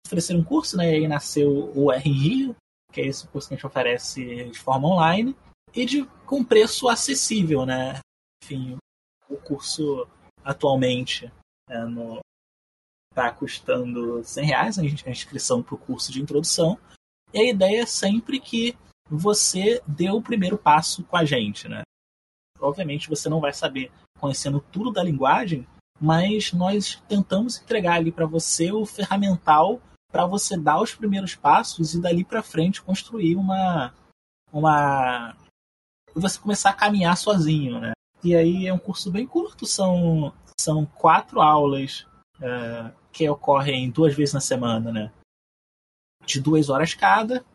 [0.06, 0.92] oferecer um curso, né?
[0.92, 2.56] E aí nasceu o Rio,
[2.94, 5.36] que é esse curso que a gente oferece de forma online,
[5.74, 8.00] e de, com preço acessível, né?
[8.44, 8.78] Enfim,
[9.28, 10.08] o curso
[10.44, 11.32] atualmente
[11.68, 11.76] é,
[13.12, 16.80] está custando 100 reais a inscrição para o curso de introdução.
[17.34, 18.76] E a ideia é sempre que
[19.10, 21.82] você dê o primeiro passo com a gente, né?
[22.60, 25.68] Obviamente você não vai saber conhecendo tudo da linguagem,
[26.00, 29.82] mas nós tentamos entregar ali para você o ferramental
[30.12, 33.94] para você dar os primeiros passos e dali para frente construir uma
[34.52, 35.36] uma
[36.16, 37.92] você começar a caminhar sozinho, né?
[38.24, 42.06] E aí é um curso bem curto, são são quatro aulas
[42.38, 45.12] uh, que ocorrem duas vezes na semana, né?
[46.26, 47.46] De duas horas cada,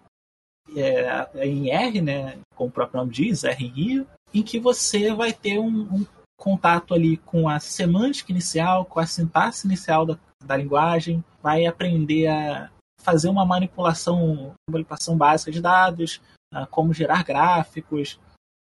[0.77, 5.13] é, é em R, né, como o próprio nome diz, R Rio, em que você
[5.15, 10.19] vai ter um, um, contato ali com a semântica inicial, com a sintaxe inicial da,
[10.45, 12.71] da linguagem, vai aprender a
[13.01, 16.21] fazer uma manipulação, manipulação básica de dados,
[16.53, 18.19] uh, como gerar gráficos,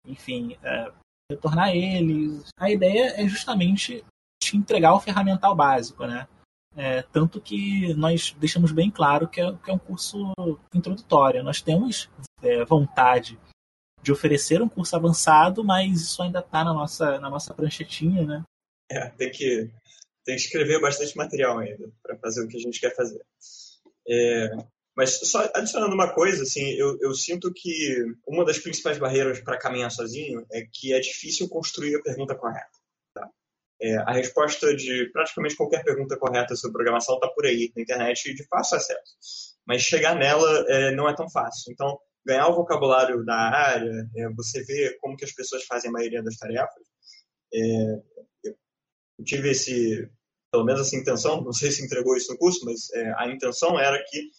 [0.06, 0.93] enfim, uh,
[1.31, 2.48] retornar eles.
[2.59, 4.05] A ideia é justamente
[4.43, 6.27] te entregar o ferramental básico, né?
[6.76, 10.32] É, tanto que nós deixamos bem claro que é, que é um curso
[10.74, 11.42] introdutório.
[11.42, 12.09] Nós temos
[12.42, 13.38] é, vontade
[14.02, 18.42] de oferecer um curso avançado, mas isso ainda está na nossa, na nossa pranchetinha, né?
[18.90, 19.70] É, tem que,
[20.24, 23.20] tem que escrever bastante material ainda para fazer o que a gente quer fazer.
[24.09, 24.48] É,
[24.97, 29.59] mas só adicionando uma coisa, assim, eu, eu sinto que uma das principais barreiras para
[29.59, 32.80] caminhar sozinho é que é difícil construir a pergunta correta.
[33.82, 38.35] É, a resposta de praticamente qualquer pergunta correta sobre programação está por aí, na internet,
[38.35, 39.15] de fácil acesso.
[39.66, 41.73] Mas chegar nela é, não é tão fácil.
[41.73, 45.93] Então, ganhar o vocabulário da área, é, você vê como que as pessoas fazem a
[45.93, 46.85] maioria das tarefas.
[47.52, 47.59] É,
[48.44, 50.09] eu tive esse,
[50.52, 53.78] pelo menos essa intenção, não sei se entregou isso no curso, mas é, a intenção
[53.78, 54.31] era que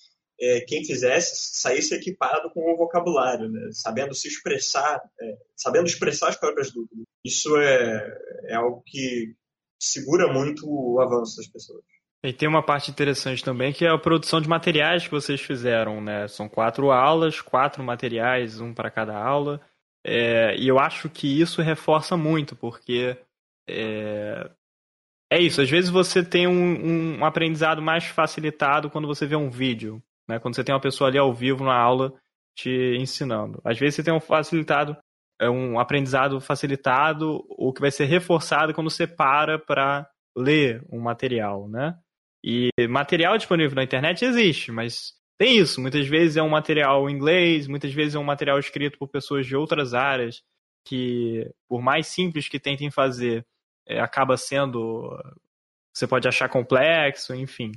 [0.41, 3.69] é, quem fizesse saísse equipado com o vocabulário, né?
[3.72, 7.05] sabendo se expressar, é, sabendo expressar as próprias dúvidas.
[7.23, 9.35] Isso é, é algo que
[9.80, 11.84] segura muito o avanço das pessoas.
[12.23, 16.01] E tem uma parte interessante também que é a produção de materiais que vocês fizeram,
[16.01, 16.27] né?
[16.27, 19.59] São quatro aulas, quatro materiais, um para cada aula.
[20.03, 23.18] É, e eu acho que isso reforça muito, porque
[23.68, 24.51] é,
[25.31, 25.61] é isso.
[25.61, 30.01] Às vezes você tem um, um aprendizado mais facilitado quando você vê um vídeo
[30.31, 30.39] né?
[30.39, 32.13] Quando você tem uma pessoa ali ao vivo na aula
[32.55, 33.61] te ensinando.
[33.63, 34.97] Às vezes você tem um facilitado,
[35.39, 40.99] é um aprendizado facilitado ou que vai ser reforçado quando você para para ler um
[40.99, 41.97] material, né?
[42.43, 45.81] E material disponível na internet existe, mas tem isso.
[45.81, 49.45] Muitas vezes é um material em inglês, muitas vezes é um material escrito por pessoas
[49.45, 50.41] de outras áreas
[50.87, 53.45] que, por mais simples que tentem fazer,
[53.87, 55.17] é, acaba sendo.
[55.93, 57.71] Você pode achar complexo, enfim.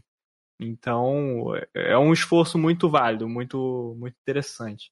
[0.64, 4.90] Então, é um esforço muito válido, muito, muito interessante.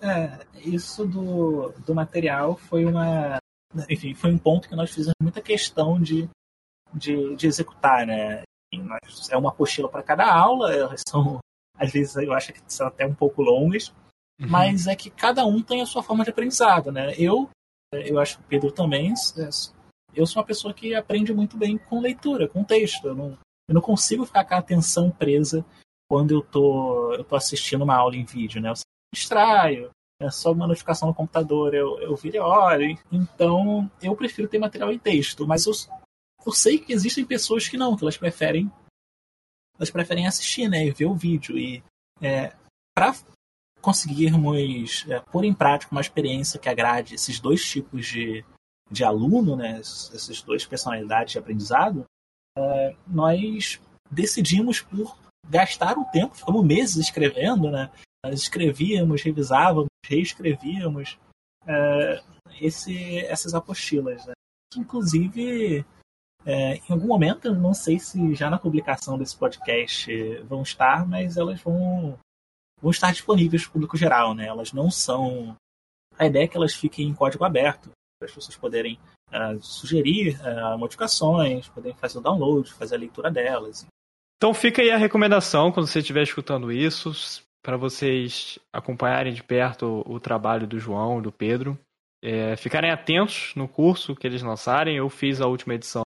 [0.00, 3.38] É, isso do, do material foi uma.
[3.88, 6.28] Enfim, foi um ponto que nós fizemos muita questão de,
[6.92, 8.42] de, de executar, né?
[8.72, 11.38] Nós, é uma apostila para cada aula, elas são,
[11.76, 13.88] às vezes eu acho que são até um pouco longas,
[14.40, 14.48] uhum.
[14.48, 17.14] mas é que cada um tem a sua forma de aprendizado, né?
[17.16, 17.48] Eu,
[17.92, 19.48] eu acho que o Pedro também, é,
[20.14, 23.08] eu sou uma pessoa que aprende muito bem com leitura, com texto.
[23.08, 23.38] Eu não,
[23.68, 25.64] eu não consigo ficar com a atenção presa
[26.08, 28.68] quando eu tô, eu tô assistindo uma aula em vídeo, né?
[28.68, 32.98] Eu me distraio, é só uma notificação no computador, eu, eu viro olho.
[33.10, 35.72] Então, eu prefiro ter material em texto, mas eu,
[36.46, 38.70] eu sei que existem pessoas que não, que elas preferem
[39.76, 41.58] elas preferem assistir, né, e ver o vídeo.
[41.58, 41.82] E
[42.20, 42.54] é,
[42.94, 43.14] para
[43.80, 48.44] conseguirmos é, pôr em prática uma experiência que agrade esses dois tipos de,
[48.90, 52.04] de aluno, né, essas duas personalidades de aprendizado,
[52.56, 55.16] é, nós decidimos por
[55.48, 57.90] gastar um tempo, ficamos meses escrevendo, né?
[58.24, 61.18] Nós escrevíamos, revisávamos, reescrevíamos
[61.66, 62.22] é,
[62.60, 64.32] esse, essas apostilas, né?
[64.76, 65.84] inclusive
[66.44, 70.12] é, em algum momento, não sei se já na publicação desse podcast
[70.42, 72.18] vão estar, mas elas vão,
[72.80, 74.46] vão estar disponíveis para o público geral, né?
[74.46, 75.56] Elas não são
[76.18, 78.98] a ideia é que elas fiquem em código aberto, para as pessoas poderem
[79.30, 83.86] uh, sugerir uh, modificações, poderem fazer o download, fazer a leitura delas.
[84.36, 87.12] Então fica aí a recomendação, quando você estiver escutando isso,
[87.62, 91.78] para vocês acompanharem de perto o, o, trabalho do João e do Pedro.
[92.22, 94.96] É, ficarem atentos no curso que eles lançarem.
[94.96, 96.04] Eu fiz a última edição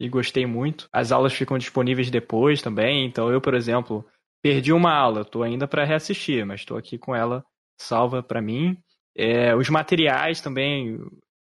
[0.00, 0.88] e gostei muito.
[0.92, 3.06] As aulas ficam disponíveis depois também.
[3.06, 4.06] Então eu, por exemplo,
[4.42, 7.44] perdi uma aula, estou ainda para reassistir, mas estou aqui com ela
[7.78, 8.78] salva para mim.
[9.14, 10.98] É, os materiais também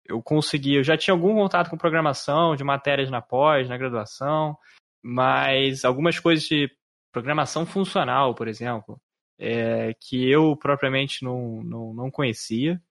[0.07, 4.57] eu consegui, eu já tinha algum contato com programação, de matérias na pós, na graduação,
[5.03, 6.69] mas algumas coisas de
[7.11, 8.99] programação funcional, por exemplo,
[9.39, 12.81] é, que eu propriamente não, não, não conhecia.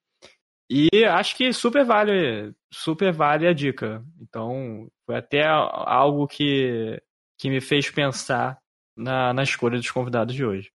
[0.69, 4.05] E acho que super vale, super vale a dica.
[4.21, 7.01] Então, foi até algo que,
[7.39, 8.59] que me fez pensar
[8.97, 10.73] na, na escolha dos convidados de hoje.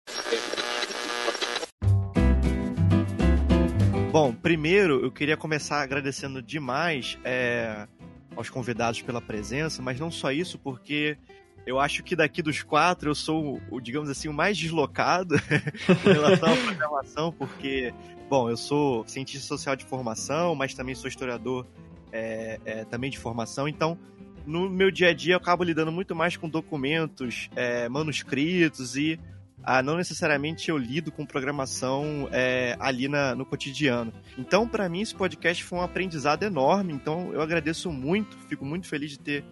[4.10, 7.86] Bom, primeiro eu queria começar agradecendo demais é,
[8.34, 11.18] aos convidados pela presença, mas não só isso, porque
[11.66, 15.34] eu acho que daqui dos quatro eu sou, o, digamos assim, o mais deslocado
[16.06, 17.92] em relação à programação, porque,
[18.30, 21.66] bom, eu sou cientista social de formação, mas também sou historiador
[22.10, 23.98] é, é, também de formação, então
[24.46, 29.20] no meu dia a dia eu acabo lidando muito mais com documentos, é, manuscritos e
[29.62, 34.12] ah, não necessariamente eu lido com programação é, ali na, no cotidiano.
[34.36, 36.92] Então, para mim, esse podcast foi um aprendizado enorme.
[36.92, 39.44] Então, eu agradeço muito, fico muito feliz de ter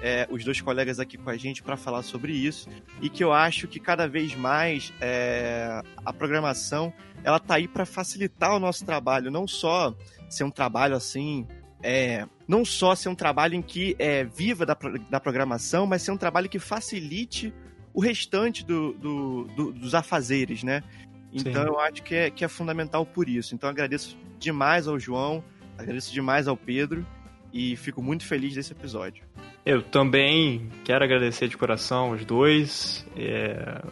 [0.00, 2.68] é, os dois colegas aqui com a gente para falar sobre isso
[3.02, 6.92] e que eu acho que cada vez mais é, a programação
[7.24, 9.94] ela tá aí para facilitar o nosso trabalho, não só
[10.28, 11.46] ser um trabalho assim
[11.82, 14.76] é, não só ser um trabalho em que é, viva da,
[15.10, 17.52] da programação, mas ser um trabalho que facilite
[17.98, 20.84] o restante do, do, do, dos afazeres, né?
[21.32, 21.68] Então Sim.
[21.68, 23.56] eu acho que é, que é fundamental por isso.
[23.56, 25.42] Então agradeço demais ao João,
[25.76, 27.04] agradeço demais ao Pedro
[27.52, 29.24] e fico muito feliz desse episódio.
[29.66, 33.04] Eu também quero agradecer de coração os dois.
[33.16, 33.82] É...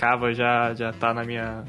[0.00, 1.62] Cava já, já tá na minha.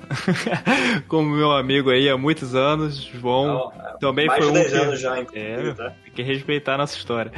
[1.10, 2.96] como meu amigo aí há muitos anos.
[2.96, 4.54] João Não, também mais foi um.
[4.54, 4.78] 10 que...
[4.78, 5.90] anos já, é, tá?
[6.06, 7.34] Tem que respeitar a nossa história.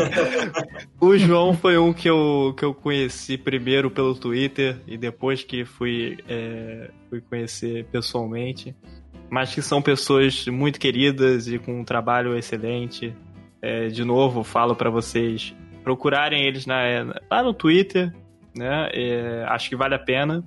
[0.98, 5.66] o João foi um que eu, que eu conheci primeiro pelo Twitter e depois que
[5.66, 8.74] fui, é, fui conhecer pessoalmente.
[9.28, 13.14] Mas que são pessoas muito queridas e com um trabalho excelente.
[13.60, 16.80] É, de novo, falo para vocês procurarem eles na,
[17.30, 18.14] lá no Twitter,
[18.56, 18.88] né?
[18.92, 20.44] É, acho que vale a pena.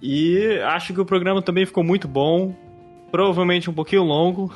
[0.00, 2.54] E acho que o programa também ficou muito bom.
[3.10, 4.52] Provavelmente um pouquinho longo,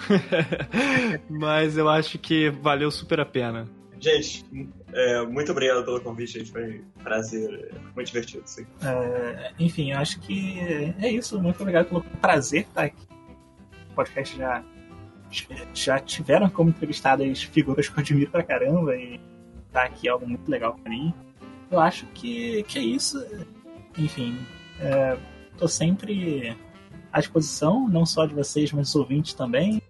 [1.31, 3.69] mas eu acho que valeu super a pena.
[4.01, 4.45] Gente,
[4.93, 6.51] é, muito obrigado pelo convite, gente.
[6.51, 8.45] Foi um prazer, muito divertido.
[8.83, 10.59] É, enfim, acho que
[11.01, 11.41] é isso.
[11.41, 13.07] Muito obrigado pelo prazer estar aqui.
[13.93, 14.65] O podcast já
[15.75, 19.21] já tiveram como entrevistadas figuras que eu admiro pra caramba e
[19.71, 21.13] tá aqui algo muito legal pra mim.
[21.71, 23.19] Eu acho que, que é isso.
[23.97, 24.39] Enfim,
[24.81, 25.19] é,
[25.57, 26.57] tô sempre
[27.13, 29.83] à disposição, não só de vocês, mas dos ouvintes também.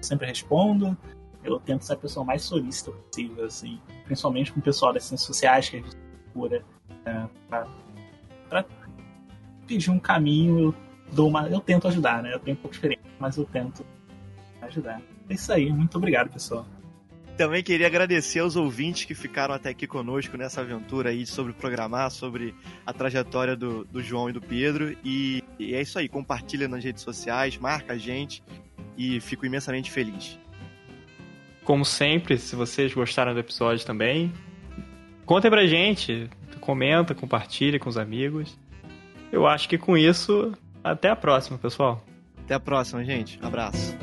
[0.00, 0.96] Sempre respondo.
[1.42, 5.26] Eu tento ser a pessoa mais solícita possível, assim, principalmente com o pessoal das ciências
[5.26, 6.64] sociais que a gente procura
[7.04, 7.66] é, pra,
[8.48, 8.64] pra
[9.66, 10.58] pedir um caminho.
[10.58, 10.74] Eu
[11.12, 12.34] dou uma, eu tento ajudar, né?
[12.34, 13.84] Eu tenho um pouco de experiência, mas eu tento
[14.62, 15.00] ajudar.
[15.28, 16.66] É isso aí, muito obrigado, pessoal.
[17.40, 22.10] Também queria agradecer aos ouvintes que ficaram até aqui conosco nessa aventura aí sobre programar,
[22.10, 22.54] sobre
[22.84, 24.94] a trajetória do, do João e do Pedro.
[25.02, 28.42] E, e é isso aí, compartilha nas redes sociais, marca a gente
[28.94, 30.38] e fico imensamente feliz.
[31.64, 34.30] Como sempre, se vocês gostaram do episódio também,
[35.24, 36.28] contem pra gente,
[36.60, 38.58] comenta, compartilha com os amigos.
[39.32, 40.52] Eu acho que com isso,
[40.84, 42.04] até a próxima, pessoal.
[42.44, 43.38] Até a próxima, gente.
[43.40, 43.96] Abraço.